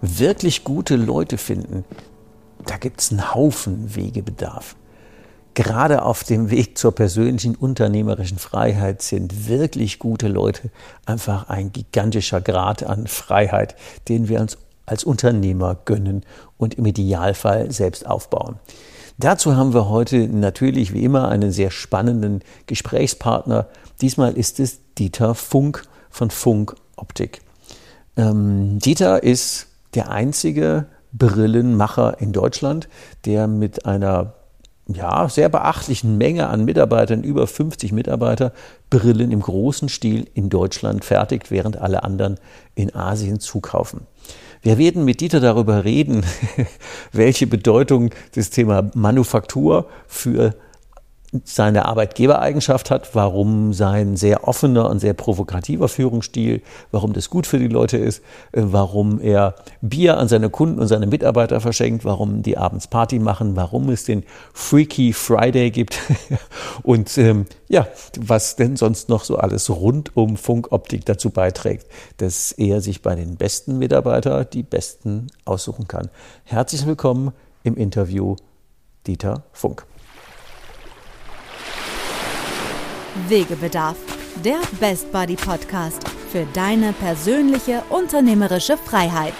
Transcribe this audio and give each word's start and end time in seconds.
Wirklich 0.00 0.64
gute 0.64 0.96
Leute 0.96 1.38
finden, 1.38 1.84
da 2.66 2.76
gibt 2.76 3.00
es 3.00 3.10
einen 3.10 3.34
Haufen 3.34 3.94
Wegebedarf. 3.94 4.76
Gerade 5.54 6.02
auf 6.02 6.22
dem 6.22 6.50
Weg 6.50 6.76
zur 6.76 6.94
persönlichen 6.94 7.54
unternehmerischen 7.54 8.38
Freiheit 8.38 9.00
sind 9.00 9.48
wirklich 9.48 9.98
gute 9.98 10.28
Leute 10.28 10.70
einfach 11.06 11.48
ein 11.48 11.72
gigantischer 11.72 12.42
Grad 12.42 12.82
an 12.82 13.06
Freiheit, 13.06 13.74
den 14.08 14.28
wir 14.28 14.40
uns 14.40 14.58
als 14.84 15.02
Unternehmer 15.02 15.74
gönnen 15.86 16.24
und 16.58 16.74
im 16.74 16.84
Idealfall 16.84 17.72
selbst 17.72 18.06
aufbauen. 18.06 18.56
Dazu 19.18 19.56
haben 19.56 19.72
wir 19.72 19.88
heute 19.88 20.28
natürlich 20.28 20.92
wie 20.92 21.02
immer 21.02 21.28
einen 21.28 21.52
sehr 21.52 21.70
spannenden 21.70 22.42
Gesprächspartner. 22.66 23.66
Diesmal 24.02 24.36
ist 24.36 24.60
es 24.60 24.80
Dieter 24.98 25.34
Funk 25.34 25.84
von 26.10 26.30
Funk 26.30 26.76
Optik. 26.96 27.40
Ähm, 28.18 28.78
Dieter 28.78 29.22
ist 29.22 29.68
der 29.96 30.10
einzige 30.10 30.86
Brillenmacher 31.12 32.20
in 32.20 32.32
Deutschland, 32.32 32.88
der 33.24 33.46
mit 33.46 33.86
einer 33.86 34.34
ja, 34.88 35.28
sehr 35.28 35.48
beachtlichen 35.48 36.16
Menge 36.16 36.48
an 36.48 36.64
Mitarbeitern, 36.64 37.24
über 37.24 37.46
50 37.46 37.92
Mitarbeiter, 37.92 38.52
Brillen 38.88 39.32
im 39.32 39.40
großen 39.40 39.88
Stil 39.88 40.28
in 40.34 40.48
Deutschland 40.48 41.04
fertigt, 41.04 41.50
während 41.50 41.76
alle 41.76 42.04
anderen 42.04 42.38
in 42.76 42.94
Asien 42.94 43.40
zukaufen. 43.40 44.02
Wir 44.62 44.78
werden 44.78 45.04
mit 45.04 45.20
Dieter 45.20 45.40
darüber 45.40 45.84
reden, 45.84 46.24
welche 47.12 47.46
Bedeutung 47.46 48.10
das 48.34 48.50
Thema 48.50 48.90
Manufaktur 48.94 49.88
für 50.06 50.54
seine 51.44 51.86
Arbeitgebereigenschaft 51.86 52.90
hat, 52.90 53.14
warum 53.14 53.72
sein 53.72 54.16
sehr 54.16 54.46
offener 54.46 54.88
und 54.88 55.00
sehr 55.00 55.14
provokativer 55.14 55.88
Führungsstil, 55.88 56.62
warum 56.92 57.12
das 57.12 57.30
gut 57.30 57.46
für 57.46 57.58
die 57.58 57.68
Leute 57.68 57.96
ist, 57.96 58.22
äh, 58.52 58.62
warum 58.62 59.20
er 59.20 59.54
Bier 59.80 60.18
an 60.18 60.28
seine 60.28 60.50
Kunden 60.50 60.78
und 60.80 60.86
seine 60.86 61.06
Mitarbeiter 61.06 61.60
verschenkt, 61.60 62.04
warum 62.04 62.42
die 62.42 62.56
abends 62.56 62.86
Party 62.86 63.18
machen, 63.18 63.56
warum 63.56 63.88
es 63.90 64.04
den 64.04 64.24
Freaky 64.52 65.12
Friday 65.12 65.70
gibt 65.70 65.98
und 66.82 67.18
ähm, 67.18 67.46
ja, 67.68 67.88
was 68.18 68.56
denn 68.56 68.76
sonst 68.76 69.08
noch 69.08 69.24
so 69.24 69.36
alles 69.36 69.68
rund 69.68 70.16
um 70.16 70.36
Funkoptik 70.36 71.04
dazu 71.04 71.30
beiträgt, 71.30 71.86
dass 72.18 72.52
er 72.52 72.80
sich 72.80 73.02
bei 73.02 73.14
den 73.14 73.36
besten 73.36 73.78
Mitarbeitern 73.78 74.46
die 74.52 74.62
besten 74.62 75.26
aussuchen 75.44 75.88
kann. 75.88 76.08
Herzlich 76.44 76.86
willkommen 76.86 77.32
im 77.64 77.76
Interview 77.76 78.36
Dieter 79.06 79.42
Funk. 79.52 79.86
Wegebedarf, 83.28 83.96
der 84.44 84.58
Best 84.78 85.10
Buddy 85.10 85.36
Podcast 85.36 86.06
für 86.30 86.46
deine 86.54 86.92
persönliche 86.92 87.82
unternehmerische 87.90 88.76
Freiheit. 88.76 89.34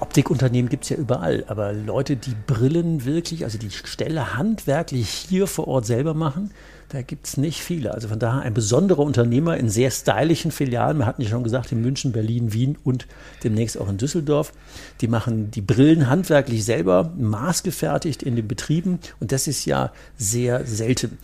Optikunternehmen 0.00 0.68
gibt 0.68 0.84
es 0.84 0.90
ja 0.90 0.96
überall, 0.96 1.44
aber 1.48 1.72
Leute, 1.72 2.16
die 2.16 2.34
Brillen 2.46 3.04
wirklich, 3.04 3.44
also 3.44 3.58
die 3.58 3.70
Stelle 3.70 4.36
handwerklich 4.36 5.08
hier 5.08 5.46
vor 5.46 5.68
Ort 5.68 5.86
selber 5.86 6.14
machen, 6.14 6.50
da 6.88 7.02
gibt 7.02 7.26
es 7.26 7.36
nicht 7.36 7.60
viele. 7.60 7.92
Also 7.92 8.08
von 8.08 8.18
daher 8.18 8.42
ein 8.42 8.54
besonderer 8.54 9.00
Unternehmer 9.00 9.56
in 9.56 9.68
sehr 9.68 9.90
stylischen 9.90 10.50
Filialen. 10.50 10.98
Wir 10.98 11.06
hatten 11.06 11.22
ja 11.22 11.28
schon 11.28 11.44
gesagt, 11.44 11.72
in 11.72 11.82
München, 11.82 12.12
Berlin, 12.12 12.52
Wien 12.52 12.78
und 12.84 13.06
demnächst 13.42 13.78
auch 13.78 13.88
in 13.88 13.98
Düsseldorf. 13.98 14.52
Die 15.00 15.08
machen 15.08 15.50
die 15.50 15.60
Brillen 15.60 16.08
handwerklich 16.08 16.64
selber, 16.64 17.12
maßgefertigt 17.18 18.22
in 18.22 18.36
den 18.36 18.46
Betrieben. 18.46 19.00
Und 19.20 19.32
das 19.32 19.48
ist 19.48 19.64
ja 19.64 19.92
sehr 20.16 20.64
selten. 20.64 21.18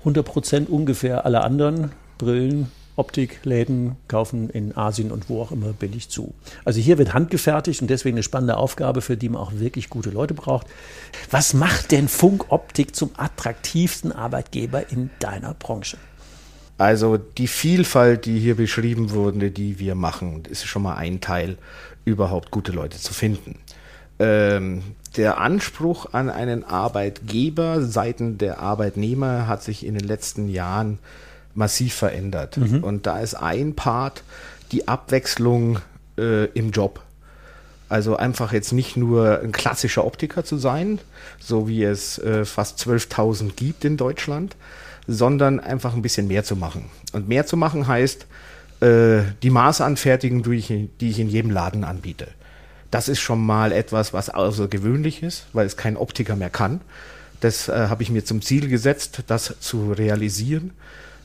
100 0.00 0.24
Prozent 0.26 0.70
ungefähr 0.70 1.26
aller 1.26 1.44
anderen 1.44 1.92
Brillen 2.18 2.68
Optikläden 2.96 3.96
kaufen 4.08 4.50
in 4.50 4.76
Asien 4.76 5.10
und 5.10 5.28
wo 5.28 5.40
auch 5.40 5.50
immer 5.50 5.72
billig 5.72 6.08
zu. 6.08 6.34
Also 6.64 6.80
hier 6.80 6.98
wird 6.98 7.14
handgefertigt 7.14 7.80
und 7.80 7.88
deswegen 7.88 8.16
eine 8.16 8.22
spannende 8.22 8.56
Aufgabe, 8.56 9.00
für 9.00 9.16
die 9.16 9.28
man 9.28 9.40
auch 9.40 9.52
wirklich 9.54 9.88
gute 9.88 10.10
Leute 10.10 10.34
braucht. 10.34 10.66
Was 11.30 11.54
macht 11.54 11.90
denn 11.90 12.08
Funkoptik 12.08 12.94
zum 12.94 13.10
attraktivsten 13.16 14.12
Arbeitgeber 14.12 14.90
in 14.90 15.10
deiner 15.20 15.54
Branche? 15.54 15.96
Also 16.78 17.16
die 17.16 17.48
Vielfalt, 17.48 18.26
die 18.26 18.38
hier 18.38 18.56
beschrieben 18.56 19.12
wurde, 19.12 19.50
die 19.50 19.78
wir 19.78 19.94
machen, 19.94 20.42
ist 20.50 20.66
schon 20.66 20.82
mal 20.82 20.96
ein 20.96 21.20
Teil, 21.20 21.56
überhaupt 22.04 22.50
gute 22.50 22.72
Leute 22.72 22.98
zu 22.98 23.14
finden. 23.14 23.58
Ähm, 24.18 24.82
der 25.16 25.38
Anspruch 25.38 26.12
an 26.12 26.28
einen 26.28 26.64
Arbeitgeber 26.64 27.82
seitens 27.82 28.38
der 28.38 28.60
Arbeitnehmer 28.60 29.46
hat 29.46 29.62
sich 29.62 29.86
in 29.86 29.94
den 29.94 30.06
letzten 30.06 30.48
Jahren 30.48 30.98
massiv 31.54 31.94
verändert. 31.94 32.56
Mhm. 32.56 32.82
Und 32.82 33.06
da 33.06 33.20
ist 33.20 33.34
ein 33.34 33.74
Part 33.74 34.22
die 34.70 34.88
Abwechslung 34.88 35.78
äh, 36.18 36.46
im 36.46 36.70
Job. 36.70 37.00
Also 37.88 38.16
einfach 38.16 38.52
jetzt 38.52 38.72
nicht 38.72 38.96
nur 38.96 39.40
ein 39.40 39.52
klassischer 39.52 40.06
Optiker 40.06 40.44
zu 40.44 40.56
sein, 40.56 40.98
so 41.38 41.68
wie 41.68 41.84
es 41.84 42.18
äh, 42.18 42.46
fast 42.46 42.80
12.000 42.80 43.52
gibt 43.54 43.84
in 43.84 43.98
Deutschland, 43.98 44.56
sondern 45.06 45.60
einfach 45.60 45.92
ein 45.92 46.00
bisschen 46.00 46.26
mehr 46.26 46.42
zu 46.42 46.56
machen. 46.56 46.86
Und 47.12 47.28
mehr 47.28 47.44
zu 47.44 47.58
machen 47.58 47.86
heißt, 47.86 48.26
äh, 48.80 49.22
die 49.42 49.50
Maßanfertigung, 49.50 50.42
die 50.42 50.54
ich, 50.54 50.68
die 51.00 51.10
ich 51.10 51.18
in 51.18 51.28
jedem 51.28 51.50
Laden 51.50 51.84
anbiete. 51.84 52.28
Das 52.90 53.08
ist 53.08 53.20
schon 53.20 53.44
mal 53.44 53.72
etwas, 53.72 54.12
was 54.12 54.30
außergewöhnlich 54.30 55.22
ist, 55.22 55.46
weil 55.52 55.66
es 55.66 55.76
kein 55.76 55.96
Optiker 55.96 56.36
mehr 56.36 56.50
kann. 56.50 56.80
Das 57.40 57.68
äh, 57.68 57.88
habe 57.88 58.02
ich 58.02 58.10
mir 58.10 58.24
zum 58.24 58.40
Ziel 58.40 58.68
gesetzt, 58.68 59.24
das 59.26 59.54
zu 59.60 59.92
realisieren. 59.92 60.72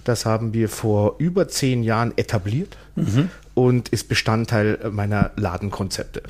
Das 0.07 0.25
haben 0.25 0.53
wir 0.53 0.69
vor 0.69 1.15
über 1.17 1.49
zehn 1.49 1.83
Jahren 1.83 2.17
etabliert 2.17 2.77
mhm. 2.95 3.29
und 3.55 3.89
ist 3.89 4.07
Bestandteil 4.07 4.79
meiner 4.89 5.31
Ladenkonzepte. 5.35 6.23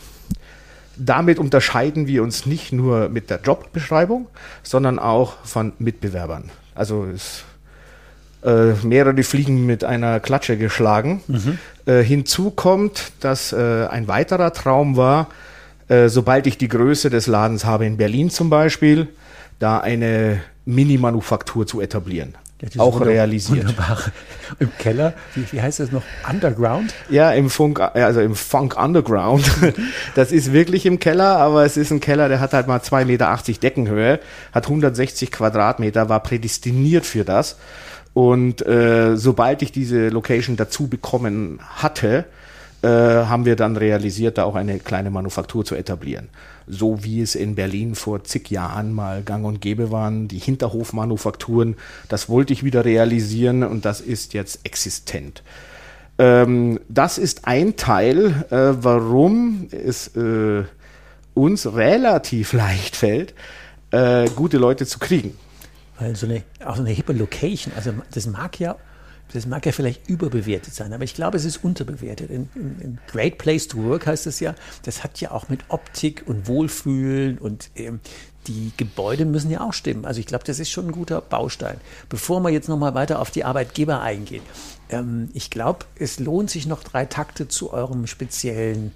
Damit 0.98 1.38
unterscheiden 1.38 2.08
wir 2.08 2.24
uns 2.24 2.48
nicht 2.48 2.74
nur 2.74 3.10
mit 3.10 3.30
der 3.30 3.40
Jobbeschreibung, 3.40 4.28
sondern 4.64 4.98
auch 4.98 5.36
von 5.44 5.74
Mitbewerbern. 5.78 6.50
Also 6.74 7.06
es, 7.06 7.44
äh, 8.44 8.74
mehrere 8.84 9.22
Fliegen 9.22 9.68
mit 9.68 9.84
einer 9.84 10.20
Klatsche 10.20 10.58
geschlagen. 10.58 11.22
Mhm. 11.28 11.60
Äh, 11.86 12.02
hinzu 12.02 12.50
kommt, 12.50 13.12
dass 13.20 13.54
äh, 13.54 13.86
ein 13.92 14.08
weiterer 14.08 14.54
Traum 14.54 14.98
war, 14.98 15.28
äh, 15.88 16.10
sobald 16.10 16.48
ich 16.48 16.58
die 16.58 16.68
Größe 16.68 17.12
des 17.12 17.28
Ladens 17.28 17.64
habe 17.64 17.86
in 17.86 17.98
Berlin 17.98 18.32
zum 18.32 18.50
Beispiel, 18.50 19.08
da 19.60 19.80
eine 19.80 20.42
Mini-Manufaktur 20.66 21.68
zu 21.68 21.80
etablieren. 21.80 22.34
Auch 22.78 23.02
realisiert. 23.02 23.68
Wunderbar. 23.68 24.00
Im 24.60 24.72
Keller, 24.80 25.14
wie, 25.36 25.46
wie, 25.52 25.62
heißt 25.62 25.80
das 25.80 25.92
noch? 25.92 26.02
Underground? 26.28 26.94
Ja, 27.10 27.32
im 27.32 27.52
Funk, 27.52 27.80
also 27.80 28.20
im 28.20 28.36
Funk 28.36 28.82
Underground. 28.82 29.50
Das 30.16 30.32
ist 30.32 30.52
wirklich 30.52 30.86
im 30.88 31.00
Keller, 31.00 31.38
aber 31.38 31.64
es 31.66 31.78
ist 31.78 31.92
ein 31.92 32.00
Keller, 32.00 32.30
der 32.30 32.40
hat 32.40 32.54
halt 32.54 32.68
mal 32.68 32.80
2,80 32.80 33.06
Meter 33.06 33.38
Deckenhöhe, 33.62 34.20
hat 34.52 34.66
160 34.66 35.32
Quadratmeter, 35.32 36.10
war 36.10 36.22
prädestiniert 36.22 37.06
für 37.06 37.24
das. 37.24 37.58
Und 38.14 38.66
äh, 38.66 39.16
sobald 39.16 39.62
ich 39.62 39.72
diese 39.72 40.10
Location 40.10 40.56
dazu 40.56 40.88
bekommen 40.88 41.60
hatte, 41.76 42.26
äh, 42.82 42.88
haben 42.88 43.46
wir 43.46 43.56
dann 43.56 43.78
realisiert, 43.78 44.40
da 44.40 44.46
auch 44.46 44.56
eine 44.56 44.80
kleine 44.80 45.12
Manufaktur 45.12 45.64
zu 45.64 45.76
etablieren 45.76 46.30
so 46.68 47.04
wie 47.04 47.22
es 47.22 47.36
in 47.36 47.56
Berlin 47.56 47.96
vor 47.96 48.24
zig 48.24 48.50
Jahren 48.52 48.94
mal 48.94 49.24
gang 49.24 49.46
und 49.46 49.62
gäbe 49.62 49.92
waren, 49.92 50.28
die 50.28 50.40
Hinterhofmanufakturen. 50.40 51.76
Das 52.10 52.30
wollte 52.30 52.54
ich 52.54 52.64
wieder 52.64 52.86
realisieren 52.86 53.64
und 53.64 53.86
das 53.86 54.02
ist 54.02 54.34
jetzt 54.34 54.60
existent. 54.64 55.44
Ähm, 56.20 56.80
das 56.90 57.18
ist 57.18 57.48
ein 57.48 57.76
Teil, 57.76 58.46
äh, 58.50 58.84
warum 58.84 59.68
es 59.72 60.16
äh, 60.16 60.64
uns 61.34 61.74
relativ 61.74 62.54
leicht 62.54 62.96
fällt, 62.96 63.34
äh, 63.92 64.28
gute 64.36 64.58
Leute 64.58 64.86
zu 64.86 65.00
kriegen. 65.00 65.38
Weil 66.00 66.16
so 66.16 66.28
eine, 66.28 66.44
auch 66.66 66.76
so 66.76 66.82
eine 66.82 66.92
hippe 66.92 67.14
Location, 67.14 67.74
also 67.76 67.92
das 68.14 68.28
mag 68.28 68.60
ja, 68.60 68.76
das 69.34 69.46
mag 69.46 69.66
ja 69.66 69.72
vielleicht 69.72 70.10
überbewertet 70.10 70.74
sein, 70.74 70.94
aber 70.94 71.04
ich 71.04 71.14
glaube, 71.14 71.38
es 71.38 71.46
ist 71.46 71.64
unterbewertet. 71.64 72.30
In, 72.30 72.50
in, 72.56 72.80
in 72.80 72.98
Great 73.08 73.38
Place 73.38 73.68
to 73.68 73.84
Work 73.84 74.08
heißt 74.08 74.28
es 74.28 74.40
ja, 74.40 74.56
das 74.84 75.04
hat 75.04 75.20
ja 75.20 75.32
auch 75.32 75.50
mit 75.50 75.62
Optik 75.68 76.24
und 76.26 76.48
Wohlfühlen 76.48 77.38
und 77.38 77.70
ähm, 77.76 78.00
die 78.48 78.72
Gebäude 78.78 79.26
müssen 79.26 79.52
ja 79.52 79.62
auch 79.62 79.74
stimmen. 79.74 80.06
Also 80.06 80.22
ich 80.22 80.26
glaube, 80.26 80.46
das 80.46 80.60
ist 80.60 80.72
schon 80.72 80.88
ein 80.88 80.92
guter 80.94 81.20
Baustein. 81.20 81.78
Bevor 82.08 82.40
wir 82.42 82.50
jetzt 82.50 82.70
nochmal 82.70 82.96
weiter 82.96 83.20
auf 83.20 83.30
die 83.30 83.44
Arbeitgeber 83.44 84.02
eingehen, 84.02 84.44
ähm, 84.90 85.30
ich 85.34 85.50
glaube, 85.50 85.86
es 86.00 86.20
lohnt 86.20 86.50
sich 86.50 86.66
noch 86.66 86.84
drei 86.84 87.06
Takte 87.06 87.48
zu 87.48 87.74
eurem 87.74 88.08
speziellen, 88.08 88.94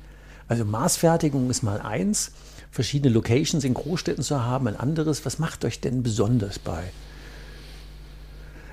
also 0.48 0.66
Maßfertigung 0.66 1.50
ist 1.50 1.62
mal 1.64 1.82
eins, 1.82 2.32
verschiedene 2.72 3.14
Locations 3.14 3.64
in 3.64 3.74
Großstädten 3.74 4.24
zu 4.24 4.44
haben, 4.44 4.68
ein 4.68 4.78
anderes. 4.78 5.26
Was 5.26 5.40
macht 5.40 5.66
euch 5.66 5.82
denn 5.82 6.04
besonders 6.04 6.58
bei 6.58 6.84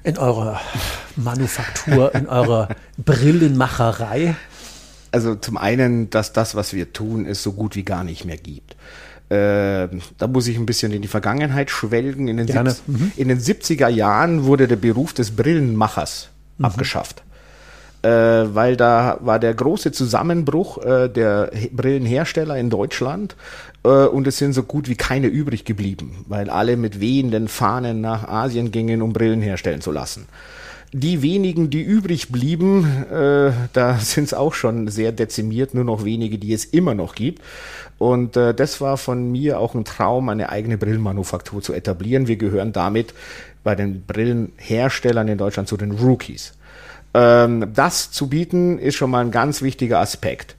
in 0.04 0.16
eurer 0.16 0.60
Manufaktur, 1.18 2.14
in 2.14 2.26
eurer 2.26 2.68
Brillenmacherei? 2.96 4.36
Also 5.10 5.34
zum 5.34 5.56
einen, 5.56 6.10
dass 6.10 6.32
das, 6.32 6.54
was 6.54 6.72
wir 6.72 6.92
tun, 6.92 7.26
es 7.26 7.42
so 7.42 7.52
gut 7.52 7.76
wie 7.76 7.84
gar 7.84 8.04
nicht 8.04 8.24
mehr 8.24 8.36
gibt. 8.36 8.76
Äh, 9.30 9.88
da 10.16 10.26
muss 10.26 10.46
ich 10.46 10.56
ein 10.56 10.66
bisschen 10.66 10.92
in 10.92 11.02
die 11.02 11.08
Vergangenheit 11.08 11.70
schwelgen. 11.70 12.28
In 12.28 12.38
den, 12.38 12.74
mhm. 12.86 13.12
in 13.16 13.28
den 13.28 13.38
70er 13.38 13.88
Jahren 13.88 14.44
wurde 14.44 14.68
der 14.68 14.76
Beruf 14.76 15.12
des 15.12 15.32
Brillenmachers 15.32 16.30
mhm. 16.56 16.64
abgeschafft. 16.64 17.22
Äh, 18.00 18.08
weil 18.08 18.76
da 18.76 19.18
war 19.20 19.40
der 19.40 19.52
große 19.54 19.90
Zusammenbruch 19.90 20.78
äh, 20.84 21.08
der 21.08 21.50
Brillenhersteller 21.72 22.56
in 22.56 22.70
Deutschland 22.70 23.34
äh, 23.82 23.88
und 23.88 24.26
es 24.28 24.38
sind 24.38 24.52
so 24.52 24.62
gut 24.62 24.88
wie 24.88 24.94
keine 24.94 25.26
übrig 25.26 25.64
geblieben, 25.64 26.24
weil 26.28 26.48
alle 26.48 26.76
mit 26.76 27.00
wehenden 27.00 27.48
Fahnen 27.48 28.00
nach 28.00 28.28
Asien 28.28 28.70
gingen, 28.70 29.02
um 29.02 29.12
Brillen 29.12 29.42
herstellen 29.42 29.80
zu 29.80 29.90
lassen. 29.90 30.26
Die 30.92 31.20
wenigen, 31.20 31.68
die 31.68 31.82
übrig 31.82 32.32
blieben, 32.32 33.04
äh, 33.10 33.52
da 33.72 33.98
sind 34.00 34.24
es 34.24 34.34
auch 34.34 34.54
schon 34.54 34.88
sehr 34.88 35.12
dezimiert, 35.12 35.74
nur 35.74 35.84
noch 35.84 36.04
wenige, 36.04 36.38
die 36.38 36.52
es 36.52 36.64
immer 36.64 36.94
noch 36.94 37.14
gibt. 37.14 37.42
Und 37.98 38.36
äh, 38.36 38.54
das 38.54 38.80
war 38.80 38.96
von 38.96 39.30
mir 39.30 39.58
auch 39.58 39.74
ein 39.74 39.84
Traum, 39.84 40.28
eine 40.28 40.48
eigene 40.48 40.78
Brillenmanufaktur 40.78 41.60
zu 41.60 41.74
etablieren. 41.74 42.28
Wir 42.28 42.36
gehören 42.36 42.72
damit 42.72 43.12
bei 43.64 43.74
den 43.74 44.04
Brillenherstellern 44.06 45.28
in 45.28 45.36
Deutschland 45.36 45.68
zu 45.68 45.76
den 45.76 45.90
Rookies. 45.90 46.54
Ähm, 47.12 47.72
das 47.74 48.10
zu 48.10 48.28
bieten 48.28 48.78
ist 48.78 48.94
schon 48.94 49.10
mal 49.10 49.24
ein 49.24 49.30
ganz 49.30 49.60
wichtiger 49.62 49.98
Aspekt. 49.98 50.56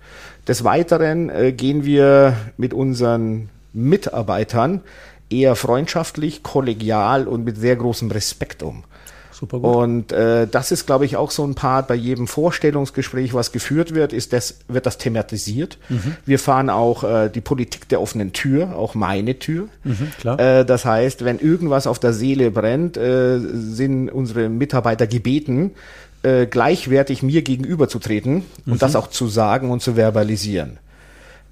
Des 0.48 0.64
Weiteren 0.64 1.30
äh, 1.30 1.54
gehen 1.54 1.86
wir 1.86 2.36
mit 2.58 2.74
unseren 2.74 3.50
Mitarbeitern 3.74 4.82
eher 5.30 5.56
freundschaftlich, 5.56 6.44
kollegial 6.44 7.28
und 7.28 7.46
mit 7.46 7.58
sehr 7.58 7.76
großem 7.76 8.12
Respekt 8.12 8.64
um. 8.64 8.84
Super 9.40 9.60
gut. 9.60 9.76
Und 9.76 10.12
äh, 10.12 10.48
das 10.48 10.72
ist, 10.72 10.86
glaube 10.86 11.06
ich, 11.06 11.16
auch 11.16 11.32
so 11.32 11.46
ein 11.46 11.56
Part 11.56 11.88
bei 11.88 11.96
jedem 11.96 12.28
Vorstellungsgespräch, 12.28 13.34
was 13.34 13.54
geführt 13.54 13.96
wird, 13.96 14.12
ist 14.12 14.34
das, 14.34 14.60
wird 14.68 14.86
das 14.86 14.98
thematisiert. 14.98 15.78
Mhm. 15.88 16.18
Wir 16.26 16.40
fahren 16.40 16.70
auch 16.70 17.06
äh, 17.06 17.30
die 17.30 17.40
Politik 17.40 17.88
der 17.88 18.02
offenen 18.02 18.34
Tür, 18.34 18.76
auch 18.76 18.96
meine 18.96 19.40
Tür. 19.40 19.70
Mhm, 19.86 20.12
klar. 20.20 20.40
Äh, 20.40 20.66
das 20.66 20.84
heißt, 20.84 21.24
wenn 21.24 21.40
irgendwas 21.40 21.88
auf 21.88 22.00
der 22.00 22.12
Seele 22.12 22.52
brennt, 22.52 22.98
äh, 22.98 23.40
sind 23.40 24.10
unsere 24.10 24.50
Mitarbeiter 24.50 25.08
gebeten, 25.08 25.72
äh, 26.22 26.46
gleichwertig 26.46 27.24
mir 27.24 27.42
gegenüberzutreten 27.42 28.44
mhm. 28.66 28.74
und 28.74 28.82
das 28.82 28.98
auch 28.98 29.08
zu 29.08 29.28
sagen 29.28 29.72
und 29.72 29.82
zu 29.82 29.96
verbalisieren. 29.96 30.80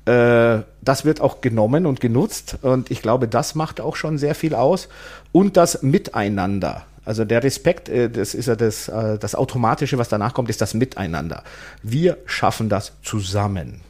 Äh, 0.03 0.63
das 0.81 1.05
wird 1.05 1.21
auch 1.21 1.39
genommen 1.39 1.85
und 1.85 2.01
genutzt 2.01 2.57
und 2.63 2.91
ich 2.91 3.01
glaube, 3.01 3.29
das 3.29 3.55
macht 3.55 3.79
auch 3.79 3.95
schon 3.95 4.17
sehr 4.17 4.35
viel 4.35 4.55
aus. 4.55 4.89
Und 5.31 5.55
das 5.55 5.83
Miteinander. 5.83 6.85
Also 7.07 7.23
der 7.23 7.41
Respekt, 7.41 7.87
äh, 7.87 8.09
das 8.09 8.33
ist 8.33 8.47
ja 8.47 8.55
das, 8.55 8.89
äh, 8.89 9.17
das 9.17 9.33
Automatische, 9.33 9.97
was 9.97 10.09
danach 10.09 10.33
kommt, 10.33 10.49
ist 10.49 10.59
das 10.59 10.73
Miteinander. 10.73 11.43
Wir 11.81 12.17
schaffen 12.25 12.69
das 12.69 12.93
zusammen 13.01 13.81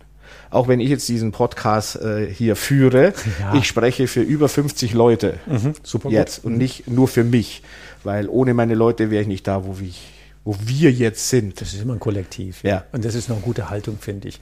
auch 0.49 0.69
wenn 0.69 0.79
ich 0.79 0.89
jetzt 0.89 1.09
diesen 1.09 1.33
Podcast 1.33 1.97
äh, 1.97 2.25
hier 2.33 2.55
führe, 2.55 3.13
ja. 3.41 3.55
ich 3.55 3.67
spreche 3.67 4.07
für 4.07 4.21
über 4.21 4.47
50 4.47 4.93
Leute 4.93 5.39
mhm, 5.45 5.73
super 5.83 6.09
jetzt 6.09 6.43
gut. 6.43 6.51
und 6.51 6.57
nicht 6.57 6.87
nur 6.87 7.09
für 7.09 7.25
mich, 7.25 7.63
weil 8.05 8.29
ohne 8.29 8.53
meine 8.53 8.73
Leute 8.73 9.11
wäre 9.11 9.21
ich 9.21 9.27
nicht 9.27 9.45
da, 9.45 9.65
wo 9.65 9.75
ich 9.81 10.13
wo 10.45 10.55
wir 10.63 10.93
jetzt 10.93 11.27
sind. 11.27 11.59
Das 11.59 11.73
ist 11.73 11.81
immer 11.81 11.95
ein 11.95 11.99
Kollektiv. 11.99 12.63
Ja. 12.63 12.85
Und 12.93 13.03
das 13.03 13.15
ist 13.15 13.27
noch 13.27 13.35
eine 13.35 13.43
gute 13.43 13.69
Haltung, 13.69 13.97
finde 13.99 14.29
ich. 14.29 14.39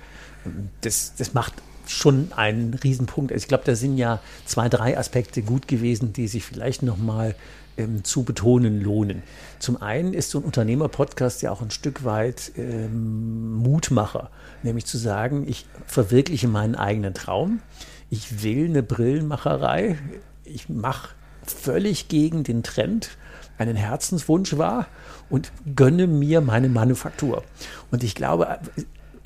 Das, 0.81 1.15
das 1.17 1.33
macht 1.33 1.53
schon 1.87 2.31
einen 2.35 2.75
Riesenpunkt. 2.75 3.31
Also 3.31 3.41
ich 3.41 3.47
glaube, 3.47 3.63
da 3.65 3.73
sind 3.73 3.97
ja 3.97 4.19
zwei, 4.45 4.69
drei 4.69 4.99
Aspekte 4.99 5.41
gut 5.41 5.67
gewesen, 5.67 6.13
die 6.13 6.27
sich 6.27 6.43
vielleicht 6.43 6.83
nochmal 6.83 7.33
ähm, 7.77 8.03
zu 8.03 8.23
betonen 8.23 8.81
lohnen. 8.81 9.23
Zum 9.59 9.81
einen 9.81 10.13
ist 10.13 10.29
so 10.29 10.39
ein 10.39 10.43
Unternehmer-Podcast 10.43 11.41
ja 11.41 11.51
auch 11.51 11.61
ein 11.61 11.71
Stück 11.71 12.03
weit 12.03 12.51
ähm, 12.57 13.53
Mutmacher, 13.53 14.29
nämlich 14.63 14.85
zu 14.85 14.97
sagen, 14.97 15.45
ich 15.47 15.65
verwirkliche 15.85 16.47
meinen 16.47 16.75
eigenen 16.75 17.13
Traum. 17.13 17.61
Ich 18.09 18.43
will 18.43 18.65
eine 18.65 18.83
Brillenmacherei. 18.83 19.97
Ich 20.43 20.69
mache 20.69 21.09
völlig 21.45 22.07
gegen 22.07 22.43
den 22.43 22.63
Trend 22.63 23.09
einen 23.57 23.75
Herzenswunsch 23.75 24.57
wahr 24.57 24.87
und 25.29 25.51
gönne 25.75 26.07
mir 26.07 26.41
meine 26.41 26.69
Manufaktur. 26.69 27.43
Und 27.91 28.03
ich 28.03 28.15
glaube, 28.15 28.59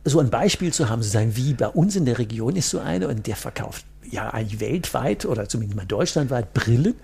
so 0.06 0.20
ein 0.20 0.30
Beispiel 0.30 0.72
zu 0.72 0.90
haben, 0.90 1.02
zu 1.02 1.10
sagen, 1.10 1.36
wie 1.36 1.54
bei 1.54 1.68
uns 1.68 1.96
in 1.96 2.06
der 2.06 2.20
Region 2.20 2.56
ist 2.56 2.70
so 2.70 2.80
eine 2.80 3.08
und 3.08 3.28
der 3.28 3.36
verkauft 3.36 3.86
ja 4.10 4.30
eigentlich 4.30 4.60
weltweit 4.60 5.26
oder 5.26 5.48
zumindest 5.48 5.78
mal 5.78 5.86
deutschlandweit 5.86 6.54
Brillen. 6.54 6.96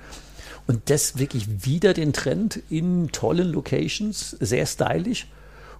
Und 0.68 0.90
das 0.90 1.20
wirklich 1.20 1.66
wieder 1.66 1.94
den 1.94 2.12
Trend 2.14 2.62
in 2.70 3.12
tollen 3.12 3.52
Locations, 3.52 4.32
sehr 4.40 4.66
stylisch 4.66 5.28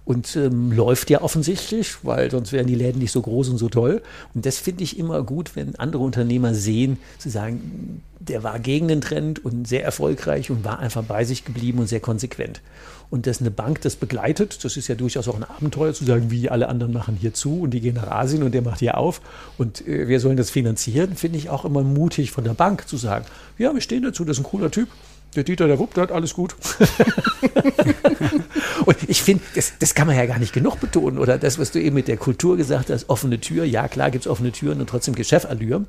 und 0.06 0.36
ähm, 0.36 0.70
läuft 0.70 1.10
ja 1.10 1.20
offensichtlich, 1.20 2.04
weil 2.04 2.30
sonst 2.30 2.52
wären 2.52 2.68
die 2.68 2.76
Läden 2.76 3.00
nicht 3.00 3.10
so 3.10 3.20
groß 3.20 3.48
und 3.50 3.58
so 3.58 3.68
toll. 3.68 4.02
Und 4.34 4.46
das 4.46 4.56
finde 4.56 4.84
ich 4.84 4.98
immer 4.98 5.22
gut, 5.24 5.56
wenn 5.56 5.74
andere 5.76 6.02
Unternehmer 6.02 6.54
sehen, 6.54 6.98
zu 7.18 7.28
sagen, 7.28 8.02
der 8.20 8.44
war 8.44 8.60
gegen 8.60 8.86
den 8.86 9.00
Trend 9.00 9.44
und 9.44 9.66
sehr 9.66 9.84
erfolgreich 9.84 10.50
und 10.50 10.64
war 10.64 10.78
einfach 10.78 11.02
bei 11.02 11.24
sich 11.24 11.44
geblieben 11.44 11.80
und 11.80 11.88
sehr 11.88 12.00
konsequent. 12.00 12.60
Und 13.10 13.26
dass 13.26 13.40
eine 13.40 13.50
Bank 13.50 13.80
das 13.82 13.96
begleitet, 13.96 14.64
das 14.64 14.76
ist 14.76 14.86
ja 14.86 14.94
durchaus 14.94 15.26
auch 15.26 15.36
ein 15.36 15.44
Abenteuer, 15.44 15.92
zu 15.92 16.04
sagen, 16.04 16.30
wie 16.30 16.50
alle 16.50 16.68
anderen 16.68 16.92
machen 16.92 17.16
hier 17.20 17.34
zu 17.34 17.62
und 17.62 17.70
die 17.70 17.80
gehen 17.80 17.96
nach 17.96 18.10
Asien 18.10 18.44
und 18.44 18.52
der 18.52 18.62
macht 18.62 18.80
hier 18.80 18.96
auf 18.96 19.20
und 19.58 19.86
äh, 19.86 20.06
wir 20.06 20.20
sollen 20.20 20.36
das 20.36 20.50
finanzieren, 20.50 21.16
finde 21.16 21.38
ich 21.38 21.50
auch 21.50 21.64
immer 21.64 21.82
mutig 21.82 22.30
von 22.30 22.44
der 22.44 22.54
Bank 22.54 22.88
zu 22.88 22.96
sagen, 22.96 23.24
ja, 23.58 23.74
wir 23.74 23.80
stehen 23.80 24.02
dazu, 24.02 24.24
das 24.24 24.38
ist 24.38 24.44
ein 24.44 24.48
cooler 24.48 24.70
Typ, 24.70 24.88
der 25.36 25.44
Dieter, 25.44 25.66
der 25.66 25.78
wuppt 25.78 25.98
hat, 25.98 26.10
alles 26.10 26.34
gut. 26.34 26.56
und 28.86 28.96
ich 29.08 29.22
finde, 29.22 29.44
das, 29.54 29.74
das 29.78 29.94
kann 29.94 30.06
man 30.06 30.16
ja 30.16 30.26
gar 30.26 30.38
nicht 30.38 30.52
genug 30.52 30.80
betonen. 30.80 31.18
Oder 31.18 31.38
das, 31.38 31.58
was 31.58 31.70
du 31.72 31.80
eben 31.80 31.94
mit 31.94 32.08
der 32.08 32.16
Kultur 32.16 32.56
gesagt 32.56 32.90
hast, 32.90 33.08
offene 33.08 33.40
Tür. 33.40 33.64
Ja, 33.64 33.88
klar 33.88 34.10
gibt 34.10 34.26
es 34.26 34.30
offene 34.30 34.52
Türen 34.52 34.80
und 34.80 34.88
trotzdem 34.88 35.14
Geschäftallure. 35.14 35.84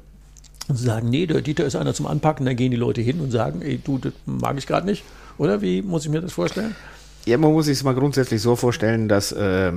Und 0.67 0.75
zu 0.75 0.83
sagen, 0.83 1.09
nee, 1.09 1.25
der 1.25 1.41
Dieter 1.41 1.65
ist 1.65 1.75
einer 1.75 1.93
zum 1.93 2.07
Anpacken, 2.07 2.45
dann 2.45 2.55
gehen 2.55 2.71
die 2.71 2.77
Leute 2.77 3.01
hin 3.01 3.21
und 3.21 3.31
sagen, 3.31 3.61
ey, 3.61 3.79
du, 3.83 3.97
das 3.97 4.13
mag 4.25 4.57
ich 4.57 4.67
gerade 4.67 4.85
nicht. 4.85 5.03
Oder 5.37 5.61
wie 5.61 5.81
muss 5.81 6.03
ich 6.05 6.11
mir 6.11 6.21
das 6.21 6.33
vorstellen? 6.33 6.75
Ja, 7.25 7.37
man 7.37 7.53
muss 7.53 7.65
sich 7.65 7.77
es 7.77 7.83
mal 7.83 7.95
grundsätzlich 7.95 8.41
so 8.41 8.55
vorstellen, 8.55 9.07
dass 9.07 9.31
äh, 9.31 9.71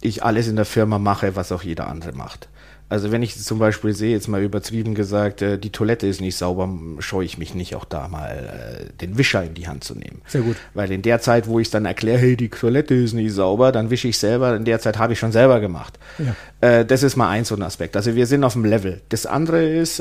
ich 0.00 0.22
alles 0.22 0.48
in 0.48 0.56
der 0.56 0.64
Firma 0.64 0.98
mache, 0.98 1.36
was 1.36 1.50
auch 1.52 1.62
jeder 1.62 1.88
andere 1.88 2.12
macht. 2.12 2.48
Also 2.94 3.10
wenn 3.10 3.24
ich 3.24 3.36
zum 3.36 3.58
Beispiel 3.58 3.92
sehe, 3.92 4.12
jetzt 4.12 4.28
mal 4.28 4.40
übertrieben 4.40 4.94
gesagt, 4.94 5.42
äh, 5.42 5.58
die 5.58 5.70
Toilette 5.70 6.06
ist 6.06 6.20
nicht 6.20 6.36
sauber, 6.36 6.68
scheue 7.00 7.24
ich 7.24 7.38
mich 7.38 7.52
nicht 7.52 7.74
auch 7.74 7.84
da 7.84 8.06
mal 8.06 8.30
äh, 8.30 8.92
den 9.00 9.18
Wischer 9.18 9.42
in 9.42 9.54
die 9.54 9.66
Hand 9.66 9.82
zu 9.82 9.96
nehmen. 9.96 10.22
Sehr 10.28 10.42
gut. 10.42 10.54
Weil 10.74 10.92
in 10.92 11.02
der 11.02 11.20
Zeit, 11.20 11.48
wo 11.48 11.58
ich 11.58 11.70
dann 11.70 11.86
erkläre, 11.86 12.18
hey, 12.18 12.36
die 12.36 12.50
Toilette 12.50 12.94
ist 12.94 13.12
nicht 13.12 13.32
sauber, 13.32 13.72
dann 13.72 13.90
wische 13.90 14.06
ich 14.06 14.16
selber, 14.16 14.54
in 14.54 14.64
der 14.64 14.78
Zeit 14.78 14.96
habe 14.96 15.14
ich 15.14 15.18
schon 15.18 15.32
selber 15.32 15.58
gemacht. 15.58 15.98
Ja. 16.18 16.36
Äh, 16.60 16.86
das 16.86 17.02
ist 17.02 17.16
mal 17.16 17.30
ein 17.30 17.44
so 17.44 17.56
ein 17.56 17.62
Aspekt. 17.62 17.96
Also 17.96 18.14
wir 18.14 18.28
sind 18.28 18.44
auf 18.44 18.52
dem 18.52 18.64
Level. 18.64 19.00
Das 19.08 19.26
andere 19.26 19.64
ist, 19.64 20.00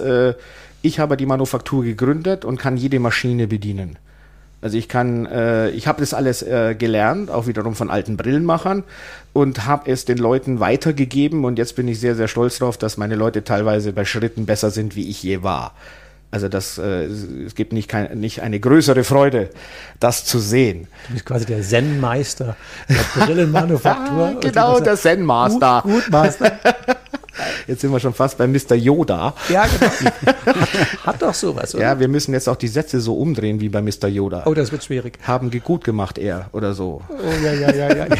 ich 0.84 1.00
habe 1.00 1.18
die 1.18 1.26
Manufaktur 1.26 1.84
gegründet 1.84 2.46
und 2.46 2.58
kann 2.58 2.78
jede 2.78 3.00
Maschine 3.00 3.48
bedienen. 3.48 3.98
Also 4.63 4.77
ich 4.77 4.88
kann, 4.88 5.25
äh, 5.25 5.70
ich 5.72 5.88
habe 5.88 6.00
das 6.00 6.13
alles 6.13 6.41
äh, 6.41 6.74
gelernt, 6.74 7.29
auch 7.29 7.48
wiederum 7.48 7.75
von 7.75 7.89
alten 7.89 8.15
Brillenmachern 8.15 8.84
und 9.34 9.65
habe 9.65 9.91
es 9.91 10.05
den 10.05 10.17
Leuten 10.17 10.62
weitergegeben 10.62 11.43
und 11.43 11.58
jetzt 11.58 11.75
bin 11.75 11.88
ich 11.89 12.00
sehr, 12.00 12.15
sehr 12.15 12.29
stolz 12.29 12.60
darauf, 12.60 12.77
dass 12.77 12.96
meine 12.96 13.15
Leute 13.15 13.43
teilweise 13.43 13.91
bei 13.91 14.05
Schritten 14.05 14.46
besser 14.46 14.72
sind, 14.72 14.96
wie 14.96 15.10
ich 15.10 15.22
je 15.22 15.43
war. 15.43 15.74
Also 16.32 16.48
das, 16.48 16.77
äh, 16.77 17.03
es 17.46 17.55
gibt 17.55 17.74
nicht, 17.74 17.89
kein, 17.89 18.20
nicht 18.20 18.41
eine 18.41 18.60
größere 18.60 19.03
Freude, 19.03 19.50
das 20.00 20.24
zu 20.24 20.39
sehen. 20.39 20.88
Du 21.08 21.13
bist 21.13 21.25
quasi 21.25 21.46
der 21.46 21.62
Zen-Meister 21.62 22.55
der 22.89 23.25
Brillenmanufaktur. 23.25 24.39
genau, 24.39 24.79
der 24.79 24.96
Zen-Master. 24.96 25.82
Gut, 25.84 25.93
gut 26.05 26.12
Master. 26.12 26.53
Jetzt 27.68 27.82
sind 27.82 27.92
wir 27.92 28.00
schon 28.00 28.13
fast 28.13 28.38
bei 28.38 28.48
Mr. 28.48 28.75
Yoda. 28.75 29.34
Ja, 29.50 29.66
genau. 29.66 30.12
Hat, 31.06 31.22
doch 31.22 31.34
sowas, 31.34 31.75
oder? 31.75 31.84
Ja, 31.84 32.00
wir 32.00 32.08
müssen 32.08 32.34
jetzt 32.34 32.48
auch 32.48 32.56
die 32.56 32.68
Sätze 32.68 33.00
so 33.00 33.16
umdrehen 33.16 33.60
wie 33.60 33.70
bei 33.70 33.82
Mr. 33.82 34.08
Yoda. 34.08 34.44
Oh, 34.46 34.54
das 34.54 34.72
wird 34.72 34.84
schwierig. 34.84 35.20
Haben 35.24 35.52
gut 35.63 35.84
gemacht, 35.84 36.18
er 36.18 36.48
oder 36.52 36.74
so. 36.74 37.02
Oh, 37.10 37.44
ja, 37.44 37.54
ja, 37.54 37.74
ja, 37.74 37.96
ja. 37.96 38.06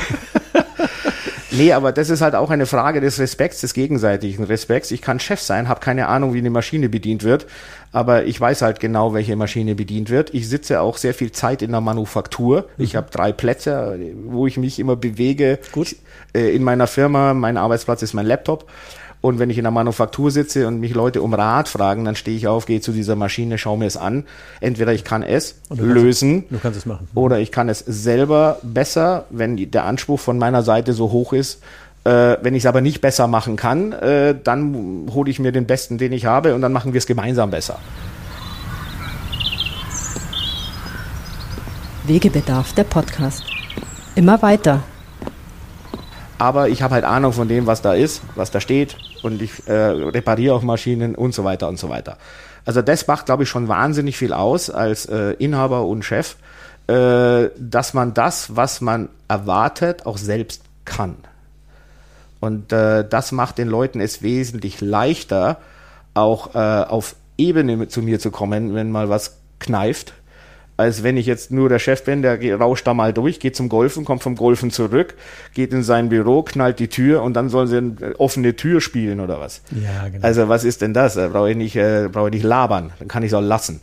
Nee, 1.56 1.72
aber 1.72 1.92
das 1.92 2.10
ist 2.10 2.22
halt 2.22 2.34
auch 2.34 2.50
eine 2.50 2.66
Frage 2.66 3.00
des 3.00 3.20
Respekts, 3.20 3.62
des 3.62 3.76
gegenseitigen 3.76 4.44
Respekts. 4.44 4.90
Ich 4.90 5.04
kann 5.04 5.20
Chef 5.20 5.40
sein, 5.40 5.70
habe 5.70 5.82
keine 5.82 6.08
Ahnung, 6.08 6.34
wie 6.34 6.40
eine 6.40 6.50
Maschine 6.50 6.90
bedient 6.90 7.24
wird, 7.24 7.46
aber 7.92 8.26
ich 8.26 8.42
weiß 8.42 8.64
halt 8.64 8.80
genau, 8.80 9.14
welche 9.14 9.36
Maschine 9.36 9.76
bedient 9.76 10.10
wird. 10.10 10.34
Ich 10.34 10.50
sitze 10.50 10.82
auch 10.82 10.98
sehr 10.98 11.14
viel 11.14 11.32
Zeit 11.32 11.62
in 11.62 11.70
der 11.70 11.82
Manufaktur. 11.82 12.68
Mhm. 12.78 12.84
Ich 12.84 12.96
habe 12.96 13.12
drei 13.12 13.32
Plätze, 13.32 14.00
wo 14.26 14.48
ich 14.48 14.58
mich 14.58 14.80
immer 14.80 14.96
bewege. 14.96 15.60
Gut. 15.72 15.96
Äh, 16.34 16.56
in 16.56 16.64
meiner 16.64 16.88
Firma, 16.88 17.36
mein 17.36 17.58
Arbeitsplatz 17.58 18.02
ist 18.02 18.14
mein 18.14 18.26
Laptop. 18.26 18.68
Und 19.24 19.40
wenn 19.40 19.50
ich 19.50 19.58
in 19.58 19.64
der 19.64 19.72
Manufaktur 19.72 20.32
sitze 20.32 20.68
und 20.68 20.82
mich 20.82 20.94
Leute 20.94 21.22
um 21.22 21.34
Rat 21.34 21.70
fragen, 21.70 22.04
dann 22.04 22.18
stehe 22.18 22.36
ich 22.36 22.50
auf, 22.50 22.66
gehe 22.66 22.82
zu 22.82 22.92
dieser 22.92 23.16
Maschine, 23.16 23.58
schaue 23.58 23.78
mir 23.78 23.86
es 23.86 23.96
an. 23.96 24.26
Entweder 24.60 24.92
ich 24.92 25.06
kann 25.06 25.24
es 25.24 25.56
du 25.70 25.86
lösen 25.86 26.42
kannst, 26.42 26.52
du 26.52 26.60
kannst 26.60 26.80
es 26.80 26.86
machen. 26.86 27.08
oder 27.16 27.40
ich 27.40 27.50
kann 27.50 27.70
es 27.70 27.80
selber 27.80 28.58
besser, 28.64 29.24
wenn 29.30 29.56
der 29.72 29.86
Anspruch 29.86 30.20
von 30.20 30.38
meiner 30.38 30.62
Seite 30.62 30.92
so 30.92 31.14
hoch 31.14 31.32
ist. 31.32 31.64
Äh, 32.04 32.36
wenn 32.42 32.54
ich 32.54 32.64
es 32.64 32.66
aber 32.66 32.82
nicht 32.82 33.00
besser 33.00 33.30
machen 33.30 33.56
kann, 33.56 33.94
äh, 33.94 34.36
dann 34.44 35.08
hole 35.14 35.32
ich 35.32 35.40
mir 35.40 35.54
den 35.54 35.68
Besten, 35.68 35.98
den 35.98 36.12
ich 36.12 36.26
habe 36.26 36.54
und 36.54 36.60
dann 36.60 36.74
machen 36.74 36.92
wir 36.92 36.98
es 36.98 37.06
gemeinsam 37.06 37.50
besser. 37.50 37.80
Wegebedarf, 42.04 42.74
der 42.74 42.84
Podcast. 42.84 43.46
Immer 44.16 44.42
weiter. 44.42 44.84
Aber 46.38 46.68
ich 46.68 46.82
habe 46.82 46.96
halt 46.96 47.06
Ahnung 47.06 47.32
von 47.32 47.48
dem, 47.48 47.68
was 47.68 47.82
da 47.82 47.94
ist, 47.94 48.22
was 48.36 48.52
da 48.52 48.60
steht 48.60 48.98
und 49.24 49.42
ich 49.42 49.68
äh, 49.68 49.74
repariere 49.74 50.56
auch 50.56 50.62
Maschinen 50.62 51.16
und 51.16 51.34
so 51.34 51.44
weiter 51.44 51.68
und 51.68 51.80
so 51.80 51.90
weiter. 51.90 52.18
Also 52.66 52.82
das 52.82 53.08
macht, 53.08 53.26
glaube 53.26 53.44
ich, 53.44 53.50
schon 53.50 53.68
wahnsinnig 53.68 54.18
viel 54.18 54.34
aus 54.34 54.70
als 54.70 55.06
äh, 55.06 55.32
Inhaber 55.34 55.86
und 55.86 56.04
Chef, 56.04 56.36
äh, 56.88 57.50
dass 57.58 57.94
man 57.94 58.14
das, 58.14 58.56
was 58.56 58.82
man 58.82 59.10
erwartet, 59.28 60.06
auch 60.06 60.18
selbst 60.18 60.64
kann. 60.86 61.16
Und 62.40 62.74
äh, 62.74 63.08
das 63.08 63.32
macht 63.32 63.58
den 63.58 63.70
Leuten 63.70 64.02
es 64.02 64.22
wesentlich 64.22 64.82
leichter, 64.82 65.58
auch 66.14 66.56
äh, 66.56 66.58
auf 66.58 67.16
Ebene 67.38 67.88
zu 67.88 68.02
mir 68.02 68.20
zu 68.20 68.32
kommen, 68.32 68.76
wenn 68.76 68.92
mal 68.92 69.10
was 69.10 69.38
kneift 69.60 70.14
als 70.76 71.04
wenn 71.04 71.18
ich 71.18 71.26
jetzt 71.26 71.52
nur 71.52 71.70
der 71.70 71.80
Chef 71.80 72.04
bin, 72.04 72.22
der 72.22 72.60
rauscht 72.60 72.88
da 72.88 72.94
mal 72.94 73.14
durch, 73.14 73.40
geht 73.40 73.56
zum 73.56 73.70
Golfen, 73.70 74.06
kommt 74.06 74.24
vom 74.24 74.36
Golfen 74.36 74.72
zurück, 74.72 75.16
geht 75.54 75.72
in 75.72 75.84
sein 75.84 76.10
Büro, 76.10 76.42
knallt 76.42 76.80
die 76.80 76.88
Tür 76.88 77.22
und 77.22 77.34
dann 77.36 77.50
sollen 77.50 77.68
sie 77.68 77.78
eine 77.78 78.20
offene 78.20 78.56
Tür 78.56 78.82
spielen 78.82 79.20
oder 79.20 79.40
was. 79.40 79.62
Ja, 79.72 80.08
genau. 80.10 80.26
Also 80.26 80.50
was 80.50 80.64
ist 80.64 80.82
denn 80.82 80.94
das? 80.94 81.14
Da 81.14 81.28
brauche 81.28 81.52
ich 81.52 81.58
nicht, 81.58 81.76
äh, 81.76 82.10
brauche 82.12 82.30
ich 82.30 82.34
nicht 82.34 82.44
labern, 82.44 82.92
dann 82.98 83.08
kann 83.08 83.24
ich 83.24 83.32
es 83.32 83.34
auch 83.34 83.42
lassen. 83.42 83.82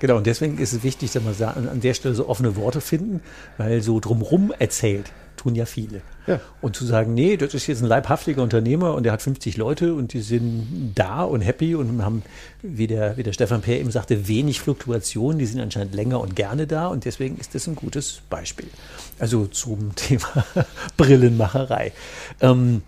Genau, 0.00 0.16
und 0.16 0.26
deswegen 0.26 0.58
ist 0.58 0.72
es 0.72 0.82
wichtig, 0.82 1.12
dass 1.12 1.22
man 1.22 1.68
an 1.68 1.80
der 1.80 1.94
Stelle 1.94 2.14
so 2.14 2.28
offene 2.28 2.56
Worte 2.56 2.80
finden, 2.80 3.20
weil 3.56 3.80
so 3.80 4.00
drumrum 4.00 4.52
erzählt 4.58 5.12
tun 5.36 5.54
ja 5.54 5.64
viele. 5.64 6.02
Ja. 6.26 6.40
Und 6.60 6.76
zu 6.76 6.84
sagen, 6.84 7.14
nee, 7.14 7.36
das 7.36 7.54
ist 7.54 7.66
jetzt 7.66 7.82
ein 7.82 7.88
leibhaftiger 7.88 8.42
Unternehmer 8.42 8.94
und 8.94 9.02
der 9.02 9.12
hat 9.12 9.22
50 9.22 9.56
Leute 9.56 9.94
und 9.94 10.12
die 10.12 10.20
sind 10.20 10.92
da 10.94 11.22
und 11.22 11.40
happy 11.40 11.74
und 11.74 12.02
haben, 12.02 12.22
wie 12.62 12.86
der, 12.86 13.16
wie 13.16 13.22
der 13.22 13.32
Stefan 13.32 13.60
Peer 13.60 13.80
eben 13.80 13.90
sagte, 13.90 14.28
wenig 14.28 14.60
Fluktuation, 14.60 15.38
die 15.38 15.46
sind 15.46 15.60
anscheinend 15.60 15.94
länger 15.94 16.20
und 16.20 16.36
gerne 16.36 16.66
da 16.66 16.86
und 16.86 17.04
deswegen 17.04 17.38
ist 17.38 17.54
das 17.54 17.66
ein 17.66 17.74
gutes 17.74 18.20
Beispiel. 18.30 18.68
Also 19.18 19.46
zum 19.46 19.94
Thema 19.96 20.44
Brillenmacherei. 20.96 21.92
Ähm, 22.40 22.82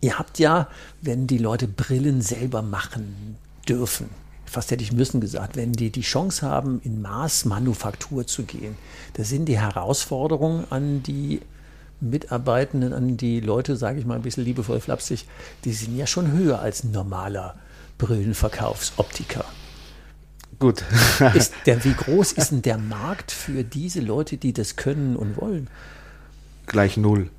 ihr 0.00 0.18
habt 0.18 0.38
ja, 0.38 0.68
wenn 1.00 1.26
die 1.26 1.38
Leute 1.38 1.68
Brillen 1.68 2.22
selber 2.22 2.62
machen 2.62 3.36
dürfen, 3.68 4.08
fast 4.48 4.70
hätte 4.70 4.82
ich 4.82 4.92
müssen 4.92 5.20
gesagt, 5.20 5.56
wenn 5.56 5.72
die 5.72 5.90
die 5.90 6.00
Chance 6.00 6.46
haben, 6.46 6.80
in 6.82 7.02
Maßmanufaktur 7.02 8.26
zu 8.26 8.44
gehen, 8.44 8.76
da 9.14 9.24
sind 9.24 9.46
die 9.46 9.58
Herausforderungen 9.58 10.64
an 10.70 11.02
die 11.02 11.40
Mitarbeitenden, 12.00 12.92
an 12.92 13.16
die 13.16 13.40
Leute, 13.40 13.76
sage 13.76 13.98
ich 13.98 14.06
mal 14.06 14.14
ein 14.14 14.22
bisschen 14.22 14.44
liebevoll 14.44 14.80
flapsig, 14.80 15.26
die 15.64 15.72
sind 15.72 15.96
ja 15.96 16.06
schon 16.06 16.32
höher 16.32 16.60
als 16.60 16.84
ein 16.84 16.92
normaler 16.92 17.56
Brillenverkaufsoptiker. 17.98 19.44
Gut. 20.58 20.84
ist 21.34 21.52
der, 21.66 21.84
wie 21.84 21.94
groß 21.94 22.32
ist 22.32 22.50
denn 22.50 22.62
der 22.62 22.78
Markt 22.78 23.30
für 23.30 23.62
diese 23.62 24.00
Leute, 24.00 24.36
die 24.36 24.52
das 24.52 24.76
können 24.76 25.16
und 25.16 25.36
wollen? 25.40 25.68
Gleich 26.66 26.96
null. 26.96 27.30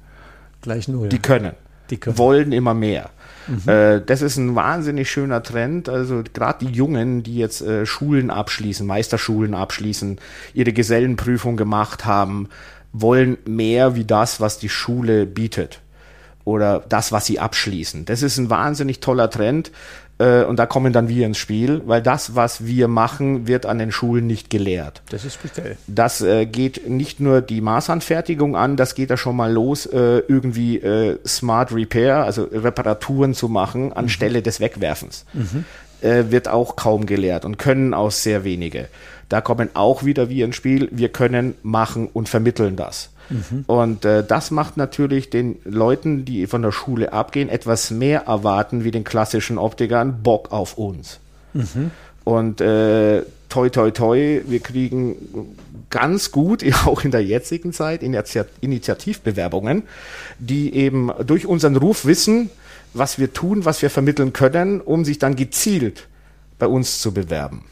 Gleich 0.62 0.88
null. 0.88 1.10
Die 1.10 1.20
können. 1.20 1.54
Die 1.90 1.98
können. 1.98 2.18
Wollen 2.18 2.52
immer 2.52 2.74
mehr. 2.74 3.10
Mhm. 3.48 3.70
Äh, 3.70 4.02
das 4.02 4.22
ist 4.22 4.38
ein 4.38 4.56
wahnsinnig 4.56 5.10
schöner 5.10 5.44
Trend. 5.44 5.90
Also 5.90 6.24
gerade 6.34 6.66
die 6.66 6.72
Jungen, 6.72 7.24
die 7.24 7.36
jetzt 7.36 7.62
äh, 7.62 7.86
Schulen 7.86 8.30
abschließen, 8.30 8.86
Meisterschulen 8.86 9.54
abschließen, 9.54 10.20
ihre 10.54 10.72
Gesellenprüfung 10.72 11.58
gemacht 11.58 12.06
haben, 12.06 12.50
wollen 12.94 13.38
mehr 13.46 13.96
wie 13.96 14.06
das, 14.06 14.42
was 14.42 14.60
die 14.60 14.70
Schule 14.70 15.26
bietet 15.26 15.82
oder 16.44 16.84
das, 16.90 17.12
was 17.12 17.26
sie 17.26 17.40
abschließen. 17.40 18.06
Das 18.06 18.24
ist 18.24 18.38
ein 18.38 18.50
wahnsinnig 18.50 19.00
toller 19.00 19.30
Trend 19.30 19.72
äh, 20.20 20.44
und 20.44 20.58
da 20.60 20.66
kommen 20.66 20.94
dann 20.94 21.08
wir 21.08 21.26
ins 21.26 21.38
Spiel, 21.38 21.82
weil 21.86 22.02
das, 22.02 22.36
was 22.36 22.66
wir 22.66 22.88
machen, 22.88 23.48
wird 23.48 23.66
an 23.66 23.80
den 23.80 23.92
Schulen 23.92 24.28
nicht 24.28 24.50
gelehrt. 24.50 25.02
Das 25.10 25.26
ist 25.26 25.36
speziell. 25.36 25.78
Das 25.88 26.22
äh, 26.22 26.46
geht 26.46 26.88
nicht 26.90 27.20
nur 27.20 27.42
die 27.42 27.62
Maßanfertigung 27.62 28.56
an, 28.56 28.76
das 28.76 28.96
geht 28.96 29.10
da 29.10 29.18
schon 29.18 29.36
mal 29.36 29.52
los, 29.52 29.86
äh, 29.86 30.20
irgendwie 30.28 30.78
äh, 30.78 31.18
Smart 31.26 31.74
Repair, 31.74 32.26
also 32.26 32.44
Reparaturen 32.44 33.34
zu 33.34 33.48
machen 33.48 33.94
anstelle 33.94 34.40
mhm. 34.40 34.44
des 34.44 34.60
Wegwerfens. 34.60 35.26
Mhm. 35.34 35.66
Äh, 36.02 36.32
wird 36.32 36.48
auch 36.48 36.76
kaum 36.76 37.06
gelehrt 37.06 37.46
und 37.46 37.58
können 37.58 37.94
auch 37.94 38.12
sehr 38.12 38.44
wenige. 38.44 38.88
Da 39.30 39.42
kommen 39.42 39.70
auch 39.76 40.04
wieder 40.04 40.30
wir 40.30 40.46
ins 40.46 40.56
Spiel. 40.56 40.90
Wir 40.92 41.10
können 41.10 41.54
machen 41.64 42.10
und 42.12 42.28
vermitteln 42.28 42.76
das. 42.76 43.12
Mhm. 43.30 43.64
Und 43.68 44.06
äh, 44.06 44.24
das 44.24 44.52
macht 44.52 44.78
natürlich 44.78 45.30
den 45.30 45.58
Leuten, 45.64 46.26
die 46.26 46.48
von 46.48 46.62
der 46.62 46.72
Schule 46.72 47.14
abgehen, 47.14 47.48
etwas 47.48 47.92
mehr 47.92 48.22
erwarten 48.22 48.84
wie 48.84 48.92
den 48.92 49.04
klassischen 49.04 49.58
Optikern 49.58 50.24
Bock 50.24 50.52
auf 50.52 50.78
uns. 50.78 51.20
Mhm. 51.54 51.92
Und 52.24 52.62
äh, 52.62 53.22
toi 53.50 53.70
toi 53.70 53.92
toi, 53.92 54.42
wir 54.46 54.60
kriegen 54.60 55.16
ganz 55.90 56.32
gut, 56.32 56.64
auch 56.86 57.04
in 57.04 57.12
der 57.12 57.24
jetzigen 57.24 57.72
Zeit, 57.72 58.02
Initiativbewerbungen, 58.04 59.84
die 60.40 60.74
eben 60.74 61.12
durch 61.26 61.46
unseren 61.46 61.76
Ruf 61.76 62.06
wissen, 62.06 62.50
was 62.94 63.20
wir 63.20 63.34
tun, 63.34 63.66
was 63.66 63.82
wir 63.82 63.92
vermitteln 63.92 64.34
können, 64.34 64.82
um 64.82 65.06
sich 65.06 65.20
dann 65.20 65.36
gezielt 65.36 66.08
bei 66.58 66.68
uns 66.68 67.00
zu 67.00 67.14
bewerben. 67.14 67.64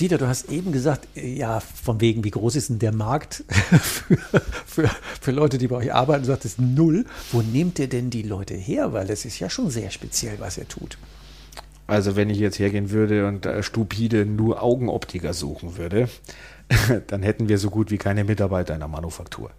Dieter, 0.00 0.18
du 0.18 0.28
hast 0.28 0.50
eben 0.50 0.72
gesagt, 0.72 1.08
ja, 1.14 1.60
von 1.60 2.00
wegen, 2.02 2.22
wie 2.22 2.30
groß 2.30 2.56
ist 2.56 2.68
denn 2.68 2.78
der 2.78 2.92
Markt 2.92 3.44
für, 3.48 4.18
für, 4.66 4.90
für 5.20 5.30
Leute, 5.30 5.56
die 5.56 5.68
bei 5.68 5.76
euch 5.76 5.94
arbeiten? 5.94 6.22
Du 6.22 6.28
sagtest 6.28 6.60
null. 6.60 7.06
Wo 7.32 7.40
nehmt 7.40 7.78
ihr 7.78 7.88
denn 7.88 8.10
die 8.10 8.22
Leute 8.22 8.54
her? 8.54 8.92
Weil 8.92 9.06
das 9.06 9.24
ist 9.24 9.38
ja 9.38 9.48
schon 9.48 9.70
sehr 9.70 9.90
speziell, 9.90 10.38
was 10.38 10.58
ihr 10.58 10.68
tut. 10.68 10.98
Also 11.86 12.14
wenn 12.16 12.28
ich 12.28 12.38
jetzt 12.38 12.58
hergehen 12.58 12.90
würde 12.90 13.26
und 13.26 13.46
äh, 13.46 13.62
stupide 13.62 14.26
nur 14.26 14.62
Augenoptiker 14.62 15.32
suchen 15.32 15.78
würde, 15.78 16.08
dann 17.06 17.22
hätten 17.22 17.48
wir 17.48 17.58
so 17.58 17.70
gut 17.70 17.90
wie 17.90 17.98
keine 17.98 18.24
Mitarbeiter 18.24 18.74
in 18.74 18.80
der 18.80 18.88
Manufaktur. 18.88 19.50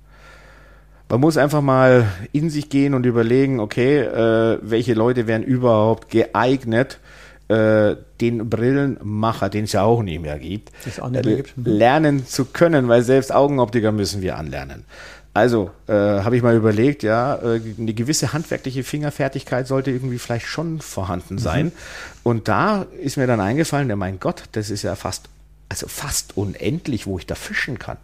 Man 1.10 1.22
muss 1.22 1.38
einfach 1.38 1.62
mal 1.62 2.06
in 2.34 2.50
sich 2.50 2.70
gehen 2.70 2.94
und 2.94 3.06
überlegen, 3.06 3.60
okay, 3.60 4.00
äh, 4.01 4.60
welche 4.62 4.94
Leute 4.94 5.25
wären 5.25 5.41
überhaupt 5.41 6.10
geeignet, 6.10 7.00
äh, 7.01 7.26
den 7.50 8.50
Brillenmacher, 8.50 9.50
den 9.50 9.63
es 9.63 9.72
ja 9.72 9.84
auch 9.84 10.04
nicht 10.04 10.22
mehr 10.22 10.38
gibt, 10.38 10.72
nicht 11.22 11.56
mehr. 11.56 11.74
Mhm. 11.74 11.77
lernen 11.77 12.27
zu 12.27 12.46
können, 12.46 12.88
weil 12.89 13.04
selbst 13.04 13.34
Augenoptiker 13.34 13.92
müssen 13.92 14.22
wir 14.22 14.38
anlernen. 14.38 14.84
Also 15.38 15.70
äh, 15.88 15.94
habe 15.94 16.36
ich 16.36 16.42
mal 16.42 16.56
überlegt, 16.56 17.04
ja, 17.04 17.36
äh, 17.36 17.62
eine 17.77 17.94
gewisse 17.94 18.34
handwerkliche 18.34 18.84
Fingerfertigkeit 18.84 19.68
sollte 19.68 19.92
irgendwie 19.92 20.18
vielleicht 20.18 20.48
schon 20.48 20.82
vorhanden 20.82 21.36
mhm. 21.36 21.39
sein. 21.39 21.66
Mhm. 21.66 21.72
Und 22.24 22.48
da 22.48 22.88
ist 23.04 23.18
mir 23.18 23.27
dann 23.27 23.39
eingefallen, 23.39 23.88
ja, 23.88 23.96
mein 23.96 24.20
Gott, 24.20 24.46
das 24.54 24.72
ist 24.72 24.82
ja 24.82 24.96
fast, 24.96 25.30
also 25.70 25.88
fast 25.88 26.36
unendlich, 26.38 27.06
wo 27.06 27.20
ich 27.20 27.27
da 27.27 27.36
fischen 27.36 27.77
kann. 27.77 27.98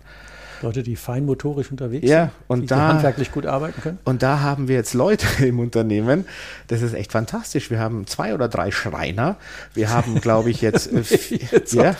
Leute, 0.63 0.83
die 0.83 0.95
feinmotorisch 0.95 1.69
unterwegs 1.71 2.07
ja, 2.07 2.23
sind, 2.23 2.31
und 2.47 2.61
die 2.61 2.67
da, 2.67 2.87
handwerklich 2.89 3.31
gut 3.31 3.45
arbeiten 3.45 3.81
können. 3.81 3.99
Und 4.03 4.23
da 4.23 4.39
haben 4.39 4.67
wir 4.67 4.75
jetzt 4.75 4.93
Leute 4.93 5.27
im 5.45 5.59
Unternehmen. 5.59 6.25
Das 6.67 6.81
ist 6.81 6.93
echt 6.93 7.11
fantastisch. 7.11 7.69
Wir 7.69 7.79
haben 7.79 8.07
zwei 8.07 8.33
oder 8.33 8.47
drei 8.47 8.71
Schreiner. 8.71 9.37
Wir 9.73 9.91
haben, 9.91 10.21
glaube 10.21 10.49
ich, 10.49 10.61
jetzt, 10.61 10.91
äh, 10.91 11.01
jetzt 11.51 11.73
ja, 11.73 11.95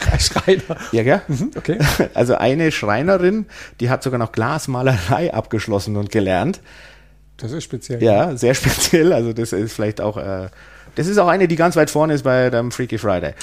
drei 0.00 0.18
Schreiner. 0.18 0.76
Ja, 0.92 1.02
gell? 1.02 1.22
Mhm, 1.28 1.50
okay. 1.56 1.78
Also 2.14 2.36
eine 2.36 2.70
Schreinerin, 2.72 3.46
die 3.80 3.90
hat 3.90 4.02
sogar 4.02 4.18
noch 4.18 4.32
Glasmalerei 4.32 5.34
abgeschlossen 5.34 5.96
und 5.96 6.10
gelernt. 6.10 6.60
Das 7.36 7.52
ist 7.52 7.64
speziell. 7.64 8.02
Ja, 8.02 8.36
sehr 8.36 8.54
speziell. 8.54 9.12
Also 9.12 9.32
das 9.32 9.52
ist 9.52 9.72
vielleicht 9.72 10.00
auch 10.00 10.16
äh, 10.16 10.48
das 10.96 11.08
ist 11.08 11.18
auch 11.18 11.28
eine, 11.28 11.46
die 11.46 11.56
ganz 11.56 11.76
weit 11.76 11.90
vorne 11.90 12.14
ist 12.14 12.22
bei 12.22 12.48
dem 12.48 12.72
Freaky 12.72 12.96
Friday. 12.96 13.34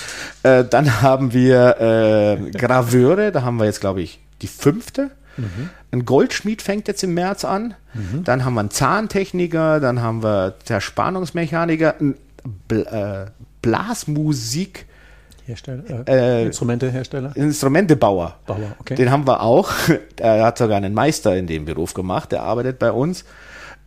Äh, 0.41 0.65
dann 0.65 1.01
haben 1.01 1.33
wir 1.33 1.77
äh, 1.79 2.51
Graveure, 2.51 3.31
da 3.31 3.43
haben 3.43 3.57
wir 3.57 3.65
jetzt, 3.65 3.79
glaube 3.79 4.01
ich, 4.01 4.19
die 4.43 4.47
fünfte. 4.47 5.11
Mhm. 5.37 5.69
Ein 5.91 6.05
Goldschmied 6.05 6.61
fängt 6.61 6.87
jetzt 6.87 7.03
im 7.03 7.13
März 7.13 7.45
an. 7.45 7.73
Mhm. 7.93 8.23
Dann 8.23 8.45
haben 8.45 8.53
wir 8.53 8.59
einen 8.59 8.71
Zahntechniker, 8.71 9.79
dann 9.79 10.01
haben 10.01 10.21
wir 10.21 10.55
Zerspannungsmechaniker, 10.63 11.95
ein 11.99 12.15
Bl 12.67 12.81
äh, 12.81 13.31
Blasmusik. 13.61 14.85
Hersteller, 15.45 16.07
äh, 16.07 16.41
äh, 16.41 16.45
Instrumentehersteller? 16.45 17.35
Instrumentebauer. 17.35 18.37
Bauer, 18.45 18.75
okay. 18.79 18.95
Den 18.95 19.11
haben 19.11 19.27
wir 19.27 19.41
auch. 19.41 19.71
Er 20.17 20.45
hat 20.45 20.57
sogar 20.57 20.77
einen 20.77 20.93
Meister 20.93 21.35
in 21.35 21.47
dem 21.47 21.65
Beruf 21.65 21.93
gemacht, 21.93 22.31
der 22.31 22.43
arbeitet 22.43 22.79
bei 22.79 22.91
uns. 22.91 23.25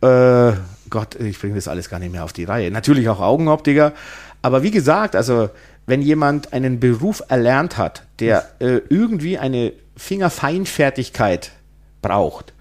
Äh, 0.01 0.53
Gott, 0.89 1.15
ich 1.15 1.39
bringe 1.39 1.55
das 1.55 1.67
alles 1.67 1.89
gar 1.89 1.99
nicht 1.99 2.11
mehr 2.11 2.23
auf 2.23 2.33
die 2.33 2.43
Reihe. 2.43 2.69
Natürlich 2.69 3.09
auch 3.09 3.19
Augenoptiker. 3.19 3.93
Aber 4.41 4.61
wie 4.61 4.71
gesagt, 4.71 5.15
also 5.15 5.49
wenn 5.87 6.01
jemand 6.01 6.53
einen 6.53 6.79
Beruf 6.79 7.23
erlernt 7.29 7.77
hat, 7.77 8.03
der 8.19 8.47
äh, 8.59 8.81
irgendwie 8.89 9.39
eine 9.39 9.73
Fingerfeinfertigkeit 9.95 11.51
braucht, 12.03 12.53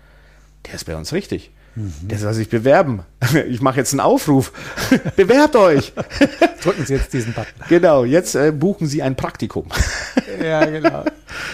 der 0.67 0.75
ist 0.75 0.85
bei 0.85 0.97
uns 0.97 1.13
richtig. 1.13 1.51
Mhm. 1.75 1.93
Der 2.03 2.19
soll 2.19 2.33
sich 2.33 2.49
bewerben. 2.49 3.03
Ich 3.49 3.61
mache 3.61 3.79
jetzt 3.79 3.93
einen 3.93 4.01
Aufruf. 4.01 4.53
Bewerbt 5.17 5.57
euch. 5.57 5.93
Drücken 6.63 6.87
Sie 6.87 6.95
jetzt 6.95 7.13
diesen 7.13 7.35
Button. 7.35 7.53
Genau, 7.69 8.05
jetzt 8.05 8.35
äh, 8.37 8.53
buchen 8.53 8.87
Sie 8.87 9.03
ein 9.03 9.17
Praktikum. 9.17 9.67
ja, 10.43 10.65
genau. 10.65 11.05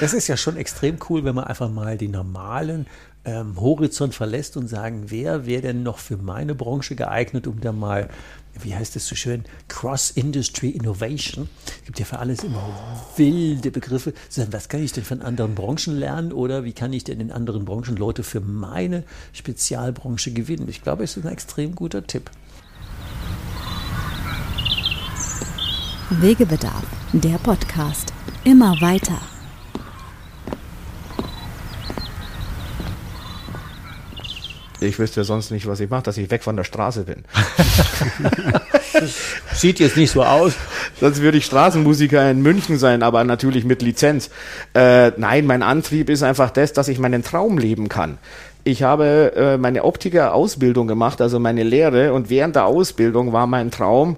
Das 0.00 0.12
ist 0.12 0.28
ja 0.28 0.36
schon 0.36 0.56
extrem 0.56 0.98
cool, 1.08 1.24
wenn 1.24 1.34
man 1.34 1.44
einfach 1.44 1.70
mal 1.70 1.96
die 1.96 2.08
normalen 2.08 2.86
ähm, 3.24 3.60
Horizont 3.60 4.14
verlässt 4.14 4.56
und 4.56 4.68
sagen, 4.68 5.04
wer 5.06 5.46
wäre 5.46 5.62
denn 5.62 5.82
noch 5.82 5.98
für 5.98 6.16
meine 6.16 6.54
Branche 6.54 6.94
geeignet, 6.94 7.46
um 7.46 7.60
da 7.60 7.72
mal 7.72 8.08
wie 8.60 8.74
heißt 8.74 8.96
es 8.96 9.06
so 9.06 9.14
schön, 9.14 9.44
Cross-Industry 9.68 10.70
Innovation. 10.70 11.48
Es 11.80 11.84
gibt 11.86 11.98
ja 11.98 12.04
für 12.04 12.18
alles 12.18 12.44
immer 12.44 12.62
wilde 13.16 13.70
Begriffe. 13.70 14.12
Was 14.50 14.68
kann 14.68 14.82
ich 14.82 14.92
denn 14.92 15.04
von 15.04 15.22
anderen 15.22 15.54
Branchen 15.54 15.96
lernen 15.96 16.32
oder 16.32 16.64
wie 16.64 16.72
kann 16.72 16.92
ich 16.92 17.04
denn 17.04 17.20
in 17.20 17.32
anderen 17.32 17.64
Branchen 17.64 17.96
Leute 17.96 18.22
für 18.22 18.40
meine 18.40 19.04
Spezialbranche 19.32 20.32
gewinnen? 20.32 20.68
Ich 20.68 20.82
glaube, 20.82 21.04
es 21.04 21.16
ist 21.16 21.24
ein 21.24 21.32
extrem 21.32 21.74
guter 21.74 22.06
Tipp. 22.06 22.30
Wegebedarf, 26.10 26.84
der 27.12 27.38
Podcast. 27.38 28.12
Immer 28.44 28.80
weiter. 28.80 29.18
Ich 34.82 34.98
wüsste 34.98 35.24
sonst 35.24 35.50
nicht, 35.50 35.66
was 35.66 35.80
ich 35.80 35.90
mache, 35.90 36.04
dass 36.04 36.16
ich 36.16 36.30
weg 36.30 36.42
von 36.42 36.56
der 36.56 36.64
Straße 36.64 37.04
bin. 37.04 37.24
sieht 39.54 39.80
jetzt 39.80 39.96
nicht 39.96 40.10
so 40.10 40.22
aus. 40.22 40.54
Sonst 41.00 41.20
würde 41.20 41.38
ich 41.38 41.46
Straßenmusiker 41.46 42.30
in 42.30 42.42
München 42.42 42.78
sein, 42.78 43.02
aber 43.02 43.24
natürlich 43.24 43.64
mit 43.64 43.82
Lizenz. 43.82 44.30
Äh, 44.74 45.12
nein, 45.16 45.46
mein 45.46 45.62
Antrieb 45.62 46.10
ist 46.10 46.22
einfach 46.22 46.50
das, 46.50 46.72
dass 46.72 46.88
ich 46.88 46.98
meinen 46.98 47.22
Traum 47.22 47.58
leben 47.58 47.88
kann. 47.88 48.18
Ich 48.64 48.82
habe 48.82 49.32
äh, 49.34 49.56
meine 49.56 49.84
Optiker-Ausbildung 49.84 50.86
gemacht, 50.86 51.20
also 51.20 51.40
meine 51.40 51.64
Lehre, 51.64 52.12
und 52.12 52.30
während 52.30 52.54
der 52.54 52.66
Ausbildung 52.66 53.32
war 53.32 53.46
mein 53.46 53.72
Traum, 53.72 54.16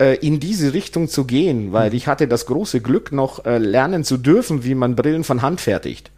äh, 0.00 0.16
in 0.16 0.40
diese 0.40 0.74
Richtung 0.74 1.08
zu 1.08 1.24
gehen, 1.24 1.72
weil 1.72 1.94
ich 1.94 2.08
hatte 2.08 2.26
das 2.26 2.46
große 2.46 2.80
Glück, 2.80 3.12
noch 3.12 3.44
äh, 3.44 3.58
lernen 3.58 4.02
zu 4.02 4.16
dürfen, 4.16 4.64
wie 4.64 4.74
man 4.74 4.96
Brillen 4.96 5.22
von 5.22 5.42
Hand 5.42 5.60
fertigt. 5.60 6.10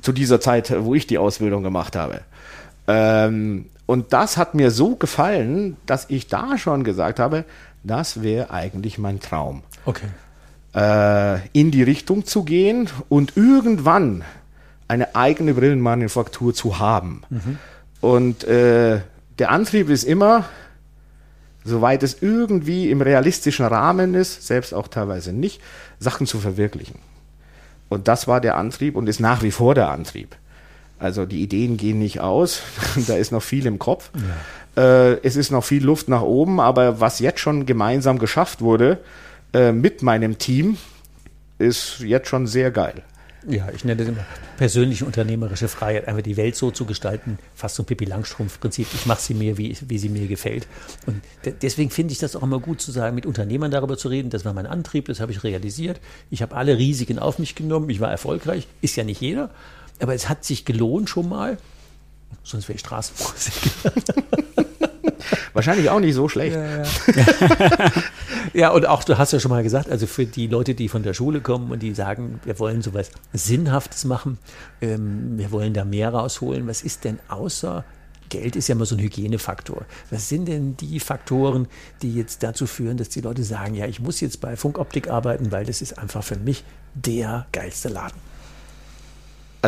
Zu 0.00 0.12
dieser 0.12 0.40
Zeit, 0.40 0.72
wo 0.84 0.94
ich 0.94 1.06
die 1.06 1.18
Ausbildung 1.18 1.62
gemacht 1.62 1.94
habe. 1.94 2.22
Ähm, 2.88 3.66
und 3.86 4.12
das 4.12 4.36
hat 4.36 4.54
mir 4.54 4.70
so 4.70 4.96
gefallen, 4.96 5.76
dass 5.86 6.06
ich 6.08 6.26
da 6.26 6.58
schon 6.58 6.82
gesagt 6.82 7.20
habe, 7.20 7.44
das 7.84 8.22
wäre 8.22 8.50
eigentlich 8.50 8.98
mein 8.98 9.20
Traum. 9.20 9.62
Okay. 9.84 10.08
Äh, 10.74 11.46
in 11.52 11.70
die 11.70 11.82
Richtung 11.82 12.26
zu 12.26 12.44
gehen 12.44 12.90
und 13.08 13.36
irgendwann 13.36 14.24
eine 14.88 15.14
eigene 15.14 15.54
Brillenmanufaktur 15.54 16.54
zu 16.54 16.78
haben. 16.78 17.22
Mhm. 17.30 17.58
Und 18.00 18.44
äh, 18.44 19.00
der 19.38 19.50
Antrieb 19.50 19.90
ist 19.90 20.04
immer, 20.04 20.44
soweit 21.64 22.02
es 22.02 22.22
irgendwie 22.22 22.90
im 22.90 23.00
realistischen 23.00 23.66
Rahmen 23.66 24.14
ist, 24.14 24.46
selbst 24.46 24.74
auch 24.74 24.88
teilweise 24.88 25.32
nicht, 25.32 25.60
Sachen 25.98 26.26
zu 26.26 26.38
verwirklichen. 26.38 26.98
Und 27.88 28.08
das 28.08 28.28
war 28.28 28.40
der 28.40 28.56
Antrieb 28.56 28.96
und 28.96 29.08
ist 29.08 29.20
nach 29.20 29.42
wie 29.42 29.50
vor 29.50 29.74
der 29.74 29.90
Antrieb. 29.90 30.36
Also 30.98 31.26
die 31.26 31.42
Ideen 31.42 31.76
gehen 31.76 31.98
nicht 31.98 32.20
aus, 32.20 32.62
da 33.06 33.16
ist 33.16 33.32
noch 33.32 33.42
viel 33.42 33.66
im 33.66 33.78
Kopf. 33.78 34.10
Ja. 34.76 35.10
Äh, 35.10 35.20
es 35.22 35.36
ist 35.36 35.50
noch 35.50 35.64
viel 35.64 35.84
Luft 35.84 36.08
nach 36.08 36.22
oben, 36.22 36.60
aber 36.60 37.00
was 37.00 37.18
jetzt 37.18 37.40
schon 37.40 37.66
gemeinsam 37.66 38.18
geschafft 38.18 38.60
wurde 38.60 38.98
äh, 39.52 39.72
mit 39.72 40.02
meinem 40.02 40.38
Team, 40.38 40.76
ist 41.58 42.00
jetzt 42.00 42.28
schon 42.28 42.46
sehr 42.46 42.70
geil. 42.70 43.02
Ja, 43.46 43.68
ich 43.74 43.84
nenne 43.84 43.98
das 43.98 44.08
immer 44.08 44.24
persönliche 44.56 45.04
unternehmerische 45.04 45.68
Freiheit, 45.68 46.08
einfach 46.08 46.22
die 46.22 46.36
Welt 46.36 46.56
so 46.56 46.72
zu 46.72 46.84
gestalten, 46.84 47.38
fast 47.54 47.76
so 47.76 47.84
ein 47.84 47.86
Pippi 47.86 48.04
Langstrumpf-Prinzip. 48.04 48.88
Ich 48.92 49.06
mache 49.06 49.22
sie 49.22 49.34
mir, 49.34 49.56
wie, 49.56 49.76
wie 49.86 49.98
sie 49.98 50.08
mir 50.08 50.26
gefällt. 50.26 50.66
Und 51.06 51.22
deswegen 51.62 51.90
finde 51.90 52.12
ich 52.12 52.18
das 52.18 52.34
auch 52.34 52.42
immer 52.42 52.58
gut 52.58 52.80
zu 52.80 52.90
sagen, 52.90 53.14
mit 53.14 53.24
Unternehmern 53.24 53.70
darüber 53.70 53.96
zu 53.96 54.08
reden. 54.08 54.30
Das 54.30 54.44
war 54.44 54.52
mein 54.52 54.66
Antrieb, 54.66 55.06
das 55.06 55.20
habe 55.20 55.30
ich 55.30 55.44
realisiert. 55.44 56.00
Ich 56.30 56.42
habe 56.42 56.56
alle 56.56 56.76
Risiken 56.76 57.20
auf 57.20 57.38
mich 57.38 57.54
genommen, 57.54 57.88
ich 57.88 58.00
war 58.00 58.10
erfolgreich. 58.10 58.66
Ist 58.80 58.96
ja 58.96 59.04
nicht 59.04 59.20
jeder, 59.20 59.50
aber 60.00 60.14
es 60.14 60.28
hat 60.28 60.44
sich 60.44 60.64
gelohnt 60.64 61.10
schon 61.10 61.28
mal. 61.28 61.58
Sonst 62.42 62.68
wäre 62.68 62.76
ich 62.76 62.80
Straßenmusik. 62.80 63.54
Wahrscheinlich 65.52 65.90
auch 65.90 66.00
nicht 66.00 66.14
so 66.14 66.28
schlecht. 66.28 66.54
Ja, 66.56 66.82
ja. 66.82 67.92
ja, 68.54 68.70
und 68.70 68.86
auch, 68.86 69.02
du 69.02 69.18
hast 69.18 69.32
ja 69.32 69.40
schon 69.40 69.50
mal 69.50 69.62
gesagt, 69.62 69.90
also 69.90 70.06
für 70.06 70.24
die 70.24 70.46
Leute, 70.46 70.74
die 70.74 70.88
von 70.88 71.02
der 71.02 71.14
Schule 71.14 71.40
kommen 71.40 71.70
und 71.72 71.82
die 71.82 71.94
sagen, 71.94 72.40
wir 72.44 72.58
wollen 72.58 72.82
sowas 72.82 73.10
Sinnhaftes 73.32 74.04
machen, 74.04 74.38
ähm, 74.80 75.36
wir 75.36 75.50
wollen 75.50 75.74
da 75.74 75.84
mehr 75.84 76.10
rausholen. 76.10 76.66
Was 76.66 76.82
ist 76.82 77.04
denn 77.04 77.18
außer 77.28 77.84
Geld 78.28 78.56
ist 78.56 78.68
ja 78.68 78.74
immer 78.74 78.84
so 78.84 78.94
ein 78.94 79.00
Hygienefaktor. 79.00 79.84
Was 80.10 80.28
sind 80.28 80.48
denn 80.48 80.76
die 80.76 81.00
Faktoren, 81.00 81.66
die 82.02 82.14
jetzt 82.14 82.42
dazu 82.42 82.66
führen, 82.66 82.96
dass 82.96 83.08
die 83.08 83.20
Leute 83.20 83.42
sagen, 83.42 83.74
ja, 83.74 83.86
ich 83.86 84.00
muss 84.00 84.20
jetzt 84.20 84.40
bei 84.40 84.56
Funkoptik 84.56 85.08
arbeiten, 85.08 85.50
weil 85.50 85.64
das 85.64 85.82
ist 85.82 85.98
einfach 85.98 86.22
für 86.22 86.36
mich 86.36 86.64
der 86.94 87.46
geilste 87.52 87.88
Laden? 87.88 88.20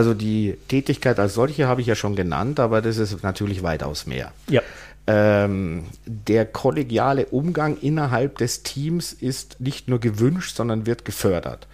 Also 0.01 0.15
die 0.15 0.57
Tätigkeit 0.69 1.19
als 1.19 1.35
solche 1.35 1.69
habe 1.69 1.83
ich 1.83 1.87
ja 1.87 1.95
schon 1.95 2.17
genannt, 2.17 2.59
aber 2.59 2.81
das 2.81 2.97
ist 2.97 3.23
natürlich 3.23 3.63
weitaus 3.63 4.07
mehr. 4.07 4.33
Ja. 4.49 4.63
Ähm, 5.07 5.85
der 6.07 6.47
kollegiale 6.47 7.27
Umgang 7.27 7.77
innerhalb 7.83 8.39
des 8.39 8.63
Teams 8.63 9.13
ist 9.13 9.61
nicht 9.61 9.89
nur 9.89 10.01
gewünscht, 10.01 10.57
sondern 10.57 10.87
wird 10.87 11.05
gefördert. 11.05 11.67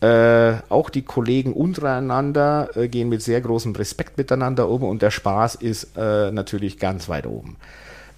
Äh, 0.00 0.58
auch 0.68 0.90
die 0.90 1.02
Kollegen 1.02 1.54
untereinander 1.54 2.70
äh, 2.76 2.86
gehen 2.86 3.08
mit 3.08 3.22
sehr 3.22 3.40
großem 3.40 3.74
Respekt 3.74 4.16
miteinander 4.16 4.68
um 4.68 4.84
und 4.84 5.02
der 5.02 5.10
Spaß 5.10 5.56
ist 5.56 5.96
äh, 5.96 6.30
natürlich 6.30 6.78
ganz 6.78 7.08
weit 7.08 7.26
oben. 7.26 7.56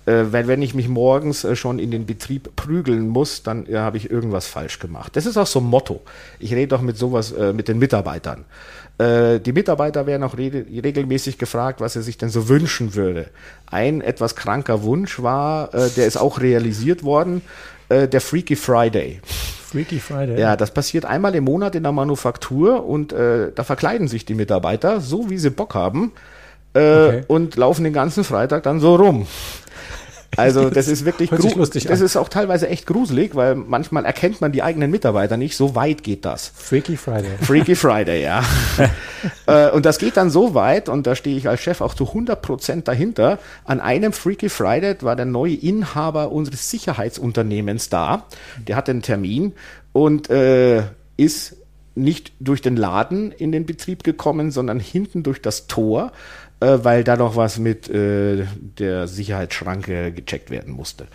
Äh, 0.09 0.33
weil 0.33 0.49
wenn 0.49 0.63
ich 0.63 0.75
mich 0.75 0.89
morgens 0.89 1.45
äh, 1.45 1.55
schon 1.55 1.79
in 1.79 1.91
den 1.91 2.07
Betrieb 2.07 2.57
prügeln 2.57 3.09
muss, 3.09 3.43
dann 3.43 3.67
habe 3.71 3.99
ich 3.99 4.11
irgendwas 4.11 4.47
falsch 4.47 4.79
gemacht. 4.79 5.15
Das 5.17 5.27
ist 5.27 5.37
auch 5.37 5.47
so 5.47 5.61
ein 5.61 5.67
Motto. 5.67 6.01
Ich 6.39 6.55
rede 6.55 6.69
doch 6.69 6.81
mit 6.81 6.97
sowas 6.97 7.33
äh, 7.33 7.53
mit 7.53 7.69
den 7.69 7.79
Mitarbeitern. 7.79 8.47
Äh, 8.97 9.39
die 9.39 9.53
Mitarbeiter 9.53 10.07
werden 10.07 10.23
auch 10.23 10.39
re 10.39 10.65
regelmäßig 10.83 11.37
gefragt, 11.37 11.83
was 11.83 11.93
sie 11.93 12.03
sich 12.03 12.17
denn 12.17 12.31
so 12.31 12.49
wünschen 12.49 12.95
würde. 12.95 13.27
Ein 13.67 14.01
etwas 14.01 14.35
kranker 14.35 14.83
Wunsch 14.83 15.23
war, 15.23 15.75
äh, 15.75 15.91
der 15.91 16.07
ist 16.07 16.17
auch 16.17 16.41
realisiert 16.41 17.05
worden, 17.05 17.43
äh, 17.91 18.09
der 18.09 18.23
Freaky 18.23 18.57
Friday. 18.57 19.21
Freaky 19.71 20.01
Friday. 20.01 20.41
Ja, 20.41 20.57
das 20.57 20.71
passiert 20.71 21.05
einmal 21.05 21.35
im 21.35 21.45
Monat 21.45 21.75
in 21.75 21.83
der 21.83 21.93
Manufaktur 21.93 22.87
und 22.87 23.13
äh, 23.13 23.53
da 23.55 23.63
verkleiden 23.63 24.09
sich 24.09 24.25
die 24.25 24.35
Mitarbeiter 24.35 25.03
so, 25.03 25.29
wie 25.29 25.37
sie 25.37 25.51
Bock 25.51 25.75
haben 25.75 26.13
äh, 26.73 26.79
okay. 26.79 27.25
und 27.29 27.57
laufen 27.57 27.85
den 27.85 27.93
ganzen 27.93 28.25
Freitag 28.25 28.63
dann 28.63 28.81
so 28.81 28.97
rum. 28.97 29.27
Also 30.37 30.71
das 30.71 30.89
ist 30.89 31.05
wirklich 31.05 31.31
lustig 31.31 31.85
das 31.85 32.01
an. 32.01 32.07
ist 32.07 32.17
auch 32.17 32.29
teilweise 32.29 32.69
echt 32.69 32.87
gruselig, 32.87 33.35
weil 33.35 33.55
manchmal 33.55 34.05
erkennt 34.05 34.41
man 34.41 34.53
die 34.53 34.63
eigenen 34.63 34.91
Mitarbeiter 34.91 35.37
nicht. 35.37 35.57
So 35.57 35.75
weit 35.75 36.03
geht 36.03 36.25
das. 36.25 36.53
Freaky 36.55 36.97
Friday. 36.97 37.31
Freaky 37.41 37.75
Friday, 37.75 38.23
ja. 38.23 38.43
Äh, 39.47 39.71
und 39.71 39.85
das 39.85 39.99
geht 39.99 40.17
dann 40.17 40.31
so 40.31 40.55
weit, 40.55 40.89
und 40.89 41.09
da 41.09 41.17
stehe 41.17 41.37
ich 41.37 41.49
als 41.49 41.61
Chef 41.61 41.81
auch 41.81 41.95
zu 41.95 42.07
100 42.07 42.41
Prozent 42.41 42.87
dahinter. 42.87 43.41
An 43.65 43.81
einem 43.81 44.13
Freaky 44.13 44.49
Friday 44.49 44.95
war 45.01 45.17
der 45.17 45.25
neue 45.25 45.55
Inhaber 45.55 46.31
unseres 46.31 46.71
Sicherheitsunternehmens 46.71 47.89
da. 47.89 48.27
Der 48.69 48.77
hatte 48.77 48.93
einen 48.93 49.03
Termin 49.03 49.55
und 49.93 50.31
äh, 50.31 50.85
ist 51.17 51.57
nicht 51.97 52.33
durch 52.39 52.63
den 52.63 52.77
Laden 52.77 53.33
in 53.33 53.51
den 53.51 53.67
Betrieb 53.67 54.05
gekommen, 54.05 54.53
sondern 54.53 54.79
hinten 54.79 55.25
durch 55.25 55.43
das 55.43 55.67
Tor 55.67 56.13
äh, 56.61 56.79
weil 56.83 57.05
da 57.05 57.17
noch 57.17 57.37
was 57.37 57.59
mit 57.59 57.89
äh, 57.89 58.45
der 58.79 59.07
Sicherheitsschranke 59.07 60.13
gecheckt 60.13 60.51
werden 60.51 60.73
musste. 60.73 61.07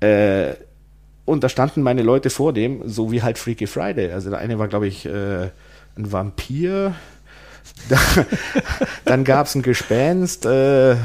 Äh, 0.00 0.54
und 1.24 1.44
da 1.44 1.50
standen 1.50 1.82
meine 1.82 2.02
Leute 2.02 2.30
vor 2.30 2.52
dem, 2.54 2.88
so 2.88 3.12
wie 3.12 3.22
halt 3.22 3.36
Freaky 3.36 3.66
Friday. 3.66 4.12
Also 4.12 4.30
der 4.30 4.38
eine 4.38 4.58
war, 4.58 4.68
glaube 4.68 4.86
ich, 4.86 5.04
äh, 5.04 5.50
ein 5.96 6.12
Vampir. 6.12 6.94
dann 9.04 9.24
gab 9.24 9.46
es 9.46 9.54
ein 9.54 9.62
Gespenst. 9.62 10.46
Äh, 10.46 10.96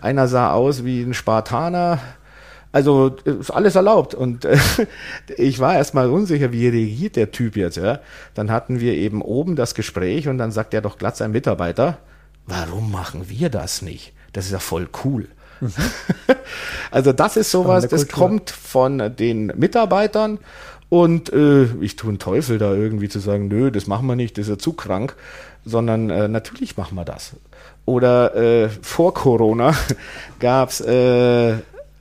einer 0.00 0.28
sah 0.28 0.52
aus 0.52 0.84
wie 0.84 1.02
ein 1.02 1.12
Spartaner. 1.12 2.00
Also 2.72 3.16
ist 3.24 3.50
alles 3.50 3.74
erlaubt. 3.74 4.14
Und 4.14 4.46
äh, 4.46 4.56
ich 5.36 5.58
war 5.58 5.74
erstmal 5.74 6.08
unsicher, 6.08 6.52
wie 6.52 6.68
reagiert 6.68 7.16
der 7.16 7.30
Typ 7.30 7.56
jetzt. 7.56 7.76
Ja? 7.76 8.00
Dann 8.32 8.50
hatten 8.50 8.80
wir 8.80 8.94
eben 8.94 9.20
oben 9.20 9.56
das 9.56 9.74
Gespräch 9.74 10.26
und 10.28 10.38
dann 10.38 10.52
sagt 10.52 10.72
er 10.72 10.80
doch 10.80 10.96
glatt 10.96 11.18
sein 11.18 11.32
Mitarbeiter, 11.32 11.98
warum 12.46 12.90
machen 12.90 13.28
wir 13.28 13.50
das 13.50 13.82
nicht? 13.82 14.12
Das 14.32 14.46
ist 14.46 14.52
ja 14.52 14.58
voll 14.58 14.88
cool. 15.04 15.28
Mhm. 15.60 15.72
also 16.90 17.12
das 17.12 17.36
ist 17.36 17.50
sowas, 17.50 17.88
das 17.88 18.08
kommt 18.08 18.50
von 18.50 19.14
den 19.16 19.46
Mitarbeitern 19.56 20.38
und 20.88 21.32
äh, 21.32 21.64
ich 21.80 21.96
tue 21.96 22.10
einen 22.10 22.18
Teufel 22.18 22.58
da 22.58 22.72
irgendwie 22.72 23.08
zu 23.08 23.18
sagen, 23.18 23.48
nö, 23.48 23.70
das 23.70 23.86
machen 23.86 24.06
wir 24.06 24.16
nicht, 24.16 24.38
das 24.38 24.42
ist 24.46 24.50
ja 24.50 24.58
zu 24.58 24.72
krank, 24.72 25.16
sondern 25.64 26.10
äh, 26.10 26.28
natürlich 26.28 26.76
machen 26.76 26.94
wir 26.94 27.04
das. 27.04 27.32
Oder 27.84 28.34
äh, 28.34 28.68
vor 28.68 29.14
Corona 29.14 29.74
gab's 30.38 30.80
äh, 30.80 31.54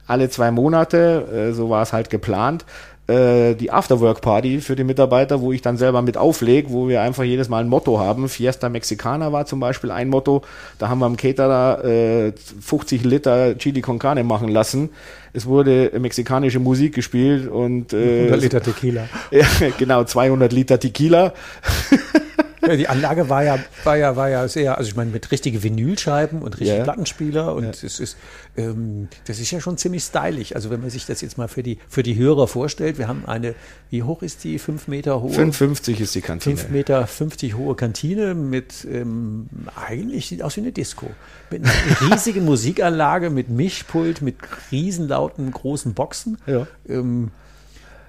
alle 0.07 0.29
zwei 0.29 0.51
Monate, 0.51 1.49
äh, 1.49 1.53
so 1.53 1.69
war 1.69 1.81
es 1.81 1.93
halt 1.93 2.09
geplant, 2.09 2.65
die 3.07 3.71
Afterwork-Party 3.71 4.61
für 4.61 4.75
die 4.75 4.83
Mitarbeiter, 4.83 5.39
wo 5.39 5.51
ich 5.51 5.61
dann 5.61 5.77
selber 5.77 6.01
mit 6.01 6.17
auflege, 6.17 6.71
wo 6.71 6.87
wir 6.87 7.01
einfach 7.01 7.23
jedes 7.23 7.49
Mal 7.49 7.59
ein 7.59 7.69
Motto 7.69 7.99
haben. 7.99 8.27
Fiesta 8.29 8.67
Mexicana 8.67 9.31
war 9.31 9.45
zum 9.45 9.59
Beispiel 9.59 9.91
ein 9.91 10.09
Motto. 10.09 10.41
Da 10.79 10.89
haben 10.89 10.99
wir 10.99 11.05
am 11.05 11.15
Caterer 11.15 11.85
äh, 11.85 12.33
50 12.61 13.03
Liter 13.03 13.57
Chili 13.59 13.81
con 13.81 13.99
Carne 13.99 14.23
machen 14.23 14.47
lassen. 14.47 14.89
Es 15.33 15.45
wurde 15.45 15.91
mexikanische 15.99 16.59
Musik 16.59 16.95
gespielt 16.95 17.47
und 17.47 17.93
äh, 17.93 18.21
100 18.23 18.41
Liter 18.41 18.61
Tequila. 18.61 19.07
ja, 19.31 19.45
genau, 19.77 20.03
200 20.03 20.51
Liter 20.53 20.79
Tequila. 20.79 21.33
Ja, 22.67 22.75
die 22.75 22.87
Anlage 22.87 23.29
war 23.29 23.43
ja, 23.43 23.59
war 23.83 23.97
ja, 23.97 24.15
war 24.15 24.29
ja 24.29 24.47
sehr, 24.47 24.77
also 24.77 24.89
ich 24.89 24.95
meine, 24.95 25.11
mit 25.11 25.31
richtigen 25.31 25.61
Vinylscheiben 25.63 26.41
und 26.41 26.59
richtigen 26.59 26.77
Ja. 26.79 26.83
Plattenspieler 26.83 27.53
und 27.55 27.63
Ja. 27.65 27.69
es 27.69 27.99
ist, 27.99 28.17
ähm, 28.57 29.07
das 29.27 29.39
ist 29.39 29.51
ja 29.51 29.59
schon 29.59 29.77
ziemlich 29.77 30.03
stylisch. 30.03 30.55
Also 30.55 30.69
wenn 30.69 30.81
man 30.81 30.89
sich 30.89 31.05
das 31.05 31.21
jetzt 31.21 31.37
mal 31.37 31.47
für 31.47 31.63
die, 31.63 31.77
für 31.89 32.03
die 32.03 32.15
Hörer 32.15 32.47
vorstellt, 32.47 32.97
wir 32.97 33.07
haben 33.07 33.25
eine, 33.25 33.55
wie 33.89 34.03
hoch 34.03 34.21
ist 34.21 34.43
die? 34.43 34.59
Fünf 34.59 34.87
Meter 34.87 35.21
hohe? 35.21 35.29
55 35.31 35.99
ist 36.01 36.15
die 36.15 36.21
Kantine. 36.21 36.57
5 36.57 36.69
Meter 36.71 37.05
50 37.07 37.55
hohe 37.55 37.75
Kantine 37.75 38.33
mit 38.35 38.85
ähm, 38.89 39.47
eigentlich 39.87 40.27
sieht 40.27 40.41
aus 40.43 40.55
wie 40.57 40.61
eine 40.61 40.71
Disco. 40.71 41.09
Mit 41.51 41.63
einer 41.63 41.73
riesigen 42.11 42.45
Musikanlage, 42.45 43.29
mit 43.29 43.49
Mischpult, 43.49 44.21
mit 44.21 44.35
riesenlauten 44.71 45.51
großen 45.51 45.93
Boxen. 45.93 46.37
Ja. 46.47 46.67
Ähm, 46.87 47.31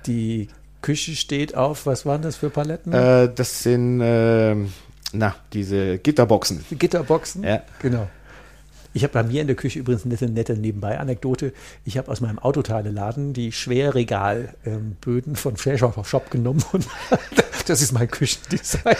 die 0.07 0.49
Küche 0.87 1.17
steht 1.17 1.57
auf, 1.57 1.85
was 1.87 2.07
waren 2.07 2.23
das 2.23 2.37
für 2.37 2.49
Paletten? 2.49 2.93
Äh, 2.93 3.29
das 3.35 3.65
sind, 3.65 4.01
äh, 4.01 4.55
na, 5.13 5.35
diese 5.53 5.99
Gitterboxen. 5.99 6.65
Gitterboxen? 6.71 7.43
Ja. 7.43 7.63
Genau. 7.83 8.09
Ich 8.95 9.03
habe 9.03 9.13
bei 9.13 9.25
mir 9.25 9.41
in 9.41 9.49
der 9.49 9.57
Küche 9.57 9.81
übrigens 9.81 10.05
eine 10.05 10.31
nette, 10.31 10.57
Nebenbei-Anekdote. 10.57 11.53
Ich 11.85 11.99
habe 11.99 12.09
aus 12.09 12.21
meinem 12.21 12.39
Autoteileladen 12.39 13.33
die 13.33 13.51
Schwerregalböden 13.51 15.35
von 15.35 15.57
Fleischer 15.57 15.93
Shop 16.05 16.31
genommen 16.31 16.63
und 16.71 16.87
das 17.67 17.83
ist 17.83 17.91
mein 17.91 18.09
Küchendesign. 18.09 18.95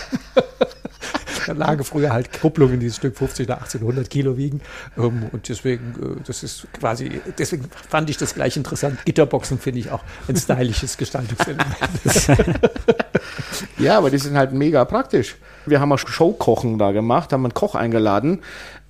Da 1.47 1.53
lagen 1.53 1.85
früher 1.85 2.13
halt 2.13 2.41
Kupplungen, 2.41 2.81
die 2.81 2.87
ein 2.87 2.93
Stück 2.93 3.17
50 3.17 3.47
oder 3.47 3.63
18, 3.63 3.81
100 3.81 4.11
Kilo 4.11 4.37
wiegen. 4.37 4.61
Ähm, 4.99 5.29
Und 5.33 5.49
deswegen, 5.49 5.95
äh, 6.19 6.23
das 6.27 6.43
ist 6.43 6.67
quasi, 6.73 7.21
deswegen 7.39 7.69
fand 7.89 8.11
ich 8.11 8.17
das 8.17 8.35
gleich 8.35 8.57
interessant. 8.57 9.05
Gitterboxen 9.05 9.59
finde 9.59 9.81
ich 9.81 9.91
auch 9.91 10.03
ein 10.29 10.37
stylisches 10.37 10.97
Gestaltungselement. 10.97 11.67
Ja, 13.79 13.99
aber 13.99 14.11
die 14.11 14.19
sind 14.19 14.37
halt 14.37 14.53
mega 14.53 14.85
praktisch. 14.85 15.37
Wir 15.69 15.81
haben 15.81 15.93
auch 15.93 15.99
Showkochen 15.99 16.79
da 16.79 16.93
gemacht, 16.93 17.33
haben 17.33 17.45
einen 17.45 17.55
Koch 17.55 17.75
eingeladen. 17.75 18.41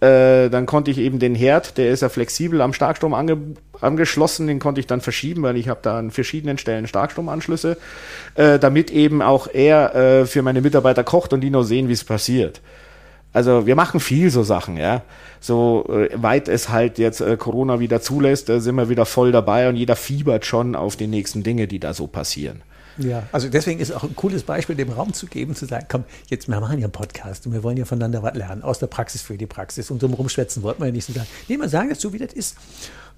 Äh, 0.00 0.50
dann 0.50 0.66
konnte 0.66 0.90
ich 0.90 0.98
eben 0.98 1.18
den 1.18 1.34
Herd, 1.34 1.78
der 1.78 1.90
ist 1.90 2.02
ja 2.02 2.08
flexibel 2.08 2.60
am 2.60 2.72
Starkstrom 2.72 3.14
ange 3.14 3.38
angeschlossen, 3.80 4.46
den 4.46 4.58
konnte 4.58 4.80
ich 4.80 4.86
dann 4.86 5.02
verschieben, 5.02 5.42
weil 5.42 5.56
ich 5.56 5.68
habe 5.68 5.80
da 5.82 5.98
an 5.98 6.10
verschiedenen 6.10 6.56
Stellen 6.56 6.86
Starkstromanschlüsse, 6.86 7.76
äh, 8.34 8.58
damit 8.58 8.90
eben 8.90 9.20
auch 9.20 9.48
er 9.52 9.94
äh, 9.94 10.26
für 10.26 10.42
meine 10.42 10.62
Mitarbeiter 10.62 11.04
kocht 11.04 11.32
und 11.34 11.42
die 11.42 11.50
nur 11.50 11.64
sehen, 11.64 11.88
wie 11.88 11.92
es 11.92 12.04
passiert. 12.04 12.62
Also 13.34 13.66
wir 13.66 13.76
machen 13.76 14.00
viel 14.00 14.30
so 14.30 14.42
Sachen, 14.42 14.78
ja. 14.78 15.02
So 15.40 15.84
weit 16.14 16.48
es 16.48 16.70
halt 16.70 16.98
jetzt 16.98 17.22
Corona 17.38 17.80
wieder 17.80 18.00
zulässt, 18.00 18.46
sind 18.46 18.74
wir 18.76 18.88
wieder 18.88 19.04
voll 19.04 19.30
dabei 19.30 19.68
und 19.68 19.76
jeder 19.76 19.94
fiebert 19.94 20.46
schon 20.46 20.74
auf 20.74 20.96
die 20.96 21.06
nächsten 21.06 21.42
Dinge, 21.42 21.68
die 21.68 21.78
da 21.78 21.92
so 21.92 22.06
passieren. 22.06 22.62
Ja, 22.98 23.24
also 23.32 23.48
deswegen 23.48 23.80
ist 23.80 23.92
auch 23.92 24.04
ein 24.04 24.16
cooles 24.16 24.42
Beispiel, 24.42 24.76
dem 24.76 24.90
Raum 24.90 25.12
zu 25.12 25.26
geben, 25.26 25.54
zu 25.54 25.66
sagen, 25.66 25.86
komm, 25.88 26.04
jetzt, 26.28 26.48
wir 26.48 26.60
machen 26.60 26.78
ja 26.78 26.86
einen 26.86 26.92
Podcast 26.92 27.46
und 27.46 27.52
wir 27.52 27.62
wollen 27.62 27.76
ja 27.76 27.84
voneinander 27.84 28.22
was 28.22 28.34
lernen, 28.34 28.62
aus 28.62 28.78
der 28.78 28.86
Praxis 28.86 29.22
für 29.22 29.36
die 29.36 29.46
Praxis. 29.46 29.90
Und 29.90 30.00
so 30.00 30.06
rumschwätzen 30.06 30.62
wollten 30.62 30.80
wir 30.80 30.86
ja 30.86 30.92
nicht 30.92 31.06
so 31.06 31.12
sagen, 31.12 31.26
nee, 31.48 31.56
wir 31.56 31.68
sagen 31.68 31.90
das 31.90 32.00
so, 32.00 32.12
wie 32.12 32.18
das 32.18 32.32
ist. 32.32 32.56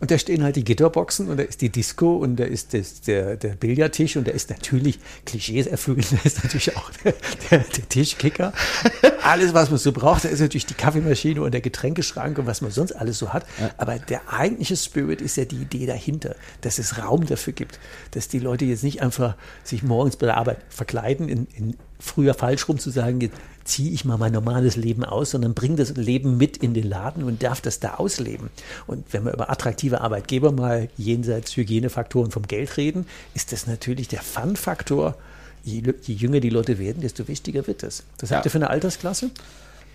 Und 0.01 0.13
da 0.13 0.19
stehen 0.19 0.45
halt 0.45 0.55
die 0.55 0.63
Gitterboxen 0.63 1.29
und 1.29 1.39
da 1.39 1.43
ist 1.43 1.61
die 1.61 1.71
Disco 1.71 2.17
und 2.17 2.37
da 2.37 2.45
ist 2.45 2.73
das, 2.73 3.01
der, 3.01 3.37
der 3.37 3.57
Billardtisch 3.57 4.17
und 4.17 4.29
da 4.29 4.33
ist 4.33 4.49
natürlich 4.49 5.01
Klischees 5.27 5.67
erfüllen, 5.67 6.05
da 6.11 6.19
ist 6.23 6.45
natürlich 6.45 6.77
auch 6.77 6.91
der, 7.05 7.15
der, 7.51 7.59
der 7.59 7.89
Tischkicker. 7.89 8.53
Alles, 9.25 9.55
was 9.55 9.71
man 9.71 9.79
so 9.79 9.91
braucht, 9.91 10.25
da 10.25 10.29
ist 10.29 10.41
natürlich 10.41 10.67
die 10.67 10.75
Kaffeemaschine 10.75 11.43
und 11.43 11.53
der 11.53 11.61
Getränkeschrank 11.61 12.39
und 12.39 12.47
was 12.47 12.61
man 12.61 12.71
sonst 12.71 12.93
alles 12.93 13.19
so 13.19 13.33
hat. 13.33 13.45
Aber 13.77 13.99
der 13.99 14.33
eigentliche 14.33 14.77
Spirit 14.77 15.21
ist 15.21 15.37
ja 15.37 15.45
die 15.45 15.57
Idee 15.57 15.87
dahinter, 15.87 16.37
dass 16.61 16.79
es 16.79 16.99
Raum 16.99 17.27
dafür 17.27 17.53
gibt, 17.53 17.79
dass 18.13 18.29
die 18.29 18.39
Leute 18.39 18.65
jetzt 18.65 18.85
nicht 18.85 19.03
einfach 19.03 19.35
sich 19.65 19.83
morgens 19.83 20.17
bei 20.17 20.27
der 20.27 20.37
Arbeit 20.37 20.59
verkleiden, 20.71 21.29
in, 21.29 21.47
in 21.55 21.77
früher 21.99 22.35
falsch 22.35 22.69
rum 22.69 22.79
zu 22.79 22.91
sagen, 22.91 23.21
jetzt 23.21 23.37
ziehe 23.69 23.91
ich 23.93 24.05
mal 24.05 24.17
mein 24.17 24.33
normales 24.33 24.77
Leben 24.77 25.05
aus, 25.05 25.31
sondern 25.31 25.55
bringe 25.55 25.77
das 25.77 25.95
Leben 25.97 26.37
mit 26.39 26.57
in 26.57 26.75
den 26.75 26.89
Laden 26.89 27.23
und 27.25 27.43
darf 27.43 27.61
das 27.61 27.81
da 27.81 27.95
ausleben. 27.95 28.51
Und 28.87 29.05
wenn 29.13 29.25
wir 29.25 29.33
über 29.35 29.51
attraktive 29.51 30.01
Arbeitgeber 30.01 30.53
mal 30.53 30.89
jenseits 30.97 31.57
Hygienefaktoren 31.57 32.31
vom 32.31 32.43
Geld 32.49 32.77
reden, 32.77 33.07
ist 33.35 33.53
das 33.53 33.67
natürlich 33.67 34.09
der 34.09 34.23
Fun-Faktor. 34.23 35.17
Je, 35.65 35.83
je 36.03 36.15
jünger 36.15 36.41
die 36.41 36.51
Leute 36.51 36.79
werden, 36.79 37.03
desto 37.03 37.29
wichtiger 37.29 37.67
wird 37.67 37.83
das. 37.83 38.05
Das 38.19 38.31
habt 38.31 38.45
Ja. 38.45 38.49
ihr 38.49 38.51
für 38.51 38.59
eine 38.59 38.71
Altersklasse? 38.71 39.31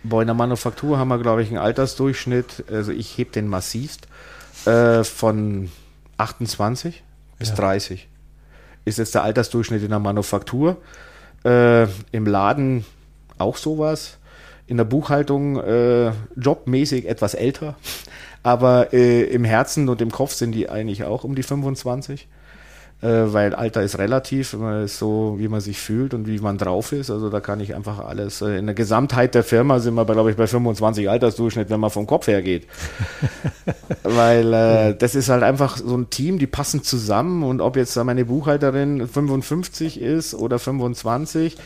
Boah, 0.04 0.22
in 0.22 0.28
der 0.28 0.36
Manufaktur 0.36 0.98
haben 0.98 1.08
wir, 1.08 1.18
glaube 1.20 1.42
ich, 1.44 1.50
einen 1.50 1.58
Altersdurchschnitt, 1.58 2.66
also 2.70 2.92
ich 2.92 3.18
heb 3.18 3.32
den 3.32 3.48
massivst, 3.48 4.08
äh, 4.66 5.04
von 5.04 5.72
28 6.18 7.02
bis 7.40 7.50
Ja. 7.50 7.56
30. 7.56 8.08
Ist 8.86 8.98
jetzt 9.00 9.16
der 9.16 9.24
Altersdurchschnitt 9.24 9.82
in 9.82 9.90
der 9.90 10.00
Manufaktur. 10.00 10.78
Äh, 11.46 11.88
Im 12.12 12.26
Laden 12.26 12.86
auch 13.44 13.58
sowas. 13.58 14.18
In 14.66 14.78
der 14.78 14.86
Buchhaltung 14.86 15.60
äh, 15.60 16.12
jobmäßig 16.36 17.08
etwas 17.08 17.34
älter. 17.34 17.76
Aber 18.42 18.94
äh, 18.94 19.24
im 19.24 19.44
Herzen 19.44 19.90
und 19.90 20.02
im 20.02 20.12
Kopf 20.12 20.34
sind 20.34 20.54
die 20.54 20.70
eigentlich 20.70 21.04
auch 21.04 21.24
um 21.24 21.36
die 21.36 21.44
25 21.44 22.28
äh, 23.04 23.34
weil 23.34 23.54
Alter 23.54 23.84
ist 23.84 24.00
relativ, 24.00 24.54
ist 24.54 24.98
so, 24.98 25.36
wie 25.38 25.50
man 25.50 25.60
sich 25.60 25.78
fühlt 25.80 26.14
und 26.14 26.26
wie 26.26 26.40
man 26.40 26.58
drauf 26.58 26.94
ist. 26.94 27.12
Also 27.12 27.30
da 27.30 27.42
kann 27.42 27.60
ich 27.60 27.76
einfach 27.76 28.00
alles, 28.00 28.42
äh, 28.42 28.58
in 28.58 28.66
der 28.66 28.76
Gesamtheit 28.76 29.36
der 29.36 29.44
Firma 29.44 29.80
sind 29.80 29.96
wir, 29.96 30.06
glaube 30.06 30.32
ich, 30.32 30.38
bei 30.38 30.48
25 30.48 31.10
Altersdurchschnitt, 31.10 31.70
wenn 31.70 31.82
man 31.82 31.90
vom 31.90 32.08
Kopf 32.08 32.28
her 32.28 32.42
geht. 32.42 32.66
weil 34.04 34.54
äh, 34.54 34.96
das 34.96 35.16
ist 35.16 35.28
halt 35.28 35.44
einfach 35.44 35.78
so 35.78 35.98
ein 35.98 36.10
Team, 36.10 36.40
die 36.40 36.48
passen 36.48 36.82
zusammen 36.82 37.44
und 37.44 37.60
ob 37.60 37.76
jetzt 37.76 37.98
da 37.98 38.06
meine 38.06 38.24
Buchhalterin 38.24 39.06
55 39.06 40.00
ist 40.00 40.34
oder 40.34 40.58
25, 40.58 41.58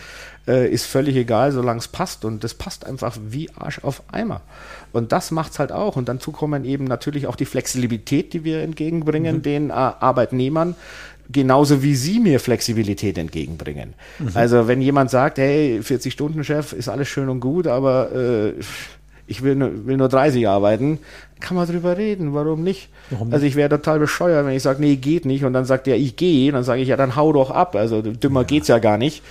äh, 0.48 0.70
ist 0.70 0.86
völlig 0.86 1.16
egal, 1.16 1.52
solange 1.52 1.80
es 1.80 1.88
passt. 1.88 2.26
Und 2.26 2.44
das 2.44 2.54
passt 2.54 2.86
einfach 2.86 3.18
wie 3.28 3.50
Arsch 3.56 3.84
auf 3.84 4.04
Eimer. 4.12 4.42
Und 4.94 5.12
das 5.12 5.32
macht's 5.32 5.60
halt 5.60 5.72
auch. 5.72 5.96
Und 5.96 6.10
dazu 6.10 6.32
kommen 6.32 6.66
eben 6.66 6.86
natürlich 6.86 7.28
auch 7.28 7.36
die 7.36 7.46
Flexibilität, 7.46 8.34
die 8.34 8.44
wir 8.44 8.62
entgegenbringen 8.62 9.42
den 9.42 9.70
äh, 9.70 9.74
Arbeitnehmern, 9.74 10.76
genauso 11.30 11.84
wie 11.84 11.96
sie 11.96 12.20
mir 12.20 12.40
Flexibilität 12.40 13.18
entgegenbringen. 13.18 13.94
Also 14.34 14.68
wenn 14.68 14.82
jemand 14.82 15.10
sagt, 15.12 15.38
hey, 15.40 15.82
40-Stunden-Chef 15.84 16.74
ist 16.74 16.88
alles 16.88 17.08
schön 17.10 17.30
und 17.30 17.42
gut, 17.42 17.68
aber 17.68 18.12
äh, 18.16 18.54
ich 19.28 19.44
will, 19.44 19.56
nur- 19.56 19.86
will 19.86 19.98
nur 19.98 20.10
30 20.10 20.48
arbeiten, 20.48 21.00
kann 21.40 21.56
man 21.56 21.68
drüber 21.68 21.98
reden, 21.98 22.34
warum 22.34 22.64
nicht? 22.64 22.90
Warum 23.12 23.32
Also 23.32 23.46
ich 23.46 23.56
wäre 23.56 23.70
total 23.70 24.00
bescheuert, 24.00 24.46
wenn 24.46 24.54
ich 24.56 24.64
sage, 24.64 24.82
nee, 24.82 24.96
geht 24.96 25.26
nicht, 25.26 25.44
und 25.44 25.54
dann 25.54 25.66
sagt 25.66 25.88
er, 25.88 25.96
ich 25.98 26.16
gehe, 26.16 26.52
dann 26.52 26.64
sage 26.64 26.82
ich, 26.82 26.88
ja, 26.88 26.98
dann 26.98 27.16
hau 27.16 27.32
doch 27.34 27.52
ab. 27.52 27.76
Also 27.76 28.02
dümmer 28.02 28.44
geht's 28.44 28.68
ja 28.70 28.80
gar 28.80 28.98
nicht, 28.98 29.22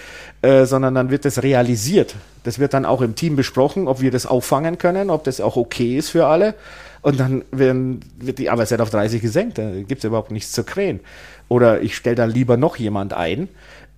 äh, 0.43 0.65
sondern 0.67 0.95
dann 0.95 1.11
wird 1.11 1.25
das 1.25 1.43
realisiert. 1.43 2.15
Das 2.45 2.59
wird 2.59 2.75
dann 2.75 2.85
auch 2.85 3.03
im 3.03 3.15
Team 3.17 3.35
besprochen, 3.35 3.89
ob 3.89 4.01
wir 4.01 4.11
das 4.13 4.27
auffangen 4.27 4.79
können, 4.79 5.11
ob 5.11 5.25
das 5.25 5.41
auch 5.41 5.57
okay 5.57 5.97
ist 5.97 6.11
für 6.11 6.27
alle. 6.27 6.55
Und 7.03 7.19
dann 7.21 7.45
werden, 7.53 8.01
wird 8.19 8.39
die 8.39 8.51
Arbeitszeit 8.51 8.81
auf 8.81 8.91
30 8.91 9.23
gesenkt, 9.23 9.59
da 9.59 9.71
gibt's 9.87 10.05
überhaupt 10.05 10.31
nichts 10.31 10.53
zu 10.53 10.63
krähen. 10.65 11.01
Oder 11.49 11.81
ich 11.83 11.97
stelle 11.97 12.17
dann 12.17 12.31
lieber 12.31 12.57
noch 12.57 12.77
jemand 12.77 13.13
ein. 13.15 13.49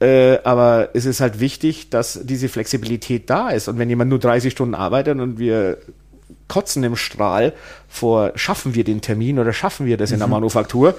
Äh, 0.00 0.38
aber 0.44 0.90
es 0.94 1.06
ist 1.06 1.20
halt 1.20 1.40
wichtig, 1.40 1.90
dass 1.90 2.20
diese 2.22 2.48
Flexibilität 2.48 3.28
da 3.30 3.50
ist. 3.50 3.68
Und 3.68 3.78
wenn 3.78 3.88
jemand 3.88 4.10
nur 4.10 4.18
30 4.18 4.52
Stunden 4.52 4.74
arbeitet 4.74 5.18
und 5.18 5.38
wir 5.38 5.78
kotzen 6.46 6.82
im 6.84 6.96
Strahl 6.96 7.52
vor, 7.88 8.32
schaffen 8.34 8.74
wir 8.74 8.84
den 8.84 9.00
Termin 9.00 9.38
oder 9.38 9.52
schaffen 9.52 9.86
wir 9.86 9.96
das 9.96 10.10
in 10.12 10.18
der 10.18 10.28
Manufaktur, 10.28 10.94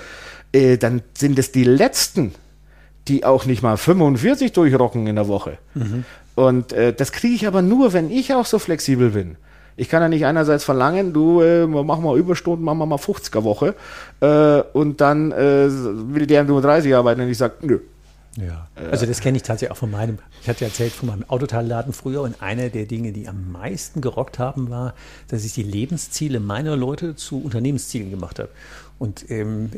äh, 0.52 0.78
dann 0.78 1.02
sind 1.14 1.40
es 1.40 1.52
die 1.52 1.64
Letzten, 1.64 2.34
die 3.08 3.26
auch 3.26 3.46
nicht 3.46 3.64
mal 3.64 3.78
45 3.78 4.52
durchrocken 4.52 5.08
in 5.08 5.16
der 5.16 5.28
Woche. 5.28 5.58
Und 6.36 6.74
äh, 6.74 6.94
das 6.94 7.12
kriege 7.12 7.36
ich 7.36 7.48
aber 7.48 7.62
nur, 7.62 7.94
wenn 7.94 8.12
ich 8.12 8.34
auch 8.34 8.46
so 8.46 8.60
flexibel 8.60 9.10
bin. 9.12 9.38
Ich 9.76 9.88
kann 9.88 10.02
ja 10.02 10.10
nicht 10.10 10.26
einerseits 10.26 10.66
verlangen, 10.66 11.14
du 11.14 11.42
äh, 11.42 11.66
mach 11.66 12.00
mal 12.00 12.18
Überstunden, 12.18 12.66
mach 12.66 12.74
mal 12.74 12.86
mal 12.86 12.98
50er 12.98 13.44
Woche 13.44 13.76
äh, 14.20 14.62
und 14.74 15.00
dann 15.00 15.32
äh, 15.32 15.68
will 15.70 16.28
der 16.28 16.44
nur 16.44 16.62
30 16.62 16.94
arbeiten 16.94 17.22
und 17.22 17.30
ich 17.30 17.38
sage, 17.38 17.56
nö. 17.62 17.80
Ja. 18.38 18.68
Also 18.92 19.06
das 19.06 19.22
kenne 19.22 19.38
ich 19.38 19.44
tatsächlich 19.44 19.72
auch 19.72 19.80
von 19.80 19.92
meinem, 19.92 20.20
ich 20.42 20.50
hatte 20.50 20.66
erzählt 20.66 20.94
von 20.94 21.10
meinem 21.10 21.30
Autoteilladen 21.30 21.94
früher 21.94 22.22
und 22.22 22.42
einer 22.42 22.70
der 22.70 22.86
Dinge, 22.86 23.12
die 23.12 23.28
am 23.28 23.52
meisten 23.52 24.02
gerockt 24.02 24.40
haben, 24.40 24.70
war, 24.70 24.94
dass 25.28 25.44
ich 25.44 25.54
die 25.54 25.64
Lebensziele 25.64 26.40
meiner 26.40 26.76
Leute 26.76 27.16
zu 27.16 27.42
Unternehmenszielen 27.42 28.10
gemacht 28.10 28.40
habe. 28.40 28.50
Und 29.00 29.30
ähm, 29.32 29.72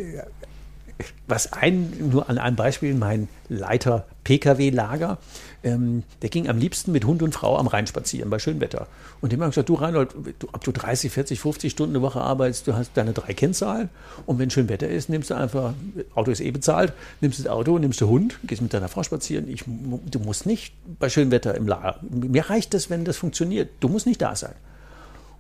was 1.27 1.53
ein, 1.53 1.93
nur 2.11 2.29
an 2.29 2.37
einem 2.37 2.55
Beispiel, 2.55 2.93
mein 2.93 3.27
Leiter 3.49 4.05
PKW-Lager, 4.23 5.17
ähm, 5.63 6.03
der 6.21 6.29
ging 6.29 6.49
am 6.49 6.57
liebsten 6.57 6.91
mit 6.91 7.05
Hund 7.05 7.21
und 7.21 7.33
Frau 7.33 7.57
am 7.57 7.67
Rhein 7.67 7.87
spazieren 7.87 8.29
bei 8.29 8.39
schönem 8.39 8.61
Wetter. 8.61 8.87
Und 9.19 9.31
dem 9.31 9.41
haben 9.41 9.49
gesagt, 9.49 9.69
du 9.69 9.75
Reinhold, 9.75 10.13
du, 10.39 10.47
ob 10.51 10.63
du 10.63 10.71
30, 10.71 11.11
40, 11.11 11.39
50 11.39 11.71
Stunden 11.71 11.95
eine 11.95 12.01
Woche 12.01 12.21
arbeitest, 12.21 12.67
du 12.67 12.73
hast 12.73 12.91
deine 12.95 13.13
drei 13.13 13.33
Kennzahlen 13.33 13.89
und 14.25 14.39
wenn 14.39 14.49
schön 14.49 14.69
Wetter 14.69 14.87
ist, 14.87 15.09
nimmst 15.09 15.29
du 15.29 15.35
einfach, 15.35 15.73
Auto 16.15 16.31
ist 16.31 16.41
eh 16.41 16.51
bezahlt, 16.51 16.93
nimmst 17.19 17.39
das 17.39 17.47
Auto, 17.47 17.77
nimmst 17.77 18.01
du 18.01 18.07
Hund, 18.07 18.39
gehst 18.43 18.61
mit 18.61 18.73
deiner 18.73 18.89
Frau 18.89 19.03
spazieren. 19.03 19.47
Ich, 19.47 19.63
du 19.65 20.19
musst 20.19 20.45
nicht 20.45 20.73
bei 20.99 21.09
schönem 21.09 21.31
Wetter 21.31 21.55
im 21.55 21.67
Lager. 21.67 21.99
Mir 22.09 22.49
reicht 22.49 22.73
das, 22.73 22.89
wenn 22.89 23.05
das 23.05 23.17
funktioniert. 23.17 23.69
Du 23.79 23.89
musst 23.89 24.05
nicht 24.05 24.21
da 24.21 24.35
sein. 24.35 24.53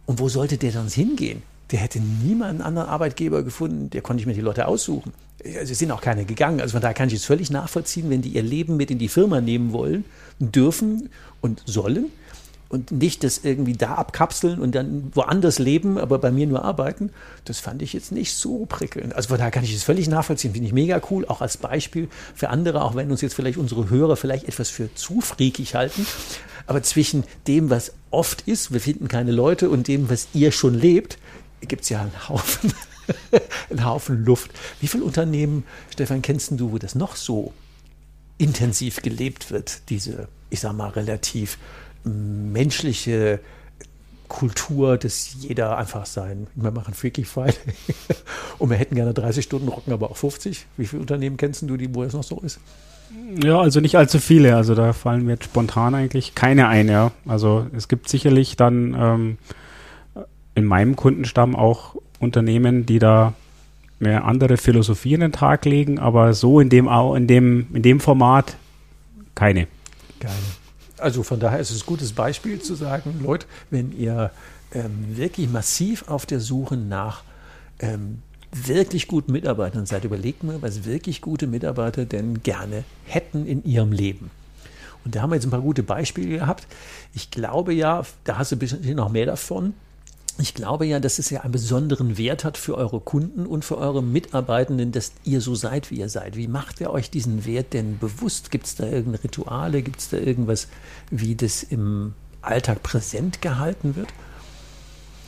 Und 0.05 0.19
wo 0.19 0.29
sollte 0.29 0.57
der 0.57 0.71
dann 0.71 0.87
hingehen? 0.87 1.43
Der 1.71 1.79
hätte 1.79 1.99
niemanden 1.99 2.61
anderen 2.61 2.89
Arbeitgeber 2.89 3.43
gefunden, 3.43 3.89
der 3.89 4.01
konnte 4.01 4.21
ich 4.21 4.27
mir 4.27 4.33
die 4.33 4.41
Leute 4.41 4.67
aussuchen. 4.67 5.13
Also 5.43 5.71
es 5.71 5.79
sind 5.79 5.91
auch 5.91 6.01
keine 6.01 6.25
gegangen. 6.25 6.61
Also 6.61 6.73
von 6.73 6.81
daher 6.81 6.93
kann 6.93 7.07
ich 7.07 7.15
es 7.15 7.25
völlig 7.25 7.49
nachvollziehen, 7.49 8.09
wenn 8.09 8.21
die 8.21 8.29
ihr 8.29 8.43
Leben 8.43 8.77
mit 8.77 8.91
in 8.91 8.99
die 8.99 9.07
Firma 9.07 9.41
nehmen 9.41 9.71
wollen, 9.71 10.05
dürfen 10.39 11.09
und 11.39 11.63
sollen 11.65 12.11
und 12.71 12.91
nicht 12.91 13.23
das 13.25 13.39
irgendwie 13.43 13.73
da 13.73 13.95
abkapseln 13.95 14.59
und 14.59 14.75
dann 14.75 15.11
woanders 15.13 15.59
leben, 15.59 15.97
aber 15.97 16.19
bei 16.19 16.31
mir 16.31 16.47
nur 16.47 16.63
arbeiten, 16.63 17.09
das 17.43 17.59
fand 17.59 17.81
ich 17.81 17.91
jetzt 17.91 18.13
nicht 18.13 18.33
so 18.33 18.65
prickelnd. 18.65 19.13
Also 19.13 19.27
von 19.27 19.37
daher 19.37 19.51
kann 19.51 19.65
ich 19.65 19.75
es 19.75 19.83
völlig 19.83 20.07
nachvollziehen, 20.07 20.53
finde 20.53 20.67
ich 20.67 20.73
mega 20.73 21.01
cool, 21.09 21.25
auch 21.27 21.41
als 21.41 21.57
Beispiel 21.57 22.07
für 22.33 22.49
andere, 22.49 22.81
auch 22.83 22.95
wenn 22.95 23.11
uns 23.11 23.19
jetzt 23.19 23.33
vielleicht 23.33 23.57
unsere 23.57 23.89
Hörer 23.89 24.15
vielleicht 24.15 24.47
etwas 24.47 24.69
für 24.69 24.93
zu 24.95 25.19
freakig 25.19 25.75
halten. 25.75 26.05
Aber 26.65 26.81
zwischen 26.81 27.25
dem, 27.45 27.69
was 27.69 27.91
oft 28.09 28.47
ist, 28.47 28.71
wir 28.71 28.79
finden 28.79 29.09
keine 29.09 29.31
Leute, 29.31 29.69
und 29.69 29.89
dem, 29.89 30.09
was 30.09 30.29
ihr 30.33 30.53
schon 30.53 30.73
lebt, 30.73 31.17
gibt 31.61 31.83
es 31.83 31.89
ja 31.89 32.01
einen 32.01 32.29
Haufen, 32.29 32.73
einen 33.69 33.85
Haufen 33.85 34.25
Luft. 34.25 34.51
Wie 34.79 34.87
viele 34.87 35.03
Unternehmen, 35.03 35.63
Stefan, 35.91 36.21
kennst 36.21 36.51
du, 36.51 36.71
wo 36.71 36.77
das 36.77 36.95
noch 36.95 37.15
so 37.15 37.53
intensiv 38.37 39.01
gelebt 39.01 39.51
wird, 39.51 39.89
diese, 39.89 40.27
ich 40.49 40.59
sag 40.59 40.73
mal, 40.73 40.89
relativ 40.89 41.57
menschliche 42.03 43.39
Kultur, 44.27 44.97
dass 44.97 45.35
jeder 45.41 45.77
einfach 45.77 46.05
sein, 46.05 46.47
wir 46.55 46.71
machen 46.71 46.93
Freaky 46.93 47.25
Friday 47.25 47.75
und 48.59 48.69
wir 48.69 48.77
hätten 48.77 48.95
gerne 48.95 49.13
30 49.13 49.43
Stunden, 49.43 49.67
rocken 49.67 49.91
aber 49.91 50.09
auch 50.09 50.17
50. 50.17 50.65
Wie 50.77 50.87
viele 50.87 51.01
Unternehmen 51.01 51.37
kennst 51.37 51.63
du, 51.63 51.77
die, 51.77 51.93
wo 51.93 52.03
das 52.03 52.13
noch 52.13 52.23
so 52.23 52.39
ist? 52.39 52.59
Ja, 53.43 53.59
also 53.59 53.81
nicht 53.81 53.97
allzu 53.97 54.19
viele. 54.19 54.55
Also 54.55 54.73
da 54.73 54.93
fallen 54.93 55.25
mir 55.25 55.33
jetzt 55.33 55.45
spontan 55.45 55.95
eigentlich 55.95 56.33
keine 56.33 56.67
ein, 56.67 56.87
ja. 56.87 57.11
Also 57.27 57.67
es 57.75 57.89
gibt 57.89 58.07
sicherlich 58.07 58.55
dann 58.55 58.95
ähm, 58.97 59.37
in 60.55 60.65
meinem 60.65 60.95
Kundenstamm 60.95 61.55
auch 61.55 61.95
Unternehmen, 62.19 62.85
die 62.85 62.99
da 62.99 63.33
mehr 63.99 64.25
andere 64.25 64.57
Philosophien 64.57 65.21
in 65.21 65.31
den 65.31 65.31
Tag 65.31 65.65
legen, 65.65 65.99
aber 65.99 66.33
so 66.33 66.59
in 66.59 66.69
dem, 66.69 66.87
in 66.87 67.27
dem, 67.27 67.67
in 67.73 67.83
dem 67.83 67.99
Format 67.99 68.57
keine. 69.35 69.67
Keine. 70.19 70.33
Also 70.97 71.23
von 71.23 71.39
daher 71.39 71.59
ist 71.59 71.71
es 71.71 71.83
ein 71.83 71.85
gutes 71.85 72.11
Beispiel 72.11 72.59
zu 72.61 72.75
sagen, 72.75 73.19
Leute, 73.23 73.47
wenn 73.69 73.97
ihr 73.97 74.31
ähm, 74.73 75.17
wirklich 75.17 75.49
massiv 75.49 76.07
auf 76.07 76.25
der 76.25 76.39
Suche 76.39 76.77
nach 76.77 77.23
ähm, 77.79 78.19
wirklich 78.51 79.07
guten 79.07 79.31
Mitarbeitern 79.31 79.85
seid, 79.85 80.03
überlegt 80.03 80.43
mal, 80.43 80.61
was 80.61 80.85
wirklich 80.85 81.21
gute 81.21 81.47
Mitarbeiter 81.47 82.05
denn 82.05 82.43
gerne 82.43 82.83
hätten 83.05 83.45
in 83.47 83.63
ihrem 83.63 83.91
Leben. 83.91 84.29
Und 85.05 85.15
da 85.15 85.21
haben 85.21 85.31
wir 85.31 85.35
jetzt 85.35 85.45
ein 85.45 85.51
paar 85.51 85.61
gute 85.61 85.83
Beispiele 85.83 86.39
gehabt. 86.39 86.67
Ich 87.13 87.31
glaube 87.31 87.73
ja, 87.73 88.03
da 88.23 88.37
hast 88.37 88.51
du 88.51 88.55
ein 88.55 88.59
bisschen 88.59 88.95
noch 88.95 89.09
mehr 89.09 89.25
davon 89.25 89.73
ich 90.39 90.53
glaube 90.53 90.85
ja, 90.85 90.99
dass 90.99 91.19
es 91.19 91.29
ja 91.29 91.41
einen 91.41 91.51
besonderen 91.51 92.17
Wert 92.17 92.43
hat 92.43 92.57
für 92.57 92.75
eure 92.75 92.99
Kunden 92.99 93.45
und 93.45 93.65
für 93.65 93.77
eure 93.77 94.03
Mitarbeitenden, 94.03 94.91
dass 94.91 95.13
ihr 95.23 95.41
so 95.41 95.55
seid, 95.55 95.91
wie 95.91 95.99
ihr 95.99 96.09
seid. 96.09 96.35
Wie 96.35 96.47
macht 96.47 96.81
ihr 96.81 96.91
euch 96.91 97.09
diesen 97.09 97.45
Wert 97.45 97.73
denn 97.73 97.97
bewusst? 97.99 98.51
Gibt 98.51 98.65
es 98.65 98.75
da 98.75 98.85
irgendeine 98.85 99.23
Rituale? 99.23 99.81
Gibt 99.81 99.99
es 99.99 100.09
da 100.09 100.17
irgendwas, 100.17 100.67
wie 101.09 101.35
das 101.35 101.63
im 101.63 102.13
Alltag 102.41 102.83
präsent 102.83 103.41
gehalten 103.41 103.95
wird? 103.95 104.09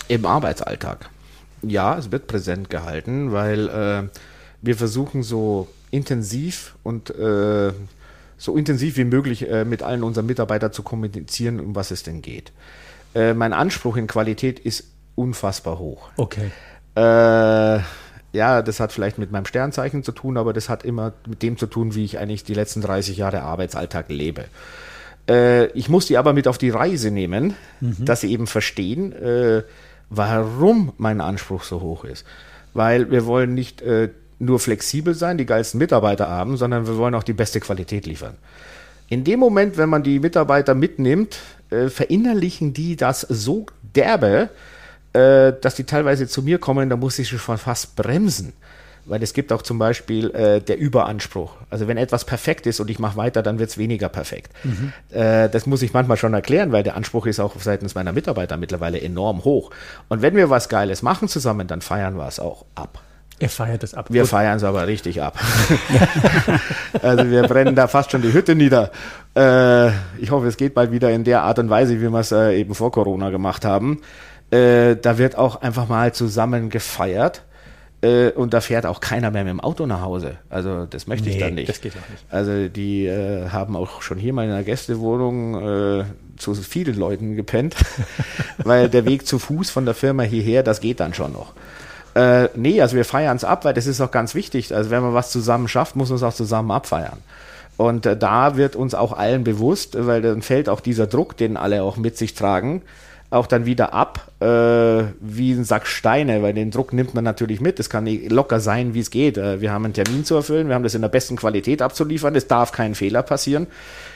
Im 0.07 0.25
Arbeitsalltag. 0.25 1.09
Ja, 1.61 1.97
es 1.97 2.11
wird 2.11 2.27
präsent 2.27 2.69
gehalten, 2.69 3.31
weil 3.31 3.69
äh, 3.69 4.09
wir 4.61 4.75
versuchen 4.75 5.23
so 5.23 5.67
intensiv 5.91 6.75
und 6.83 7.09
äh, 7.11 7.71
so 8.37 8.57
intensiv 8.57 8.97
wie 8.97 9.05
möglich 9.05 9.49
äh, 9.49 9.63
mit 9.63 9.83
allen 9.83 10.03
unseren 10.03 10.25
Mitarbeitern 10.25 10.73
zu 10.73 10.83
kommunizieren, 10.83 11.59
um 11.59 11.75
was 11.75 11.91
es 11.91 12.03
denn 12.03 12.21
geht. 12.21 12.51
Äh, 13.15 13.33
mein 13.33 13.53
Anspruch 13.53 13.95
in 13.95 14.07
Qualität 14.07 14.59
ist 14.59 14.85
unfassbar 15.15 15.79
hoch. 15.79 16.09
Okay. 16.17 16.51
Äh, 16.95 17.79
ja, 18.33 18.61
das 18.61 18.79
hat 18.79 18.91
vielleicht 18.91 19.17
mit 19.17 19.31
meinem 19.31 19.45
Sternzeichen 19.45 20.03
zu 20.03 20.11
tun, 20.11 20.37
aber 20.37 20.53
das 20.53 20.69
hat 20.69 20.83
immer 20.83 21.13
mit 21.27 21.43
dem 21.43 21.57
zu 21.57 21.67
tun, 21.67 21.95
wie 21.95 22.03
ich 22.03 22.17
eigentlich 22.17 22.43
die 22.43 22.55
letzten 22.55 22.81
30 22.81 23.17
Jahre 23.17 23.43
Arbeitsalltag 23.43 24.09
lebe. 24.09 24.45
Äh, 25.29 25.67
ich 25.67 25.87
muss 25.89 26.07
die 26.07 26.17
aber 26.17 26.33
mit 26.33 26.47
auf 26.47 26.57
die 26.57 26.69
Reise 26.69 27.11
nehmen, 27.11 27.55
mhm. 27.79 28.05
dass 28.05 28.21
sie 28.21 28.31
eben 28.31 28.47
verstehen, 28.47 29.13
äh, 29.13 29.63
warum 30.09 30.93
mein 30.97 31.21
Anspruch 31.21 31.63
so 31.63 31.81
hoch 31.81 32.03
ist. 32.05 32.25
Weil 32.73 33.11
wir 33.11 33.25
wollen 33.25 33.53
nicht 33.53 33.81
äh, 33.81 34.09
nur 34.39 34.59
flexibel 34.59 35.13
sein, 35.13 35.37
die 35.37 35.45
geilsten 35.45 35.77
Mitarbeiter 35.77 36.27
haben, 36.27 36.57
sondern 36.57 36.87
wir 36.87 36.97
wollen 36.97 37.15
auch 37.15 37.23
die 37.23 37.33
beste 37.33 37.59
Qualität 37.59 38.05
liefern. 38.05 38.35
In 39.09 39.23
dem 39.23 39.39
Moment, 39.39 39.77
wenn 39.77 39.89
man 39.89 40.03
die 40.03 40.19
Mitarbeiter 40.19 40.73
mitnimmt, 40.73 41.37
äh, 41.69 41.89
verinnerlichen 41.89 42.73
die 42.73 42.95
das 42.95 43.21
so 43.21 43.67
derbe, 43.81 44.49
äh, 45.13 45.53
dass 45.61 45.75
die 45.75 45.83
teilweise 45.83 46.27
zu 46.27 46.41
mir 46.41 46.57
kommen, 46.57 46.89
da 46.89 46.95
muss 46.95 47.19
ich 47.19 47.29
schon 47.29 47.57
fast 47.57 47.95
bremsen. 47.95 48.53
Weil 49.05 49.21
es 49.21 49.33
gibt 49.33 49.51
auch 49.51 49.61
zum 49.61 49.79
Beispiel 49.79 50.31
äh, 50.31 50.61
der 50.61 50.77
Überanspruch. 50.77 51.55
Also 51.69 51.89
wenn 51.89 51.97
etwas 51.97 52.23
perfekt 52.23 52.65
ist 52.65 52.79
und 52.79 52.89
ich 52.89 52.99
mache 52.99 53.17
weiter, 53.17 53.43
dann 53.43 53.59
wird 53.59 53.69
es 53.69 53.77
weniger 53.77 54.07
perfekt. 54.07 54.53
Mhm. 54.63 54.93
Äh, 55.09 55.49
das 55.49 55.65
muss 55.65 55.81
ich 55.81 55.91
manchmal 55.91 56.15
schon 56.15 56.33
erklären, 56.33 56.71
weil 56.71 56.83
der 56.83 56.95
Anspruch 56.95 57.25
ist 57.25 57.41
auch 57.41 57.53
seitens 57.59 57.95
meiner 57.95 58.13
Mitarbeiter 58.13 58.55
mittlerweile 58.55 59.01
enorm 59.01 59.43
hoch. 59.43 59.71
Und 60.07 60.21
wenn 60.21 60.37
wir 60.37 60.49
was 60.49 60.69
Geiles 60.69 61.01
machen 61.01 61.27
zusammen, 61.27 61.67
dann 61.67 61.81
feiern 61.81 62.15
wir 62.15 62.27
es 62.27 62.39
auch 62.39 62.65
ab. 62.75 63.01
Er 63.39 63.49
feiert 63.49 63.83
es 63.83 63.93
ab. 63.93 64.05
Wir 64.09 64.25
feiern 64.25 64.55
es 64.55 64.63
aber 64.63 64.87
richtig 64.87 65.21
ab. 65.21 65.37
also 67.01 67.29
wir 67.29 67.43
brennen 67.43 67.75
da 67.75 67.87
fast 67.87 68.11
schon 68.11 68.21
die 68.21 68.31
Hütte 68.31 68.55
nieder. 68.55 68.91
Äh, 69.35 69.89
ich 70.21 70.31
hoffe, 70.31 70.47
es 70.47 70.55
geht 70.55 70.73
bald 70.73 70.93
wieder 70.93 71.11
in 71.11 71.25
der 71.25 71.41
Art 71.41 71.59
und 71.59 71.69
Weise, 71.69 71.99
wie 71.99 72.09
wir 72.09 72.19
es 72.19 72.31
äh, 72.31 72.57
eben 72.57 72.73
vor 72.73 72.91
Corona 72.91 73.31
gemacht 73.31 73.65
haben. 73.65 74.01
Äh, 74.53 74.97
da 75.01 75.17
wird 75.17 75.35
auch 75.35 75.61
einfach 75.61 75.87
mal 75.87 76.13
zusammen 76.13 76.69
gefeiert. 76.69 77.41
Äh, 78.03 78.31
und 78.31 78.53
da 78.53 78.61
fährt 78.61 78.85
auch 78.85 78.99
keiner 78.99 79.31
mehr 79.31 79.45
mit 79.45 79.51
dem 79.51 79.59
Auto 79.61 79.85
nach 79.85 80.01
Hause. 80.01 80.35
Also 80.49 80.85
das 80.85 81.07
möchte 81.07 81.29
nee, 81.29 81.35
ich 81.35 81.39
dann 81.39 81.55
nicht. 81.55 81.69
Das 81.69 81.81
geht 81.81 81.93
auch 81.93 82.09
nicht. 82.09 82.25
Also 82.29 82.67
die 82.67 83.07
äh, 83.07 83.49
haben 83.49 83.75
auch 83.75 84.01
schon 84.01 84.17
hier 84.17 84.33
mal 84.33 84.45
in 84.45 84.51
einer 84.51 84.63
Gästewohnung 84.63 86.01
äh, 86.01 86.03
zu 86.37 86.53
vielen 86.53 86.97
Leuten 86.97 87.35
gepennt, 87.35 87.75
weil 88.57 88.89
der 88.89 89.05
Weg 89.05 89.25
zu 89.25 89.39
Fuß 89.39 89.69
von 89.69 89.85
der 89.85 89.95
Firma 89.95 90.23
hierher, 90.23 90.61
das 90.63 90.81
geht 90.81 90.99
dann 90.99 91.13
schon 91.13 91.31
noch. 91.31 91.53
Äh, 92.13 92.49
nee, 92.55 92.79
also 92.81 92.95
wir 92.95 93.05
feiern 93.05 93.37
es 93.37 93.43
ab, 93.43 93.65
weil 93.65 93.73
das 93.73 93.87
ist 93.87 94.01
auch 94.01 94.11
ganz 94.11 94.35
wichtig. 94.35 94.75
Also 94.75 94.91
wenn 94.91 95.01
man 95.01 95.13
was 95.13 95.31
zusammen 95.31 95.67
schafft, 95.67 95.95
muss 95.95 96.09
man 96.09 96.17
es 96.17 96.23
auch 96.23 96.33
zusammen 96.33 96.69
abfeiern. 96.69 97.17
Und 97.77 98.05
äh, 98.05 98.15
da 98.15 98.55
wird 98.57 98.75
uns 98.75 98.93
auch 98.93 99.13
allen 99.13 99.43
bewusst, 99.43 99.95
weil 99.97 100.21
dann 100.21 100.41
fällt 100.41 100.69
auch 100.69 100.81
dieser 100.81 101.07
Druck, 101.07 101.37
den 101.37 101.57
alle 101.57 101.81
auch 101.81 101.97
mit 101.97 102.17
sich 102.17 102.35
tragen, 102.35 102.83
auch 103.33 103.47
dann 103.47 103.65
wieder 103.65 103.93
ab 103.93 104.31
äh, 104.39 104.45
wie 105.19 105.53
ein 105.53 105.63
Sack 105.63 105.87
Steine, 105.87 106.43
weil 106.43 106.53
den 106.53 106.69
Druck 106.69 106.93
nimmt 106.93 107.13
man 107.13 107.23
natürlich 107.23 107.61
mit. 107.61 107.79
Es 107.79 107.89
kann 107.89 108.05
locker 108.29 108.59
sein, 108.59 108.93
wie 108.93 108.99
es 108.99 109.09
geht. 109.09 109.37
Äh, 109.37 109.59
wir 109.59 109.71
haben 109.71 109.85
einen 109.85 109.93
Termin 109.93 110.23
zu 110.23 110.35
erfüllen, 110.35 110.67
wir 110.67 110.75
haben 110.75 110.83
das 110.83 110.95
in 110.95 111.01
der 111.01 111.09
besten 111.09 111.35
Qualität 111.35 111.81
abzuliefern, 111.81 112.35
es 112.35 112.47
darf 112.47 112.71
kein 112.71 112.93
Fehler 112.95 113.23
passieren. 113.23 113.67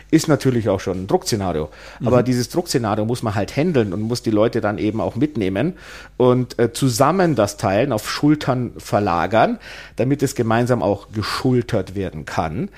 Ist 0.09 0.27
natürlich 0.27 0.69
auch 0.69 0.79
schon 0.79 1.03
ein 1.03 1.07
Druckszenario. 1.07 1.69
Mhm. 1.99 2.07
Aber 2.07 2.23
dieses 2.23 2.49
Druckszenario 2.49 3.05
muss 3.05 3.23
man 3.23 3.35
halt 3.35 3.55
handeln 3.57 3.91
und 3.91 4.01
muss 4.01 4.21
die 4.21 4.31
Leute 4.31 4.61
dann 4.61 4.77
eben 4.77 5.01
auch 5.01 5.15
mitnehmen 5.15 5.73
und 6.15 6.57
äh, 6.59 6.71
zusammen 6.71 7.35
das 7.35 7.57
Teilen 7.57 7.91
auf 7.91 8.09
Schultern 8.09 8.73
verlagern, 8.77 9.57
damit 9.95 10.21
es 10.21 10.35
gemeinsam 10.35 10.83
auch 10.83 11.07
geschultert 11.11 11.95
werden 11.95 12.25
kann. 12.25 12.69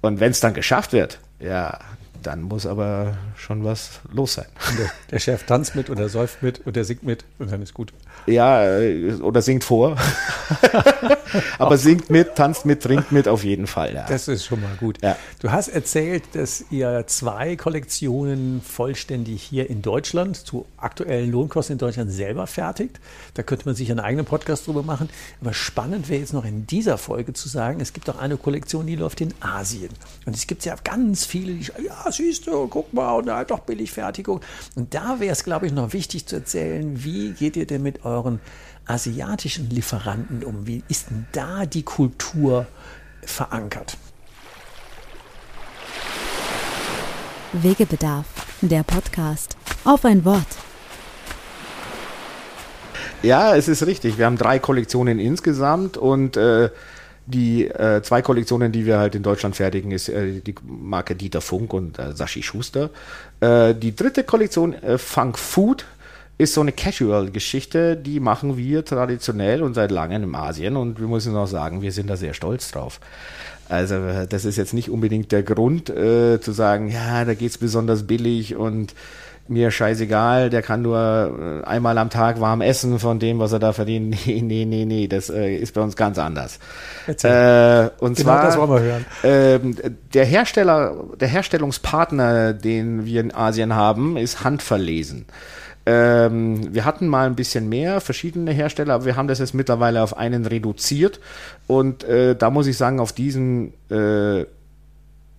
Und 0.00 0.20
wenn 0.20 0.30
es 0.30 0.40
dann 0.40 0.54
geschafft 0.54 0.92
wird, 0.92 1.18
ja, 1.40 1.78
dann 2.22 2.42
muss 2.42 2.66
aber 2.66 3.16
schon 3.36 3.64
was 3.64 4.00
los 4.12 4.34
sein. 4.34 4.46
Der, 4.78 4.90
der, 5.10 5.18
Chef 5.18 5.44
tanzt 5.44 5.74
mit 5.76 5.90
oder 5.90 6.08
säuft 6.08 6.42
mit 6.42 6.66
und 6.66 6.76
der 6.76 6.84
singt 6.84 7.02
mit 7.02 7.24
und 7.38 7.50
dann 7.50 7.62
ist 7.62 7.74
gut. 7.74 7.92
Ja, 8.26 8.64
äh, 8.64 9.14
oder 9.14 9.42
singt 9.42 9.64
vor. 9.64 9.96
aber 11.58 11.78
singt 11.78 12.10
mit, 12.10 12.34
tanzt 12.36 12.66
mit, 12.66 12.82
trinkt 12.82 13.12
mit 13.12 13.28
auf 13.28 13.44
jeden 13.44 13.66
Fall. 13.66 13.94
Ja. 13.94 14.06
Das 14.06 14.28
ist 14.28 14.44
schon 14.44 14.60
mal 14.60 14.74
gut. 14.78 14.98
Ja. 15.02 15.16
Du 15.40 15.50
hast 15.50 15.68
erzählt, 15.68 16.24
dass 16.32 16.64
ihr 16.70 17.04
zwei 17.06 17.56
Kollektionen 17.56 18.60
vollständig 18.62 19.42
hier 19.42 19.70
in 19.70 19.82
Deutschland 19.82 20.36
zu 20.36 20.66
aktuellen 20.76 21.30
Lohnkosten 21.30 21.74
in 21.74 21.78
Deutschland 21.78 22.10
selber 22.10 22.46
fertigt. 22.46 23.00
Da 23.34 23.42
könnte 23.42 23.66
man 23.66 23.74
sich 23.74 23.90
einen 23.90 24.00
eigenen 24.00 24.26
Podcast 24.26 24.66
drüber 24.66 24.82
machen. 24.82 25.08
Aber 25.40 25.52
spannend 25.54 26.08
wäre 26.08 26.20
jetzt 26.20 26.32
noch 26.32 26.44
in 26.44 26.66
dieser 26.66 26.98
Folge 26.98 27.32
zu 27.32 27.48
sagen, 27.48 27.80
es 27.80 27.92
gibt 27.92 28.08
auch 28.10 28.18
eine 28.18 28.36
Kollektion, 28.36 28.86
die 28.86 28.96
läuft 28.96 29.20
in 29.20 29.34
Asien. 29.40 29.90
Und 30.26 30.36
es 30.36 30.46
gibt 30.46 30.64
ja 30.64 30.76
ganz 30.82 31.24
viele, 31.24 31.54
die 31.54 31.64
sagen, 31.64 31.84
ja, 31.84 32.10
siehst 32.10 32.46
du, 32.46 32.66
guck 32.68 32.92
mal, 32.92 33.12
und 33.12 33.30
halt 33.30 33.50
doch 33.50 33.60
Billigfertigung. 33.60 34.40
Und 34.76 34.94
da 34.94 35.20
wäre 35.20 35.32
es, 35.32 35.44
glaube 35.44 35.66
ich, 35.66 35.72
noch 35.72 35.92
wichtig 35.92 36.26
zu 36.26 36.36
erzählen, 36.36 37.02
wie 37.04 37.32
geht 37.32 37.56
ihr 37.56 37.66
denn 37.66 37.82
mit 37.82 38.04
euren 38.10 38.40
asiatischen 38.86 39.70
Lieferanten 39.70 40.44
um? 40.44 40.66
Wie 40.66 40.82
ist 40.88 41.10
denn 41.10 41.26
da 41.32 41.66
die 41.66 41.82
Kultur 41.82 42.66
verankert? 43.22 43.96
Wegebedarf, 47.52 48.26
der 48.60 48.82
Podcast. 48.82 49.56
Auf 49.84 50.04
ein 50.04 50.24
Wort. 50.24 50.46
Ja, 53.22 53.54
es 53.56 53.68
ist 53.68 53.86
richtig. 53.86 54.18
Wir 54.18 54.26
haben 54.26 54.38
drei 54.38 54.58
Kollektionen 54.58 55.18
insgesamt 55.18 55.96
und 55.96 56.36
äh, 56.36 56.70
die 57.26 57.66
äh, 57.66 58.02
zwei 58.02 58.22
Kollektionen, 58.22 58.72
die 58.72 58.86
wir 58.86 58.98
halt 58.98 59.14
in 59.14 59.22
Deutschland 59.22 59.56
fertigen, 59.56 59.90
ist 59.90 60.08
äh, 60.08 60.40
die 60.40 60.54
Marke 60.66 61.14
Dieter 61.14 61.40
Funk 61.40 61.72
und 61.72 61.98
äh, 61.98 62.12
Sashi 62.14 62.42
Schuster. 62.42 62.90
Äh, 63.40 63.74
die 63.74 63.94
dritte 63.94 64.24
Kollektion, 64.24 64.74
äh, 64.74 64.98
Funk 64.98 65.38
Food, 65.38 65.84
ist 66.40 66.54
so 66.54 66.62
eine 66.62 66.72
Casual-Geschichte, 66.72 67.96
die 67.96 68.18
machen 68.18 68.56
wir 68.56 68.82
traditionell 68.84 69.62
und 69.62 69.74
seit 69.74 69.90
langem 69.90 70.22
in 70.24 70.34
Asien 70.34 70.76
und 70.76 70.98
wir 70.98 71.06
müssen 71.06 71.36
auch 71.36 71.46
sagen, 71.46 71.82
wir 71.82 71.92
sind 71.92 72.08
da 72.08 72.16
sehr 72.16 72.32
stolz 72.32 72.70
drauf. 72.70 72.98
Also 73.68 73.94
das 74.28 74.46
ist 74.46 74.56
jetzt 74.56 74.72
nicht 74.72 74.88
unbedingt 74.88 75.32
der 75.32 75.42
Grund 75.42 75.90
äh, 75.90 76.40
zu 76.40 76.52
sagen, 76.52 76.88
ja, 76.88 77.24
da 77.26 77.34
geht's 77.34 77.58
besonders 77.58 78.06
billig 78.06 78.56
und 78.56 78.94
mir 79.48 79.70
scheißegal, 79.70 80.48
der 80.48 80.62
kann 80.62 80.80
nur 80.80 81.60
äh, 81.62 81.66
einmal 81.66 81.98
am 81.98 82.08
Tag 82.08 82.40
warm 82.40 82.62
essen 82.62 82.98
von 82.98 83.18
dem, 83.18 83.38
was 83.38 83.52
er 83.52 83.58
da 83.58 83.72
verdient. 83.74 84.16
Nee, 84.26 84.40
nee, 84.40 84.64
nee, 84.64 84.84
nee, 84.86 85.08
das 85.08 85.28
äh, 85.28 85.54
ist 85.56 85.74
bei 85.74 85.82
uns 85.82 85.94
ganz 85.94 86.18
anders. 86.18 86.58
Äh, 87.06 87.90
und 87.98 88.16
Genau 88.16 88.24
zwar, 88.28 88.42
das 88.44 88.56
wollen 88.56 88.70
wir 88.70 88.80
hören. 88.80 89.04
ähm, 89.24 89.76
der 90.14 90.24
Hersteller, 90.24 90.94
der 91.20 91.28
Herstellungspartner, 91.28 92.54
den 92.54 93.04
wir 93.04 93.20
in 93.20 93.34
Asien 93.34 93.74
haben, 93.74 94.16
ist 94.16 94.42
handverlesen. 94.42 95.26
Ähm, 95.90 96.72
wir 96.72 96.84
hatten 96.84 97.08
mal 97.08 97.26
ein 97.26 97.34
bisschen 97.34 97.68
mehr 97.68 98.00
verschiedene 98.00 98.52
Hersteller, 98.52 98.94
aber 98.94 99.06
wir 99.06 99.16
haben 99.16 99.26
das 99.26 99.40
jetzt 99.40 99.54
mittlerweile 99.54 100.04
auf 100.04 100.16
einen 100.16 100.46
reduziert. 100.46 101.18
Und 101.66 102.04
äh, 102.04 102.36
da 102.36 102.50
muss 102.50 102.68
ich 102.68 102.76
sagen, 102.76 103.00
auf 103.00 103.12
diesen 103.12 103.72
äh, 103.90 104.44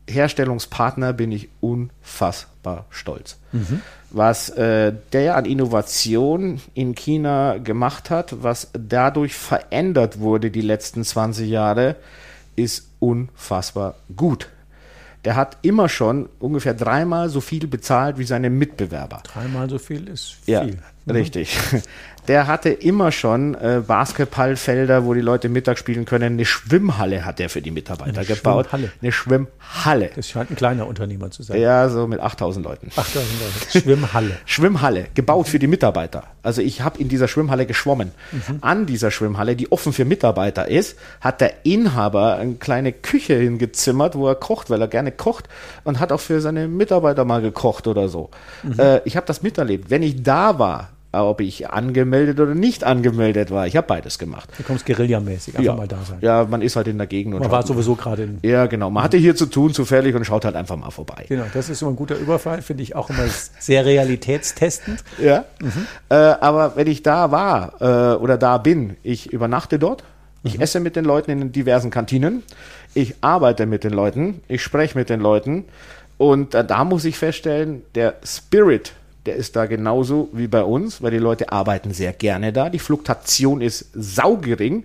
Herstellungspartner 0.09 1.13
bin 1.13 1.31
ich 1.31 1.47
unfassbar 1.61 2.85
stolz. 2.89 3.37
Was 4.09 4.49
äh, 4.49 4.93
der 5.13 5.37
an 5.37 5.45
Innovation 5.45 6.59
in 6.73 6.95
China 6.95 7.57
gemacht 7.57 8.09
hat, 8.09 8.43
was 8.43 8.71
dadurch 8.73 9.35
verändert 9.35 10.19
wurde 10.19 10.51
die 10.51 10.59
letzten 10.59 11.05
20 11.05 11.49
Jahre, 11.49 11.95
ist 12.57 12.89
unfassbar 12.99 13.95
gut. 14.17 14.49
Der 15.23 15.35
hat 15.35 15.57
immer 15.61 15.87
schon 15.87 16.29
ungefähr 16.39 16.73
dreimal 16.73 17.29
so 17.29 17.41
viel 17.41 17.67
bezahlt 17.67 18.17
wie 18.17 18.23
seine 18.23 18.49
Mitbewerber. 18.49 19.21
Dreimal 19.23 19.69
so 19.69 19.77
viel 19.77 20.07
ist 20.07 20.31
viel. 20.43 20.53
Ja, 20.53 20.65
richtig. 21.07 21.57
Der 22.27 22.47
hatte 22.47 22.69
immer 22.69 23.11
schon 23.11 23.55
äh, 23.55 23.81
Basketballfelder, 23.85 25.05
wo 25.05 25.13
die 25.13 25.21
Leute 25.21 25.49
Mittag 25.49 25.77
spielen 25.77 26.05
können. 26.05 26.33
Eine 26.33 26.45
Schwimmhalle 26.45 27.25
hat 27.25 27.39
er 27.39 27.49
für 27.49 27.61
die 27.61 27.71
Mitarbeiter 27.71 28.19
Eine 28.19 28.25
gebaut. 28.25 28.67
Schwimmhalle. 28.69 28.91
Eine 29.01 29.11
Schwimmhalle. 29.11 30.09
Das 30.15 30.29
scheint 30.29 30.51
ein 30.51 30.55
kleiner 30.55 30.87
Unternehmer 30.87 31.31
zu 31.31 31.43
sein. 31.43 31.59
Ja, 31.59 31.89
so 31.89 32.07
mit 32.07 32.19
8000 32.19 32.65
Leuten. 32.65 32.91
8000 32.95 33.15
Leute. 33.39 33.79
Schwimmhalle. 33.79 34.31
Schwimmhalle, 34.45 35.07
gebaut 35.13 35.47
für 35.47 35.59
die 35.59 35.67
Mitarbeiter. 35.67 36.23
Also 36.43 36.61
ich 36.61 36.81
habe 36.81 36.99
in 36.99 37.09
dieser 37.09 37.27
Schwimmhalle 37.27 37.65
geschwommen. 37.65 38.11
Mhm. 38.31 38.57
An 38.61 38.85
dieser 38.85 39.11
Schwimmhalle, 39.11 39.55
die 39.55 39.71
offen 39.71 39.93
für 39.93 40.05
Mitarbeiter 40.05 40.67
ist, 40.67 40.97
hat 41.21 41.41
der 41.41 41.65
Inhaber 41.65 42.35
eine 42.37 42.55
kleine 42.55 42.91
Küche 42.93 43.35
hingezimmert, 43.35 44.15
wo 44.15 44.27
er 44.27 44.35
kocht, 44.35 44.69
weil 44.69 44.81
er 44.81 44.87
gerne 44.87 45.11
kocht 45.11 45.49
und 45.83 45.99
hat 45.99 46.11
auch 46.11 46.19
für 46.19 46.41
seine 46.41 46.67
Mitarbeiter 46.67 47.25
mal 47.25 47.41
gekocht 47.41 47.87
oder 47.87 48.09
so. 48.09 48.29
Mhm. 48.63 48.79
Äh, 48.79 49.01
ich 49.05 49.15
habe 49.17 49.25
das 49.25 49.41
miterlebt. 49.41 49.89
Wenn 49.89 50.03
ich 50.03 50.21
da 50.23 50.59
war, 50.59 50.89
ob 51.13 51.41
ich 51.41 51.69
angemeldet 51.69 52.39
oder 52.39 52.55
nicht 52.55 52.83
angemeldet 52.83 53.51
war, 53.51 53.67
ich 53.67 53.75
habe 53.75 53.85
beides 53.87 54.17
gemacht. 54.17 54.49
Du 54.57 54.63
kommst 54.63 54.85
guerillamäßig, 54.85 55.57
einfach 55.57 55.75
mal 55.77 55.87
da 55.87 55.97
sein. 56.07 56.19
ja, 56.21 56.45
man 56.49 56.61
ist 56.61 56.75
halt 56.75 56.87
in 56.87 56.97
der 56.97 57.07
Gegend 57.07 57.35
und 57.35 57.41
Man 57.41 57.51
war 57.51 57.65
sowieso 57.65 57.95
gerade 57.95 58.23
in. 58.23 58.39
ja, 58.43 58.65
genau. 58.67 58.89
Man 58.89 59.03
hatte 59.03 59.17
hier 59.17 59.35
zu 59.35 59.45
tun 59.45 59.73
zufällig 59.73 60.15
und 60.15 60.23
schaut 60.25 60.45
halt 60.45 60.55
einfach 60.55 60.77
mal 60.77 60.89
vorbei. 60.91 61.25
Genau, 61.27 61.45
das 61.53 61.69
ist 61.69 61.81
immer 61.81 61.91
ein 61.91 61.97
guter 61.97 62.15
Überfall, 62.15 62.61
finde 62.61 62.83
ich 62.83 62.95
auch 62.95 63.09
immer 63.09 63.25
sehr 63.59 63.85
realitätstestend. 63.85 65.03
Ja. 65.21 65.45
Äh, 66.09 66.15
aber 66.15 66.75
wenn 66.75 66.87
ich 66.87 67.03
da 67.03 67.31
war 67.31 67.81
äh, 67.81 68.15
oder 68.15 68.37
da 68.37 68.57
bin, 68.57 68.95
ich 69.03 69.31
übernachte 69.33 69.79
dort, 69.79 70.03
ich 70.43 70.59
esse 70.59 70.79
mit 70.79 70.95
den 70.95 71.05
Leuten 71.05 71.29
in 71.31 71.39
den 71.39 71.51
diversen 71.51 71.91
Kantinen, 71.91 72.43
ich 72.93 73.15
arbeite 73.21 73.65
mit 73.65 73.83
den 73.83 73.91
Leuten, 73.93 74.41
ich 74.47 74.63
spreche 74.63 74.97
mit 74.97 75.09
den 75.09 75.19
Leuten 75.19 75.65
und 76.17 76.55
äh, 76.55 76.63
da 76.65 76.83
muss 76.83 77.05
ich 77.05 77.17
feststellen, 77.17 77.83
der 77.95 78.15
Spirit, 78.23 78.93
der 79.25 79.35
ist 79.35 79.55
da 79.55 79.65
genauso 79.65 80.29
wie 80.33 80.47
bei 80.47 80.63
uns, 80.63 81.01
weil 81.01 81.11
die 81.11 81.17
Leute 81.17 81.51
arbeiten 81.51 81.93
sehr 81.93 82.13
gerne 82.13 82.51
da, 82.53 82.69
die 82.69 82.79
Fluktuation 82.79 83.61
ist 83.61 83.89
saugering 83.93 84.83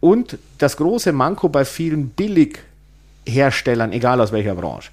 und 0.00 0.38
das 0.58 0.76
große 0.76 1.12
Manko 1.12 1.48
bei 1.48 1.64
vielen 1.64 2.10
Billigherstellern, 2.10 3.92
egal 3.92 4.20
aus 4.20 4.32
welcher 4.32 4.54
Branche, 4.54 4.90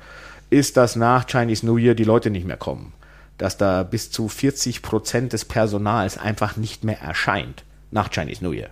ist, 0.49 0.77
dass 0.77 0.95
nach 0.95 1.25
Chinese 1.27 1.65
New 1.65 1.77
Year 1.77 1.95
die 1.95 2.03
Leute 2.03 2.29
nicht 2.29 2.45
mehr 2.45 2.57
kommen. 2.57 2.93
Dass 3.37 3.57
da 3.57 3.83
bis 3.83 4.09
zu 4.11 4.27
40 4.29 4.81
Prozent 4.81 5.33
des 5.33 5.45
Personals 5.45 6.17
einfach 6.17 6.57
nicht 6.57 6.83
mehr 6.83 6.99
erscheint 6.99 7.63
nach 7.91 8.09
Chinese 8.09 8.43
New 8.43 8.51
Year. 8.51 8.69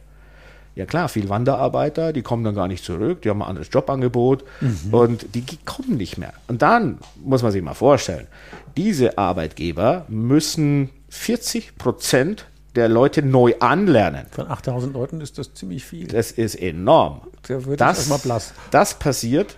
Ja 0.76 0.86
klar, 0.86 1.08
viel 1.08 1.30
Wanderarbeiter, 1.30 2.12
die 2.12 2.22
kommen 2.22 2.44
dann 2.44 2.54
gar 2.54 2.68
nicht 2.68 2.84
zurück, 2.84 3.22
die 3.22 3.30
haben 3.30 3.42
ein 3.42 3.48
anderes 3.48 3.70
Jobangebot 3.72 4.44
und 4.92 5.34
die 5.34 5.44
kommen 5.64 5.96
nicht 5.96 6.18
mehr. 6.18 6.34
Und 6.48 6.62
dann 6.62 6.98
muss 7.24 7.44
man 7.44 7.54
sich 7.54 7.62
mal 7.62 7.74
vorstellen, 7.74 8.28
diese 8.76 9.18
Arbeitgeber 9.18 10.06
müssen 10.10 10.90
40 11.10 11.78
Prozent 11.78 12.46
der 12.76 12.90
Leute 12.90 13.22
neu 13.22 13.54
anlernen. 13.60 14.26
Von 14.32 14.48
8000 14.48 14.94
Leuten 14.94 15.22
ist 15.22 15.38
das 15.38 15.54
ziemlich 15.54 15.86
viel. 15.86 16.08
Das 16.08 16.32
ist 16.32 16.56
enorm. 16.56 17.22
Da 17.48 17.64
wird 17.66 17.80
das, 17.80 18.00
erstmal 18.00 18.20
blass. 18.20 18.54
das 18.72 19.00
passiert 19.00 19.56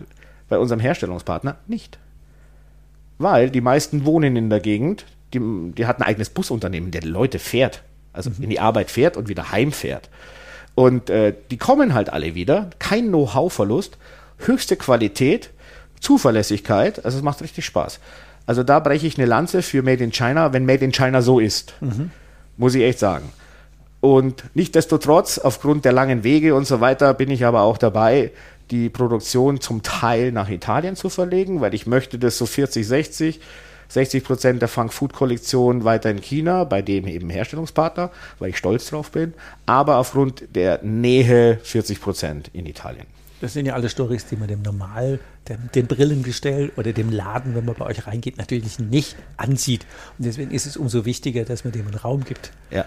bei 0.49 0.59
unserem 0.59 0.79
Herstellungspartner 0.79 1.57
nicht. 1.67 1.97
Weil 3.17 3.49
die 3.49 3.61
meisten 3.61 4.05
wohnen 4.05 4.35
in 4.35 4.49
der 4.49 4.59
Gegend, 4.59 5.05
die, 5.33 5.39
die 5.75 5.85
hat 5.87 5.99
ein 5.99 6.03
eigenes 6.03 6.29
Busunternehmen, 6.29 6.91
der 6.91 7.01
die 7.01 7.07
Leute 7.07 7.39
fährt, 7.39 7.83
also 8.13 8.31
in 8.39 8.49
die 8.49 8.59
Arbeit 8.59 8.91
fährt 8.91 9.17
und 9.17 9.27
wieder 9.27 9.51
heimfährt. 9.51 10.09
Und 10.77 11.09
äh, 11.09 11.33
die 11.49 11.57
kommen 11.57 11.95
halt 11.95 12.13
alle 12.13 12.35
wieder, 12.35 12.69
kein 12.77 13.07
Know-how-Verlust, 13.07 13.97
höchste 14.37 14.75
Qualität, 14.75 15.49
Zuverlässigkeit, 16.01 17.03
also 17.03 17.17
es 17.17 17.23
macht 17.23 17.41
richtig 17.41 17.65
Spaß. 17.65 17.99
Also 18.45 18.61
da 18.61 18.79
breche 18.79 19.07
ich 19.07 19.17
eine 19.17 19.25
Lanze 19.25 19.63
für 19.63 19.81
Made 19.81 20.03
in 20.03 20.11
China, 20.11 20.53
wenn 20.53 20.67
Made 20.67 20.85
in 20.85 20.91
China 20.91 21.23
so 21.23 21.39
ist. 21.39 21.73
Muss 22.57 22.75
ich 22.75 22.83
echt 22.83 22.99
sagen. 22.99 23.27
Und 24.01 24.43
nichtdestotrotz, 24.53 25.39
aufgrund 25.39 25.83
der 25.83 25.93
langen 25.93 26.23
Wege 26.23 26.53
und 26.53 26.67
so 26.67 26.79
weiter, 26.79 27.15
bin 27.15 27.31
ich 27.31 27.43
aber 27.43 27.61
auch 27.61 27.79
dabei, 27.79 28.29
die 28.69 28.89
Produktion 28.89 29.59
zum 29.59 29.81
Teil 29.81 30.31
nach 30.31 30.47
Italien 30.47 30.95
zu 30.95 31.09
verlegen, 31.09 31.59
weil 31.59 31.73
ich 31.73 31.87
möchte 31.87 32.19
das 32.19 32.37
so 32.37 32.45
40, 32.45 32.87
60, 32.87 33.39
60 33.89 34.23
Prozent 34.23 34.61
der 34.61 34.69
Funk 34.69 34.93
Food 34.93 35.13
Kollektion 35.13 35.83
weiter 35.83 36.09
in 36.09 36.21
China, 36.21 36.63
bei 36.63 36.81
dem 36.81 37.07
eben 37.07 37.29
Herstellungspartner, 37.29 38.11
weil 38.39 38.49
ich 38.49 38.57
stolz 38.57 38.89
drauf 38.89 39.11
bin, 39.11 39.33
aber 39.65 39.97
aufgrund 39.97 40.55
der 40.55 40.83
Nähe 40.83 41.59
40 41.63 42.01
Prozent 42.01 42.49
in 42.53 42.65
Italien. 42.65 43.05
Das 43.39 43.53
sind 43.53 43.67
ja 43.67 43.73
alle 43.73 43.87
Stories, 43.87 44.25
die 44.25 44.35
man 44.35 44.47
dem 44.47 44.63
Normal, 44.63 45.19
dem, 45.47 45.69
dem 45.75 45.85
Brillengestell 45.85 46.71
oder 46.75 46.91
dem 46.91 47.11
Laden, 47.11 47.55
wenn 47.55 47.65
man 47.65 47.75
bei 47.75 47.85
euch 47.85 48.07
reingeht, 48.07 48.37
natürlich 48.37 48.79
nicht 48.79 49.15
ansieht. 49.37 49.85
Und 50.17 50.25
deswegen 50.25 50.51
ist 50.51 50.65
es 50.65 50.75
umso 50.75 51.05
wichtiger, 51.05 51.45
dass 51.45 51.63
man 51.63 51.71
dem 51.71 51.85
einen 51.85 51.95
Raum 51.95 52.23
gibt. 52.23 52.51
Ja. 52.71 52.85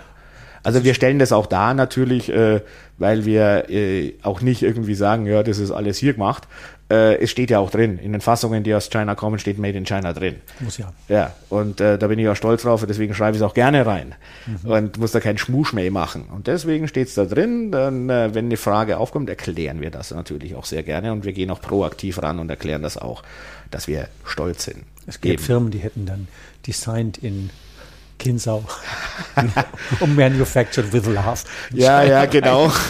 Also 0.63 0.85
wir 0.85 0.95
stellen 0.95 1.19
das 1.19 1.33
auch 1.33 1.47
da 1.47 1.73
natürlich, 1.73 2.29
äh, 2.29 2.61
weil 2.99 3.25
wir 3.25 3.71
äh, 3.71 4.15
auch 4.23 4.41
nicht 4.41 4.63
irgendwie 4.63 4.95
sagen, 4.95 5.27
ja, 5.27 5.43
das 5.43 5.59
ist 5.59 5.71
alles 5.71 5.99
hier 5.99 6.13
gemacht. 6.15 6.49
Äh, 6.91 7.23
es 7.23 7.31
steht 7.31 7.51
ja 7.51 7.61
auch 7.61 7.71
drin. 7.71 7.99
In 7.99 8.13
den 8.13 8.21
Fassungen, 8.21 8.65
die 8.65 8.75
aus 8.75 8.91
China 8.91 9.15
kommen, 9.15 9.39
steht 9.39 9.59
Made 9.59 9.79
in 9.79 9.85
China 9.85 10.13
drin. 10.13 10.37
Muss 10.59 10.79
ja. 10.79 10.93
Ja, 11.09 11.33
und 11.49 11.81
äh, 11.81 11.99
da 11.99 12.09
bin 12.09 12.19
ich 12.19 12.29
auch 12.29 12.35
stolz 12.35 12.63
drauf, 12.63 12.83
und 12.83 12.89
deswegen 12.89 13.15
schreibe 13.15 13.37
ich 13.37 13.43
es 13.43 13.49
auch 13.49 13.55
gerne 13.55 13.87
rein 13.87 14.15
und 14.65 14.99
muss 14.99 15.13
da 15.13 15.21
keinen 15.21 15.39
Schmuschmäh 15.39 15.91
machen. 15.91 16.25
Und 16.35 16.49
deswegen 16.49 16.89
steht 16.89 17.09
es 17.09 17.15
da 17.15 17.25
drin. 17.25 17.71
Dann, 17.71 18.11
äh, 18.11 18.35
wenn 18.35 18.47
eine 18.47 18.57
Frage 18.57 18.99
aufkommt, 18.99 19.29
erklären 19.29 19.81
wir 19.81 19.91
das 19.91 20.11
natürlich 20.11 20.57
auch 20.57 20.65
sehr 20.65 20.83
gerne 20.83 21.13
und 21.13 21.25
wir 21.25 21.33
gehen 21.33 21.51
auch 21.51 21.61
proaktiv 21.61 22.21
ran 22.23 22.39
und 22.39 22.51
erklären 22.51 22.83
das 22.83 22.97
auch, 22.97 23.23
dass 23.71 23.87
wir 23.87 24.09
stolz 24.25 24.65
sind. 24.65 24.85
Es 25.07 25.21
gibt 25.21 25.35
Eben. 25.35 25.43
Firmen, 25.43 25.71
die 25.71 25.79
hätten 25.79 26.07
dann 26.07 26.29
designed 26.67 27.19
in 27.19 27.51
Kinsau 28.19 28.65
und 30.01 30.17
manufactured 30.17 30.93
with 30.93 31.07
love. 31.07 31.41
Ja, 31.73 32.03
ja, 32.03 32.25
genau. 32.27 32.71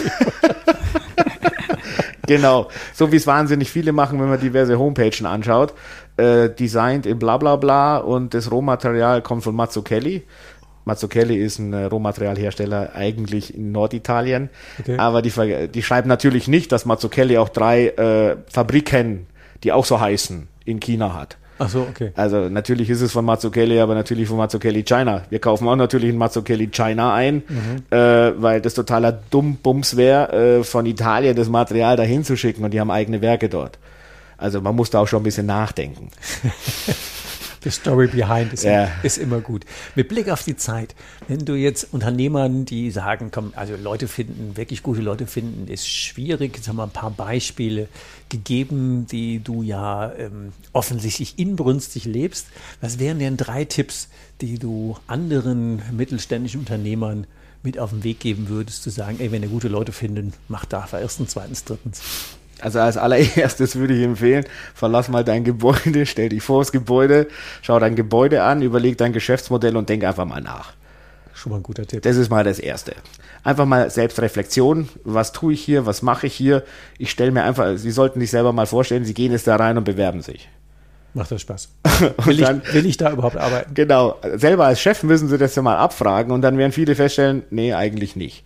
genau. 2.27 2.68
So 2.95 3.12
wie 3.12 3.16
es 3.16 3.27
wahnsinnig 3.27 3.71
viele 3.71 3.93
machen, 3.93 4.21
wenn 4.21 4.29
man 4.29 4.41
diverse 4.41 4.79
Homepagen 4.79 5.27
anschaut. 5.27 5.75
Äh, 6.16 6.51
designed 6.51 7.07
in 7.07 7.18
bla 7.18 7.39
bla 7.39 7.57
bla 7.57 7.99
und 7.99 8.35
das 8.35 8.51
Rohmaterial 8.51 9.23
kommt 9.23 9.45
von 9.45 9.55
Mazzucchelli. 9.55 10.23
Mazzucchelli 10.85 11.37
ist 11.37 11.59
ein 11.59 11.73
äh, 11.73 11.85
Rohmaterialhersteller 11.85 12.95
eigentlich 12.95 13.55
in 13.55 13.73
Norditalien. 13.73 14.51
Okay. 14.81 14.97
Aber 14.99 15.23
die, 15.23 15.68
die 15.68 15.83
schreiben 15.83 16.09
natürlich 16.09 16.49
nicht, 16.49 16.73
dass 16.73 16.85
Mazzucchelli 16.85 17.39
auch 17.39 17.49
drei 17.49 17.89
äh, 17.89 18.37
Fabriken, 18.51 19.27
die 19.62 19.73
auch 19.73 19.85
so 19.85 20.01
heißen, 20.01 20.49
in 20.64 20.81
China 20.81 21.14
hat. 21.14 21.37
Ach 21.63 21.69
so, 21.69 21.83
okay. 21.83 22.11
Also 22.17 22.49
natürlich 22.49 22.89
ist 22.89 23.03
es 23.03 23.13
von 23.13 23.23
Mazzucchelli, 23.27 23.81
aber 23.81 23.95
natürlich 23.95 24.27
von 24.27 24.39
Mazzucchelli 24.39 24.83
China. 24.83 25.25
Wir 25.29 25.41
kaufen 25.41 25.69
auch 25.69 25.77
natürlich 25.77 26.09
in 26.09 26.17
Mazzucchelli 26.17 26.69
China 26.69 27.13
ein, 27.13 27.43
mhm. 27.47 27.85
äh, 27.91 28.33
weil 28.41 28.63
das 28.63 28.73
totaler 28.73 29.13
Dummbums 29.13 29.99
wäre, 29.99 30.61
äh, 30.61 30.65
von 30.65 30.87
Italien 30.87 31.37
das 31.37 31.51
Material 31.51 31.97
dahin 31.97 32.25
zu 32.25 32.35
schicken 32.37 32.65
und 32.65 32.73
die 32.73 32.81
haben 32.81 32.91
eigene 32.91 33.21
Werke 33.21 33.51
dort. 33.51 33.79
Also 34.39 34.63
man 34.63 34.75
muss 34.75 34.89
da 34.89 35.01
auch 35.01 35.07
schon 35.07 35.21
ein 35.21 35.25
bisschen 35.25 35.45
nachdenken. 35.45 36.09
The 37.63 37.71
story 37.71 38.07
behind 38.07 38.53
ist, 38.53 38.65
Ja. 38.65 38.89
ist 39.03 39.19
immer 39.19 39.41
gut. 39.41 39.65
Mit 39.95 40.09
Blick 40.09 40.31
auf 40.31 40.43
die 40.45 40.57
Zeit, 40.57 40.95
wenn 41.29 41.45
du 41.45 41.55
jetzt 41.55 41.89
Unternehmern, 41.93 42.65
die 42.65 42.91
sagen, 42.91 43.31
komm, 43.31 43.53
also 43.55 43.75
Leute 43.77 44.09
finden, 44.09 44.57
wirklich 44.57 44.83
gute 44.83 45.03
Leute 45.03 45.27
finden, 45.27 45.69
ist 45.69 45.87
schwierig. 45.87 46.57
Jetzt 46.57 46.69
haben 46.69 46.77
wir 46.77 46.85
ein 46.85 46.91
paar 46.91 47.11
Beispiele 47.11 47.89
gegeben, 48.31 49.07
die 49.07 49.41
du 49.41 49.63
ja 49.63 50.13
ähm, 50.15 50.53
offensichtlich 50.73 51.39
inbrünstig 51.39 52.05
lebst. 52.07 52.47
Was 52.81 52.99
wären 52.99 53.19
denn 53.19 53.37
drei 53.37 53.65
Tipps, 53.65 54.09
die 54.41 54.59
du 54.59 54.97
anderen 55.07 55.83
mittelständischen 55.93 56.61
Unternehmern 56.61 57.27
mit 57.63 57.79
auf 57.79 57.91
den 57.91 58.05
Weg 58.05 58.21
geben 58.21 58.49
würdest, 58.49 58.83
zu 58.83 58.91
sagen, 58.91 59.19
ey, 59.21 59.33
wenn 59.33 59.43
ihr 59.43 59.49
gute 59.51 59.69
Leute 59.69 59.93
findet, 59.93 60.33
macht 60.49 60.73
da 60.73 60.89
erstens, 60.93 61.33
zweitens, 61.33 61.65
drittens. 61.65 62.01
Also 62.63 62.79
als 62.81 62.97
allererstes 62.97 63.77
würde 63.77 63.95
ich 63.95 64.03
empfehlen, 64.05 64.45
verlass 64.75 65.09
mal 65.09 65.25
dein 65.25 65.45
Gebäude, 65.45 66.07
stell 66.07 66.29
dich 66.29 66.43
vor 66.43 66.61
das 66.61 66.73
Gebäude, 66.73 67.27
schau 67.63 67.79
dein 67.79 67.97
Gebäude 67.97 68.43
an, 68.43 68.63
überleg 68.63 68.99
dein 68.99 69.13
Geschäftsmodell 69.13 69.77
und 69.77 69.89
denk 69.89 70.05
einfach 70.05 70.25
mal 70.27 70.41
nach. 70.41 70.73
Schon 71.35 71.53
mal 71.53 71.57
ein 71.59 71.63
guter 71.63 71.87
Tipp. 71.87 72.03
Das 72.03 72.17
ist 72.17 72.29
mal 72.29 72.45
das 72.45 72.59
Erste. 72.59 72.93
Einfach 73.45 73.65
mal 73.65 73.89
Selbstreflexion. 73.89 74.89
Was 75.05 75.33
tue 75.33 75.55
ich 75.55 75.63
hier? 75.65 75.87
Was 75.87 76.03
mache 76.03 76.27
ich 76.27 76.35
hier? 76.35 76.65
Ich 76.99 77.11
stelle 77.11 77.31
mir 77.31 77.45
einfach, 77.45 77.79
Sie 77.79 77.91
sollten 77.91 78.21
sich 78.21 78.31
selber 78.31 78.53
mal 78.53 78.67
vorstellen, 78.67 79.07
Sie 79.07 79.15
gehen 79.15 79.33
jetzt 79.33 79.47
da 79.47 79.57
rein 79.57 79.79
und 79.79 79.85
bewerben 79.85 80.21
sich. 80.21 80.51
Macht 81.15 81.31
das 81.33 81.41
Spaß. 81.41 81.71
Will 82.25 82.37
dann- 82.37 82.61
ich, 82.65 82.75
will 82.75 82.85
ich 82.87 82.97
da 82.99 83.11
überhaupt 83.11 83.39
arbeiten? 83.39 83.73
Genau. 83.75 84.17
Selber 84.35 84.67
als 84.67 84.81
Chef 84.81 85.03
müssen 85.03 85.29
Sie 85.29 85.39
das 85.39 85.55
ja 85.55 85.63
mal 85.63 85.77
abfragen 85.79 86.31
und 86.31 86.43
dann 86.43 86.59
werden 86.59 86.73
viele 86.73 86.95
feststellen, 86.95 87.43
nee, 87.51 87.73
eigentlich 87.73 88.17
nicht. 88.17 88.45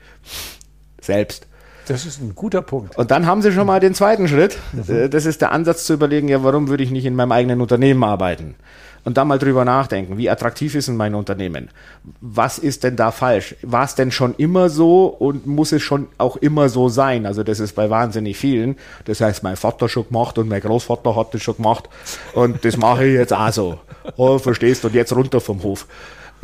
Selbst. 1.01 1.47
Das 1.87 2.07
ist 2.07 2.21
ein 2.21 2.35
guter 2.35 2.63
Punkt. 2.63 2.97
Und 2.97 3.11
dann 3.11 3.27
haben 3.27 3.43
Sie 3.43 3.53
schon 3.53 3.67
mal 3.67 3.81
den 3.81 3.95
zweiten 3.95 4.27
Schritt. 4.29 4.59
Äh, 4.89 5.09
Das 5.09 5.27
ist 5.27 5.41
der 5.41 5.53
Ansatz 5.53 5.85
zu 5.85 5.95
überlegen, 5.95 6.29
ja, 6.29 6.43
warum 6.43 6.69
würde 6.69 6.83
ich 6.83 6.91
nicht 6.91 7.05
in 7.05 7.15
meinem 7.15 7.33
eigenen 7.33 7.61
Unternehmen 7.61 8.03
arbeiten? 8.05 8.55
Und 9.05 9.19
da 9.19 9.25
mal 9.27 9.39
drüber 9.39 9.67
nachdenken, 9.67 10.17
wie 10.17 10.31
attraktiv 10.31 10.75
ist 10.75 10.89
denn 10.89 10.97
mein 10.97 11.15
Unternehmen? 11.15 11.69
Was 12.23 12.57
ist 12.59 12.85
denn 12.85 12.97
da 12.97 13.11
falsch? 13.11 13.55
War 13.61 13.85
es 13.85 13.95
denn 13.95 14.11
schon 14.11 14.35
immer 14.37 14.71
so 14.71 15.05
und 15.07 15.47
muss 15.47 15.73
es 15.73 15.83
schon 15.83 16.07
auch 16.17 16.37
immer 16.37 16.71
so 16.71 16.89
sein? 16.89 17.27
Also 17.27 17.43
das 17.43 17.61
ist 17.61 17.75
bei 17.75 17.91
wahnsinnig 17.91 18.39
vielen. 18.39 18.77
Das 19.05 19.21
heißt, 19.21 19.43
mein 19.43 19.57
Vater 19.57 19.91
schon 19.91 20.09
gemacht 20.09 20.39
und 20.39 20.49
mein 20.49 20.63
Großvater 20.63 21.15
hat 21.17 21.35
das 21.35 21.43
schon 21.43 21.57
gemacht 21.57 21.91
und 22.33 22.65
das 22.65 22.79
mache 22.79 23.05
ich 23.05 23.13
jetzt 23.15 23.35
auch 23.35 23.53
so. 23.53 23.79
Oh, 24.17 24.39
verstehst 24.39 24.85
du? 24.85 24.89
Und 24.89 24.95
jetzt 24.95 25.15
runter 25.15 25.41
vom 25.43 25.63
Hof. 25.63 25.87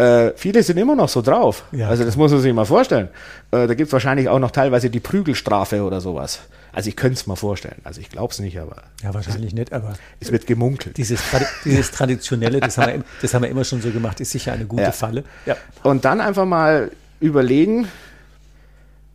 Äh, 0.01 0.33
viele 0.37 0.63
sind 0.63 0.79
immer 0.79 0.95
noch 0.97 1.09
so 1.09 1.21
drauf. 1.21 1.65
Ja, 1.73 1.89
also 1.89 2.05
das 2.05 2.17
muss 2.17 2.31
man 2.33 2.41
sich 2.41 2.53
mal 2.55 2.65
vorstellen. 2.65 3.09
Äh, 3.51 3.67
da 3.67 3.75
gibt 3.75 3.89
es 3.89 3.93
wahrscheinlich 3.93 4.29
auch 4.29 4.39
noch 4.39 4.51
teilweise 4.51 4.89
die 4.89 5.01
Prügelstrafe 5.01 5.83
oder 5.83 6.01
sowas. 6.01 6.41
Also 6.73 6.89
ich 6.89 6.97
könnte 6.97 7.15
es 7.15 7.27
mal 7.27 7.37
vorstellen. 7.37 7.81
Also 7.85 8.01
ich 8.01 8.09
glaube 8.09 8.33
es 8.33 8.39
nicht, 8.39 8.59
aber 8.59 8.77
Ja, 9.03 9.13
wahrscheinlich 9.13 9.53
nicht, 9.53 9.73
aber 9.73 9.95
es 10.21 10.31
wird 10.33 10.47
gemunkelt. 10.47 10.97
dieses, 10.97 11.21
Tradi 11.29 11.45
dieses 11.65 11.91
Traditionelle, 11.91 12.61
das 12.61 12.79
haben, 12.79 12.93
wir, 12.93 13.05
das 13.21 13.35
haben 13.35 13.43
wir 13.43 13.51
immer 13.51 13.65
schon 13.65 13.83
so 13.83 13.91
gemacht, 13.91 14.21
ist 14.21 14.31
sicher 14.31 14.53
eine 14.53 14.65
gute 14.67 14.83
Ja. 14.85 14.93
Falle. 14.93 15.25
Ja. 15.47 15.57
Und 15.83 16.05
dann 16.05 16.21
einfach 16.21 16.47
mal 16.47 16.91
überlegen, 17.21 17.89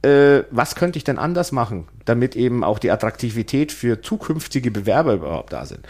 äh, 0.03 0.43
was 0.51 0.75
könnte 0.75 0.97
ich 0.97 1.03
denn 1.03 1.17
anders 1.17 1.51
machen, 1.51 1.87
damit 2.05 2.35
eben 2.35 2.63
auch 2.63 2.79
die 2.79 2.91
Attraktivität 2.91 3.71
für 3.71 4.01
zukünftige 4.01 4.71
Bewerber 4.71 5.13
überhaupt 5.13 5.53
da 5.53 5.65
sind. 5.65 5.81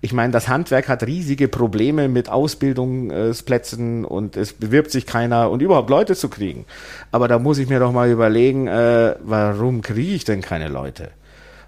Ich 0.00 0.12
meine, 0.12 0.32
das 0.32 0.48
Handwerk 0.48 0.88
hat 0.88 1.04
riesige 1.04 1.48
Probleme 1.48 2.08
mit 2.08 2.28
Ausbildungsplätzen 2.28 4.04
und 4.04 4.36
es 4.36 4.52
bewirbt 4.52 4.90
sich 4.90 5.06
keiner 5.06 5.50
und 5.50 5.62
überhaupt 5.62 5.90
Leute 5.90 6.16
zu 6.16 6.28
kriegen. 6.28 6.66
Aber 7.12 7.28
da 7.28 7.38
muss 7.38 7.58
ich 7.58 7.68
mir 7.68 7.78
doch 7.78 7.92
mal 7.92 8.10
überlegen, 8.10 8.66
äh, 8.66 9.14
warum 9.22 9.80
kriege 9.80 10.12
ich 10.12 10.24
denn 10.24 10.40
keine 10.40 10.68
Leute? 10.68 11.10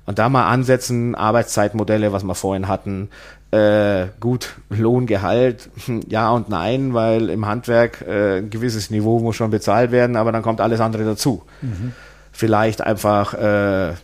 Und 0.07 0.19
da 0.19 0.29
mal 0.29 0.49
ansetzen, 0.49 1.15
Arbeitszeitmodelle, 1.15 2.13
was 2.13 2.25
wir 2.25 2.35
vorhin 2.35 2.69
hatten, 2.69 3.09
äh, 3.53 4.09
gut, 4.19 4.57
Lohn, 4.69 5.07
Gehalt, 5.07 5.71
hm, 5.87 6.01
ja 6.09 6.31
und 6.31 6.49
nein, 6.49 6.93
weil 6.93 7.31
im 7.31 7.47
Handwerk 7.47 8.03
äh, 8.03 8.39
ein 8.39 8.51
gewisses 8.51 8.91
Niveau 8.91 9.21
muss 9.21 9.37
schon 9.37 9.53
bezahlt 9.53 9.93
werden, 9.93 10.17
aber 10.17 10.33
dann 10.33 10.43
kommt 10.43 10.61
alles 10.61 10.81
andere 10.81 11.05
dazu. 11.05 11.43
Vielleicht 12.35 12.81
einfach 12.83 13.33
äh, 13.35 13.95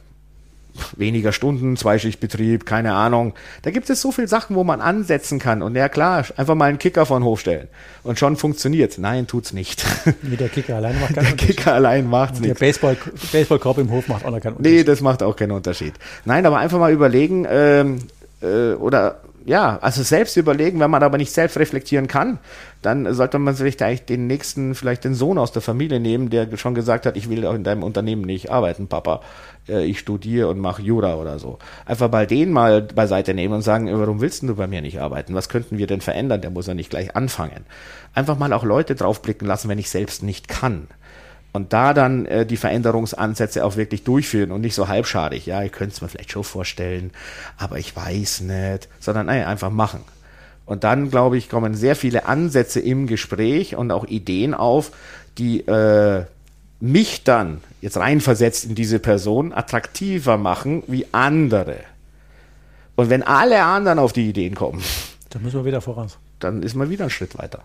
weniger 0.97 1.33
Stunden, 1.33 1.77
Zweischichtbetrieb, 1.77 2.65
keine 2.65 2.95
Ahnung. 2.95 3.35
Da 3.63 3.71
gibt 3.71 3.91
es 3.91 4.01
so 4.01 4.13
viele 4.13 4.29
Sachen, 4.29 4.55
wo 4.57 4.65
man 4.65 4.81
ansetzen 4.81 5.39
kann. 5.39 5.63
Und 5.63 5.75
ja 5.75 5.89
klar, 5.89 6.25
einfach 6.37 6.55
mal 6.55 6.67
einen 6.67 6.79
Kicker 6.79 7.05
vor 7.07 7.19
den 7.19 7.25
Hof 7.25 7.41
stellen. 7.41 7.69
Und 8.05 8.19
schon 8.19 8.37
funktioniert. 8.37 8.97
Nein, 8.99 9.27
tut's 9.27 9.53
nicht. 9.53 9.85
Mit 10.23 10.41
der 10.41 10.49
Kicker 10.49 10.77
alleine 10.77 10.99
macht 11.01 11.15
keinen 11.15 11.25
Der 11.25 11.33
Unterschied. 11.33 11.57
Kicker 11.57 11.75
allein 11.75 12.09
macht's 12.09 12.41
Der 12.41 12.51
nicht. 12.51 12.61
Baseball, 12.61 12.97
Baseballkorb 13.33 13.79
im 13.79 13.91
Hof 13.91 14.09
macht 14.09 14.25
auch 14.25 14.31
noch 14.31 14.41
keinen 14.41 14.55
Nee, 14.61 14.69
Unterschied. 14.69 14.89
das 14.89 15.01
macht 15.01 15.23
auch 15.23 15.37
keinen 15.37 15.53
Unterschied. 15.53 15.95
Nein, 16.25 16.47
aber 16.47 16.59
einfach 16.59 16.79
mal 16.79 16.93
überlegen, 16.93 17.47
ähm, 17.51 17.99
äh, 18.41 18.73
oder 18.75 19.21
ja, 19.45 19.79
also 19.81 20.03
selbst 20.03 20.37
überlegen, 20.37 20.81
wenn 20.81 20.91
man 20.91 21.03
aber 21.03 21.17
nicht 21.17 21.33
selbst 21.33 21.57
reflektieren 21.59 22.09
kann, 22.09 22.39
dann 22.83 23.13
sollte 23.15 23.39
man 23.39 23.55
vielleicht 23.55 23.83
eigentlich 23.83 24.05
den 24.05 24.27
nächsten, 24.27 24.75
vielleicht 24.75 25.05
den 25.05 25.15
Sohn 25.15 25.39
aus 25.39 25.53
der 25.53 25.63
Familie 25.63 26.01
nehmen, 26.01 26.31
der 26.31 26.57
schon 26.57 26.75
gesagt 26.75 27.07
hat, 27.07 27.17
ich 27.17 27.29
will 27.31 27.47
auch 27.47 27.55
in 27.55 27.65
deinem 27.65 27.83
Unternehmen 27.83 28.23
nicht 28.23 28.51
arbeiten, 28.51 28.89
Papa. 28.89 29.21
Äh, 29.69 29.85
Ich 29.85 29.99
studiere 29.99 30.49
und 30.49 30.59
mache 30.59 30.83
Jura 30.83 31.17
oder 31.17 31.39
so. 31.39 31.59
Einfach 31.87 32.11
mal 32.11 32.27
den 32.27 32.53
mal 32.53 32.83
beiseite 32.83 33.35
nehmen 33.35 33.55
und 33.55 33.63
sagen, 33.63 33.89
warum 33.99 34.21
willst 34.21 34.43
du 34.43 34.55
bei 34.55 34.67
mir 34.67 34.83
nicht 34.83 35.01
arbeiten? 35.01 35.35
Was 35.35 35.49
könnten 35.49 35.79
wir 35.79 35.87
denn 35.87 36.01
verändern? 36.01 36.41
Der 36.41 36.51
muss 36.51 36.67
ja 36.67 36.75
nicht 36.75 36.91
gleich 36.91 37.17
anfangen. 37.17 37.65
Einfach 38.15 38.39
mal 38.39 38.53
auch 38.53 38.65
Leute 38.65 38.95
draufblicken 38.95 39.47
lassen, 39.47 39.69
wenn 39.69 39.79
ich 39.79 39.91
selbst 39.91 40.23
nicht 40.23 40.49
kann. 40.49 40.89
Und 41.53 41.73
da 41.73 41.95
dann 41.95 42.27
äh, 42.27 42.47
die 42.47 42.57
Veränderungsansätze 42.57 43.65
auch 43.65 43.77
wirklich 43.77 44.05
durchführen 44.05 44.53
und 44.53 44.61
nicht 44.61 44.75
so 44.75 44.89
halbschadig, 44.89 45.47
ja, 45.47 45.63
ich 45.63 45.73
könnte 45.73 45.95
es 45.95 46.01
mir 46.01 46.09
vielleicht 46.09 46.31
schon 46.31 46.45
vorstellen, 46.45 47.11
aber 47.57 47.79
ich 47.79 47.95
weiß 47.95 48.43
nicht, 48.43 48.89
sondern 49.01 49.27
nein, 49.27 49.45
einfach 49.45 49.71
machen. 49.71 50.01
Und 50.65 50.85
dann, 50.85 51.11
glaube 51.11 51.37
ich, 51.37 51.49
kommen 51.49 51.75
sehr 51.75 51.97
viele 51.97 52.27
Ansätze 52.27 52.79
im 52.79 53.09
Gespräch 53.09 53.75
und 53.75 53.91
auch 53.91 54.05
Ideen 54.07 54.55
auf, 54.55 54.93
die 55.39 55.67
äh, 55.67 56.25
mich 56.79 57.25
dann 57.25 57.61
jetzt 57.81 57.97
reinversetzt 57.97 58.65
in 58.65 58.77
diese 58.77 59.01
Person 59.01 59.53
attraktiver 59.53 60.37
machen 60.37 60.85
wie 60.87 61.07
andere. 61.13 61.79
Und 62.95 63.11
wenn 63.11 63.23
alle 63.23 63.65
anderen 63.65 63.99
auf 63.99 64.13
die 64.13 64.29
Ideen 64.29 64.55
kommen, 64.55 64.81
Da 65.31 65.39
müssen 65.39 65.61
wir 65.61 65.65
wieder 65.65 65.81
voraus. 65.81 66.19
dann 66.39 66.63
ist 66.63 66.75
man 66.75 66.91
wieder 66.91 67.05
einen 67.05 67.11
Schritt 67.11 67.37
weiter. 67.39 67.63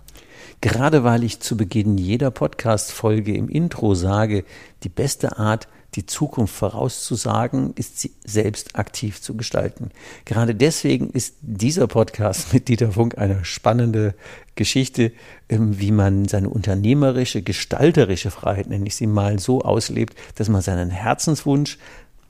Gerade 0.61 1.03
weil 1.03 1.23
ich 1.23 1.39
zu 1.39 1.57
Beginn 1.57 1.97
jeder 1.97 2.31
Podcast-Folge 2.31 3.35
im 3.35 3.49
Intro 3.49 3.95
sage, 3.95 4.45
die 4.83 4.89
beste 4.89 5.37
Art, 5.37 5.67
die 5.95 6.05
Zukunft 6.05 6.53
vorauszusagen, 6.53 7.73
ist 7.75 7.99
sie 7.99 8.11
selbst 8.25 8.75
aktiv 8.75 9.21
zu 9.21 9.35
gestalten. 9.35 9.91
Gerade 10.25 10.53
deswegen 10.53 11.09
ist 11.09 11.35
dieser 11.41 11.87
Podcast 11.87 12.53
mit 12.53 12.67
Dieter 12.67 12.91
Funk 12.91 13.17
eine 13.17 13.45
spannende 13.45 14.13
Geschichte, 14.55 15.11
ähm, 15.49 15.79
wie 15.79 15.91
man 15.91 16.27
seine 16.27 16.49
unternehmerische, 16.49 17.41
gestalterische 17.41 18.31
Freiheit, 18.31 18.67
nenne 18.67 18.87
ich 18.87 18.95
sie 18.95 19.07
mal, 19.07 19.39
so 19.39 19.61
auslebt, 19.61 20.17
dass 20.35 20.49
man 20.49 20.61
seinen 20.61 20.89
Herzenswunsch 20.89 21.77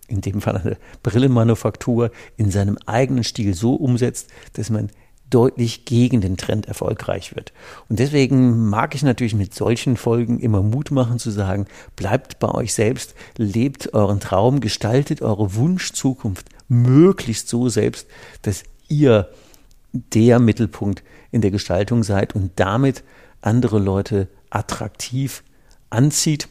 in 0.07 0.21
dem 0.21 0.41
Fall 0.41 0.57
eine 0.57 0.77
Brillenmanufaktur, 1.01 2.11
in 2.37 2.51
seinem 2.51 2.77
eigenen 2.85 3.23
Stil 3.23 3.55
so 3.55 3.73
umsetzt, 3.73 4.29
dass 4.53 4.69
man 4.69 4.91
deutlich 5.35 5.85
gegen 5.85 6.21
den 6.21 6.37
Trend 6.37 6.67
erfolgreich 6.67 7.35
wird. 7.35 7.51
Und 7.89 7.99
deswegen 7.99 8.69
mag 8.69 8.95
ich 8.95 9.03
natürlich 9.03 9.35
mit 9.35 9.53
solchen 9.53 9.97
Folgen 9.97 10.39
immer 10.39 10.63
Mut 10.63 10.91
machen 10.91 11.19
zu 11.19 11.29
sagen, 11.29 11.65
bleibt 11.95 12.39
bei 12.39 12.49
euch 12.49 12.73
selbst, 12.73 13.15
lebt 13.37 13.93
euren 13.93 14.19
Traum, 14.19 14.61
gestaltet 14.61 15.21
eure 15.21 15.55
Wunschzukunft 15.55 16.47
möglichst 16.67 17.49
so 17.49 17.69
selbst, 17.69 18.07
dass 18.43 18.63
ihr 18.87 19.29
der 19.91 20.39
Mittelpunkt 20.39 21.03
in 21.31 21.41
der 21.41 21.51
Gestaltung 21.51 22.03
seid 22.03 22.33
und 22.33 22.51
damit 22.55 23.03
andere 23.41 23.79
Leute 23.79 24.29
attraktiv 24.49 25.43
anzieht 25.89 26.47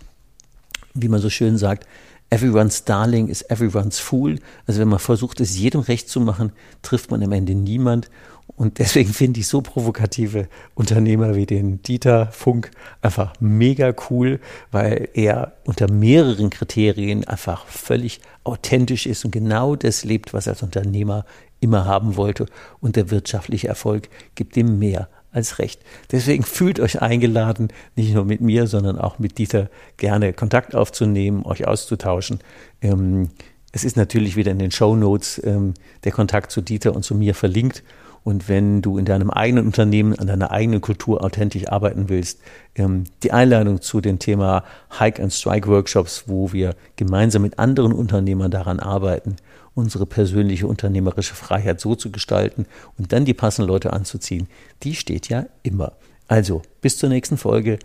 wie 0.94 1.08
man 1.08 1.20
so 1.20 1.28
schön 1.28 1.58
sagt, 1.58 1.86
everyone's 2.30 2.84
darling 2.84 3.28
is 3.28 3.42
everyone's 3.42 3.98
fool. 3.98 4.38
Also 4.66 4.80
wenn 4.80 4.88
man 4.88 4.98
versucht, 4.98 5.40
es 5.40 5.58
jedem 5.58 5.80
recht 5.80 6.08
zu 6.08 6.20
machen, 6.20 6.52
trifft 6.82 7.10
man 7.10 7.22
am 7.22 7.32
Ende 7.32 7.54
niemand. 7.54 8.08
Und 8.56 8.78
deswegen 8.78 9.12
finde 9.12 9.40
ich 9.40 9.48
so 9.48 9.62
provokative 9.62 10.48
Unternehmer 10.74 11.34
wie 11.34 11.46
den 11.46 11.82
Dieter 11.82 12.26
Funk 12.30 12.70
einfach 13.02 13.32
mega 13.40 13.92
cool, 14.08 14.38
weil 14.70 15.08
er 15.14 15.54
unter 15.64 15.90
mehreren 15.90 16.50
Kriterien 16.50 17.24
einfach 17.24 17.66
völlig 17.66 18.20
authentisch 18.44 19.06
ist 19.06 19.24
und 19.24 19.32
genau 19.32 19.74
das 19.74 20.04
lebt, 20.04 20.32
was 20.32 20.46
er 20.46 20.52
als 20.52 20.62
Unternehmer 20.62 21.24
immer 21.60 21.84
haben 21.84 22.16
wollte. 22.16 22.46
Und 22.80 22.94
der 22.94 23.10
wirtschaftliche 23.10 23.66
Erfolg 23.66 24.08
gibt 24.36 24.56
ihm 24.56 24.78
mehr 24.78 25.08
als 25.32 25.58
recht. 25.58 25.80
Deswegen 26.12 26.44
fühlt 26.44 26.78
euch 26.78 27.02
eingeladen, 27.02 27.68
nicht 27.96 28.14
nur 28.14 28.24
mit 28.24 28.40
mir, 28.40 28.68
sondern 28.68 28.98
auch 28.98 29.18
mit 29.18 29.38
Dieter 29.38 29.68
gerne 29.96 30.32
Kontakt 30.32 30.76
aufzunehmen, 30.76 31.44
euch 31.44 31.66
auszutauschen. 31.66 32.38
Ähm, 32.80 33.30
es 33.72 33.82
ist 33.82 33.96
natürlich 33.96 34.36
wieder 34.36 34.52
in 34.52 34.60
den 34.60 34.70
Show 34.70 34.94
Notes 34.94 35.42
ähm, 35.44 35.74
der 36.04 36.12
Kontakt 36.12 36.52
zu 36.52 36.60
Dieter 36.60 36.94
und 36.94 37.02
zu 37.02 37.16
mir 37.16 37.34
verlinkt. 37.34 37.82
Und 38.24 38.48
wenn 38.48 38.80
du 38.80 38.96
in 38.96 39.04
deinem 39.04 39.30
eigenen 39.30 39.66
Unternehmen 39.66 40.18
an 40.18 40.26
deiner 40.26 40.50
eigenen 40.50 40.80
Kultur 40.80 41.22
authentisch 41.22 41.68
arbeiten 41.68 42.08
willst, 42.08 42.40
ähm, 42.74 43.04
die 43.22 43.32
Einladung 43.32 43.82
zu 43.82 44.00
dem 44.00 44.18
Thema 44.18 44.64
Hike 44.98 45.22
and 45.22 45.32
Strike 45.32 45.68
Workshops, 45.68 46.24
wo 46.26 46.52
wir 46.52 46.74
gemeinsam 46.96 47.42
mit 47.42 47.58
anderen 47.58 47.92
Unternehmern 47.92 48.50
daran 48.50 48.80
arbeiten, 48.80 49.36
unsere 49.74 50.06
persönliche 50.06 50.66
unternehmerische 50.66 51.34
Freiheit 51.34 51.80
so 51.80 51.94
zu 51.94 52.10
gestalten 52.10 52.64
und 52.96 53.12
dann 53.12 53.26
die 53.26 53.34
passenden 53.34 53.68
Leute 53.68 53.92
anzuziehen, 53.92 54.48
die 54.82 54.94
steht 54.94 55.28
ja 55.28 55.44
immer. 55.62 55.92
Also, 56.26 56.62
bis 56.80 56.96
zur 56.96 57.10
nächsten 57.10 57.36
Folge. 57.36 57.78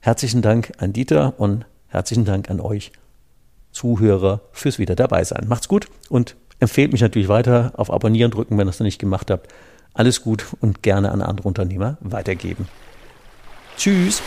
Herzlichen 0.00 0.42
Dank 0.42 0.72
an 0.76 0.92
Dieter 0.92 1.34
und 1.38 1.64
herzlichen 1.88 2.26
Dank 2.26 2.50
an 2.50 2.60
euch 2.60 2.92
Zuhörer 3.72 4.42
fürs 4.52 4.78
wieder 4.78 4.94
dabei 4.94 5.24
sein. 5.24 5.46
Macht's 5.48 5.68
gut 5.68 5.88
und 6.10 6.36
empfehlt 6.60 6.92
mich 6.92 7.00
natürlich 7.00 7.28
weiter 7.28 7.72
auf 7.76 7.90
Abonnieren 7.90 8.30
drücken, 8.30 8.58
wenn 8.58 8.66
ihr 8.66 8.70
das 8.70 8.78
noch 8.78 8.84
nicht 8.84 8.98
gemacht 8.98 9.30
habt. 9.30 9.48
Alles 9.96 10.22
gut 10.22 10.46
und 10.60 10.82
gerne 10.82 11.10
an 11.10 11.22
andere 11.22 11.48
Unternehmer 11.48 11.96
weitergeben. 12.00 12.68
Tschüss. 13.76 14.22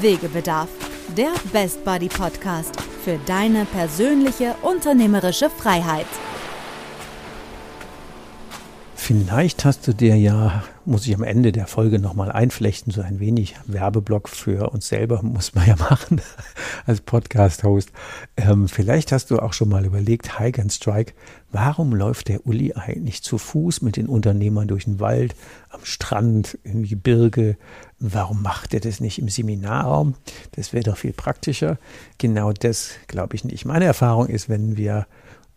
Wegebedarf, 0.00 0.68
der 1.16 1.32
Best 1.52 1.84
Buddy 1.84 2.08
Podcast 2.08 2.74
für 3.04 3.18
deine 3.26 3.64
persönliche 3.64 4.54
unternehmerische 4.62 5.50
Freiheit. 5.50 6.06
Vielleicht 9.10 9.64
hast 9.64 9.88
du 9.88 9.92
dir 9.92 10.16
ja, 10.16 10.62
muss 10.84 11.04
ich 11.04 11.12
am 11.16 11.24
Ende 11.24 11.50
der 11.50 11.66
Folge 11.66 11.98
nochmal 11.98 12.30
einflechten, 12.30 12.92
so 12.92 13.00
ein 13.00 13.18
wenig 13.18 13.56
Werbeblock 13.66 14.28
für 14.28 14.70
uns 14.70 14.86
selber, 14.86 15.20
muss 15.24 15.52
man 15.52 15.66
ja 15.66 15.74
machen 15.74 16.20
als 16.86 17.00
Podcast-Host. 17.00 17.90
Ähm, 18.36 18.68
vielleicht 18.68 19.10
hast 19.10 19.32
du 19.32 19.40
auch 19.40 19.52
schon 19.52 19.68
mal 19.68 19.84
überlegt, 19.84 20.38
Hike 20.38 20.62
and 20.62 20.72
Strike, 20.72 21.14
warum 21.50 21.92
läuft 21.92 22.28
der 22.28 22.46
Uli 22.46 22.74
eigentlich 22.74 23.24
zu 23.24 23.36
Fuß 23.36 23.82
mit 23.82 23.96
den 23.96 24.06
Unternehmern 24.06 24.68
durch 24.68 24.84
den 24.84 25.00
Wald, 25.00 25.34
am 25.70 25.80
Strand, 25.82 26.56
im 26.62 26.84
Gebirge? 26.84 27.56
Warum 27.98 28.42
macht 28.42 28.74
er 28.74 28.80
das 28.80 29.00
nicht 29.00 29.18
im 29.18 29.28
Seminarraum? 29.28 30.14
Das 30.52 30.72
wäre 30.72 30.84
doch 30.84 30.96
viel 30.96 31.14
praktischer. 31.14 31.78
Genau 32.18 32.52
das 32.52 32.92
glaube 33.08 33.34
ich 33.34 33.42
nicht. 33.42 33.64
Meine 33.64 33.86
Erfahrung 33.86 34.28
ist, 34.28 34.48
wenn 34.48 34.76
wir 34.76 35.08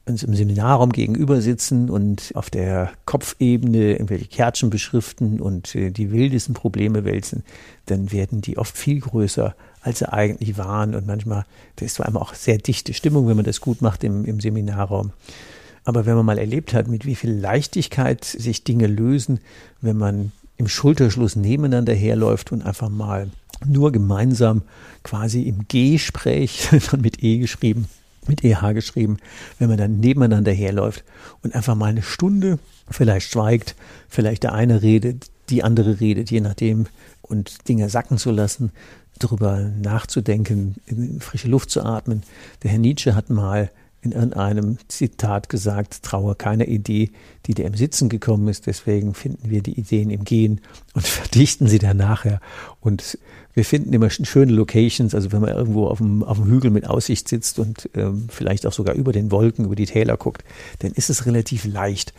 uns 0.05 0.23
im 0.23 0.35
Seminarraum 0.35 0.91
gegenüber 0.91 1.41
sitzen 1.41 1.89
und 1.89 2.31
auf 2.35 2.49
der 2.49 2.91
Kopfebene 3.05 3.93
irgendwelche 3.93 4.27
Kärtchen 4.27 4.69
beschriften 4.69 5.39
und 5.39 5.75
äh, 5.75 5.91
die 5.91 6.11
wildesten 6.11 6.53
Probleme 6.53 7.05
wälzen, 7.05 7.43
dann 7.85 8.11
werden 8.11 8.41
die 8.41 8.57
oft 8.57 8.77
viel 8.77 8.99
größer, 8.99 9.55
als 9.81 9.99
sie 9.99 10.11
eigentlich 10.11 10.57
waren. 10.57 10.93
Und 10.93 11.07
manchmal, 11.07 11.45
da 11.77 11.85
ist 11.85 11.95
zwar 11.95 12.07
einmal 12.07 12.23
auch 12.23 12.33
sehr 12.33 12.57
dichte 12.57 12.93
Stimmung, 12.93 13.27
wenn 13.27 13.37
man 13.37 13.45
das 13.45 13.61
gut 13.61 13.81
macht 13.81 14.03
im, 14.03 14.25
im 14.25 14.41
Seminarraum. 14.41 15.13
Aber 15.85 16.05
wenn 16.05 16.15
man 16.15 16.25
mal 16.25 16.37
erlebt 16.37 16.73
hat, 16.73 16.87
mit 16.87 17.05
wie 17.05 17.15
viel 17.15 17.31
Leichtigkeit 17.31 18.23
sich 18.23 18.63
Dinge 18.63 18.87
lösen, 18.87 19.39
wenn 19.81 19.97
man 19.97 20.31
im 20.57 20.67
Schulterschluss 20.67 21.35
nebeneinander 21.35 21.93
herläuft 21.93 22.51
und 22.51 22.61
einfach 22.61 22.89
mal 22.89 23.29
nur 23.65 23.91
gemeinsam 23.91 24.63
quasi 25.03 25.43
im 25.43 25.65
Gespräch, 25.67 26.69
mit 27.01 27.23
E 27.23 27.37
geschrieben, 27.37 27.87
mit 28.29 28.43
EH 28.43 28.73
geschrieben, 28.73 29.17
wenn 29.59 29.69
man 29.69 29.77
dann 29.77 29.99
nebeneinander 29.99 30.51
herläuft 30.51 31.03
und 31.41 31.55
einfach 31.55 31.75
mal 31.75 31.87
eine 31.87 32.01
Stunde 32.01 32.59
vielleicht 32.89 33.31
schweigt, 33.31 33.75
vielleicht 34.09 34.43
der 34.43 34.53
eine 34.53 34.81
redet, 34.81 35.29
die 35.49 35.63
andere 35.63 35.99
redet, 35.99 36.31
je 36.31 36.41
nachdem, 36.41 36.87
und 37.21 37.67
Dinge 37.67 37.89
sacken 37.89 38.17
zu 38.17 38.31
lassen, 38.31 38.71
darüber 39.19 39.59
nachzudenken, 39.59 40.75
frische 41.19 41.47
Luft 41.47 41.69
zu 41.69 41.83
atmen. 41.83 42.23
Der 42.61 42.71
Herr 42.71 42.79
Nietzsche 42.79 43.15
hat 43.15 43.29
mal 43.29 43.69
in 44.03 44.11
irgendeinem 44.11 44.77
Zitat 44.89 45.49
gesagt, 45.49 46.03
traue 46.03 46.35
keiner 46.35 46.67
Idee, 46.67 47.11
die 47.45 47.53
dir 47.53 47.65
im 47.65 47.75
Sitzen 47.75 48.09
gekommen 48.09 48.47
ist. 48.49 48.67
Deswegen 48.67 49.13
finden 49.13 49.49
wir 49.49 49.61
die 49.61 49.79
Ideen 49.79 50.09
im 50.09 50.25
Gehen 50.25 50.61
und 50.93 51.07
verdichten 51.07 51.67
sie 51.67 51.79
dann 51.79 51.97
nachher. 51.97 52.41
Und 52.81 53.17
wir 53.53 53.63
finden 53.63 53.93
immer 53.93 54.09
schöne 54.09 54.51
Locations, 54.51 55.15
also 55.15 55.31
wenn 55.31 55.41
man 55.41 55.55
irgendwo 55.55 55.87
auf 55.87 55.99
dem, 55.99 56.23
auf 56.23 56.37
dem 56.37 56.47
Hügel 56.47 56.71
mit 56.71 56.87
Aussicht 56.87 57.29
sitzt 57.29 57.59
und 57.59 57.89
ähm, 57.93 58.27
vielleicht 58.29 58.65
auch 58.65 58.73
sogar 58.73 58.95
über 58.95 59.13
den 59.13 59.31
Wolken, 59.31 59.65
über 59.65 59.75
die 59.75 59.85
Täler 59.85 60.17
guckt, 60.17 60.43
dann 60.79 60.91
ist 60.91 61.09
es 61.09 61.25
relativ 61.25 61.65
leicht, 61.65 62.13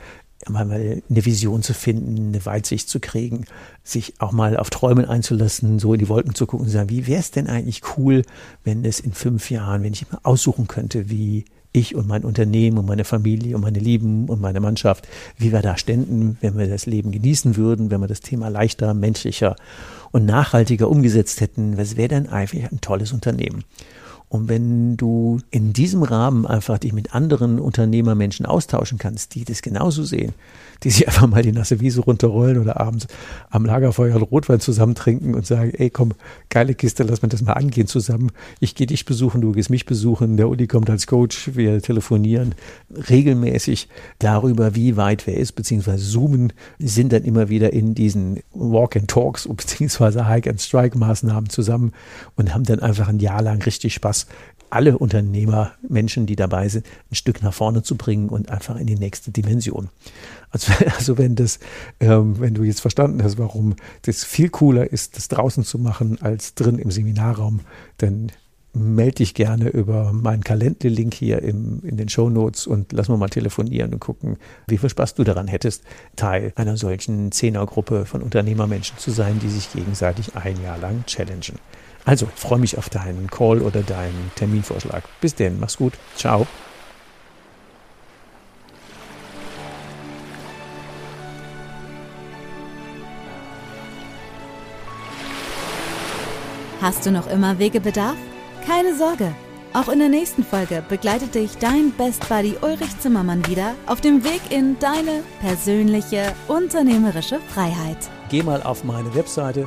mal 0.49 0.71
eine 0.71 1.25
Vision 1.25 1.63
zu 1.63 1.75
finden, 1.75 2.29
eine 2.29 2.47
Weitsicht 2.47 2.89
zu 2.89 3.01
kriegen, 3.01 3.47
sich 3.83 4.15
auch 4.21 4.33
mal 4.33 4.57
auf 4.57 4.71
Träumen 4.71 5.07
einzulassen, 5.07 5.79
so 5.79 5.95
in 5.95 6.01
die 6.01 6.09
Wolken 6.09 6.35
zu 6.35 6.47
gucken 6.47 6.65
und 6.65 6.71
zu 6.71 6.75
sagen, 6.75 6.91
wie 6.91 7.07
wäre 7.07 7.21
es 7.21 7.31
denn 7.31 7.47
eigentlich 7.47 7.83
cool, 7.97 8.23
wenn 8.63 8.85
es 8.85 9.01
in 9.01 9.13
fünf 9.13 9.51
Jahren, 9.51 9.83
wenn 9.83 9.93
ich 9.93 10.11
mal 10.11 10.21
aussuchen 10.23 10.67
könnte, 10.67 11.11
wie 11.11 11.45
ich 11.75 11.95
und 11.95 12.09
mein 12.09 12.25
Unternehmen 12.25 12.79
und 12.79 12.87
meine 12.87 13.05
Familie 13.05 13.57
und 13.57 13.63
meine 13.63 13.81
Lieben 13.81 14.29
und 14.29 14.41
meine 14.41 14.61
Mannschaft, 14.61 15.07
wie 15.37 15.53
wir 15.53 15.61
da 15.61 15.77
ständen, 15.77 16.39
wenn 16.41 16.57
wir 16.57 16.69
das 16.69 16.87
Leben 16.87 17.11
genießen 17.11 17.57
würden, 17.57 17.91
wenn 17.91 18.01
wir 18.01 18.07
das 18.07 18.21
Thema 18.21 18.49
leichter, 18.49 18.95
menschlicher 18.95 19.57
und 20.13 20.25
nachhaltiger 20.25 20.89
umgesetzt 20.89 21.41
hätten. 21.41 21.77
Was 21.77 21.97
wäre 21.97 22.09
denn 22.09 22.29
eigentlich 22.29 22.71
ein 22.71 22.81
tolles 22.81 23.13
Unternehmen? 23.13 23.65
Und 24.29 24.49
wenn 24.49 24.97
du 24.97 25.41
in 25.51 25.73
diesem 25.73 26.03
Rahmen 26.03 26.47
einfach 26.47 26.79
dich 26.79 26.93
mit 26.93 27.15
anderen 27.15 27.59
Unternehmermenschen 27.59 28.47
austauschen 28.47 28.99
kannst, 28.99 29.35
die 29.35 29.45
das 29.45 29.61
genauso 29.61 30.05
sehen, 30.05 30.33
die 30.83 30.91
sich 30.91 31.07
einfach 31.09 31.27
mal 31.27 31.43
die 31.43 31.53
nasse 31.53 31.81
Wiese 31.81 32.01
runterrollen 32.01 32.59
oder 32.59 32.81
abends 32.81 33.07
am 33.51 33.65
Lagerfeuer 33.65 34.17
Rotwein 34.19 34.61
zusammen 34.61 34.95
trinken 34.95 35.35
und 35.35 35.47
sagen, 35.47 35.73
ey 35.77 35.91
komm, 35.91 36.13
geile 36.49 36.75
Kiste, 36.75 37.03
lass 37.03 37.23
mir 37.23 37.29
das 37.29 37.43
mal 37.43 37.53
angehen 37.53 37.87
zusammen. 37.87 38.31
Ich 38.61 38.75
gehe 38.75 38.87
dich 38.87 39.05
besuchen, 39.05 39.41
du 39.41 39.53
gehst 39.53 39.71
mich 39.71 39.87
besuchen, 39.87 40.37
der 40.37 40.49
Uli 40.49 40.67
kommt 40.67 40.91
als 40.91 41.07
Coach, 41.07 41.51
wir 41.55 41.81
telefonieren 41.81 42.55
regelmäßig 43.11 43.89
darüber, 44.19 44.75
wie 44.75 44.97
weit 44.97 45.27
wer 45.27 45.37
ist, 45.37 45.53
beziehungsweise 45.53 46.05
zoomen, 46.09 46.53
sind 46.79 47.13
dann 47.13 47.25
immer 47.25 47.49
wieder 47.49 47.73
in 47.73 47.95
diesen 47.95 48.41
Walk 48.53 48.97
and 48.97 49.09
Talks 49.09 49.49
beziehungsweise 49.55 50.29
Hike 50.29 50.51
and 50.51 50.61
Strike 50.61 50.99
Maßnahmen 50.99 51.49
zusammen 51.49 51.93
und 52.37 52.55
haben 52.55 52.65
dann 52.65 52.81
einfach 52.81 53.09
ein 53.09 53.21
Jahr 53.21 53.43
lang 53.43 53.63
richtig 53.63 53.95
Spaß 53.95 54.27
alle 54.71 54.99
Unternehmer, 54.99 55.73
Menschen, 55.89 56.27
die 56.27 56.37
dabei 56.37 56.69
sind, 56.69 56.87
ein 57.11 57.15
Stück 57.15 57.43
nach 57.43 57.55
vorne 57.55 57.83
zu 57.83 57.97
bringen 57.97 58.29
und 58.29 58.51
einfach 58.51 58.77
in 58.77 58.87
die 58.87 58.97
nächste 58.97 59.31
Dimension. 59.31 59.89
Also, 60.51 60.73
also 60.97 61.19
wenn 61.19 61.35
das, 61.35 61.59
ähm, 62.01 62.41
wenn 62.41 62.55
du 62.55 62.63
jetzt 62.65 62.81
verstanden 62.81 63.23
hast, 63.23 63.39
warum 63.39 63.77
das 64.03 64.25
viel 64.25 64.49
cooler 64.49 64.91
ist, 64.91 65.17
das 65.17 65.29
draußen 65.29 65.65
zu 65.65 65.79
machen 65.79 66.21
als 66.21 66.55
drin 66.55 66.79
im 66.79 66.91
Seminarraum, 66.91 67.61
dann 67.99 68.31
melde 68.75 69.17
dich 69.17 69.35
gerne 69.35 69.69
über 69.69 70.13
meinen 70.13 70.43
Kalender-Link 70.43 71.15
hier 71.15 71.43
im, 71.43 71.81
in 71.85 71.97
den 71.97 72.09
Show 72.09 72.29
Notes 72.29 72.67
und 72.67 72.93
lass 72.93 73.09
mal 73.09 73.17
mal 73.17 73.29
telefonieren 73.29 73.93
und 73.95 74.01
gucken, 74.01 74.37
wie 74.67 74.79
viel 74.79 74.91
Spaß 74.91 75.15
du 75.15 75.25
daran 75.25 75.47
hättest, 75.47 75.85
Teil 76.17 76.53
einer 76.57 76.77
solchen 76.77 77.31
Zehnergruppe 77.31 78.05
von 78.05 78.23
Unternehmermenschen 78.23 78.99
zu 78.99 79.13
sein, 79.13 79.39
die 79.39 79.49
sich 79.49 79.73
gegenseitig 79.73 80.35
ein 80.35 80.61
Jahr 80.61 80.79
lang 80.79 81.05
challengen. 81.07 81.59
Also 82.05 82.29
freue 82.35 82.59
mich 82.59 82.77
auf 82.77 82.91
deinen 82.91 83.29
Call 83.31 83.61
oder 83.61 83.83
deinen 83.83 84.31
Terminvorschlag. 84.35 85.05
Bis 85.21 85.35
denn, 85.35 85.59
mach's 85.59 85.77
gut. 85.77 85.95
Ciao. 86.17 86.47
Hast 96.81 97.07
du 97.07 97.11
noch 97.11 97.31
immer 97.31 97.59
Wegebedarf? 97.59 98.17
Keine 98.67 98.95
Sorge. 98.95 99.35
Auch 99.73 99.89
in 99.89 99.99
der 99.99 100.11
nächsten 100.11 100.45
Folge 100.45 100.85
begleitet 100.89 101.35
dich 101.35 101.57
dein 101.57 101.93
Best 101.93 102.29
Buddy 102.29 102.57
Ulrich 102.61 102.97
Zimmermann 103.01 103.45
wieder 103.49 103.75
auf 103.87 104.03
dem 104.03 104.23
Weg 104.23 104.41
in 104.51 104.79
deine 104.79 105.23
persönliche 105.41 106.35
unternehmerische 106.47 107.41
Freiheit. 107.49 107.97
Geh 108.29 108.43
mal 108.43 108.63
auf 108.63 108.85
meine 108.85 109.15
Webseite 109.15 109.67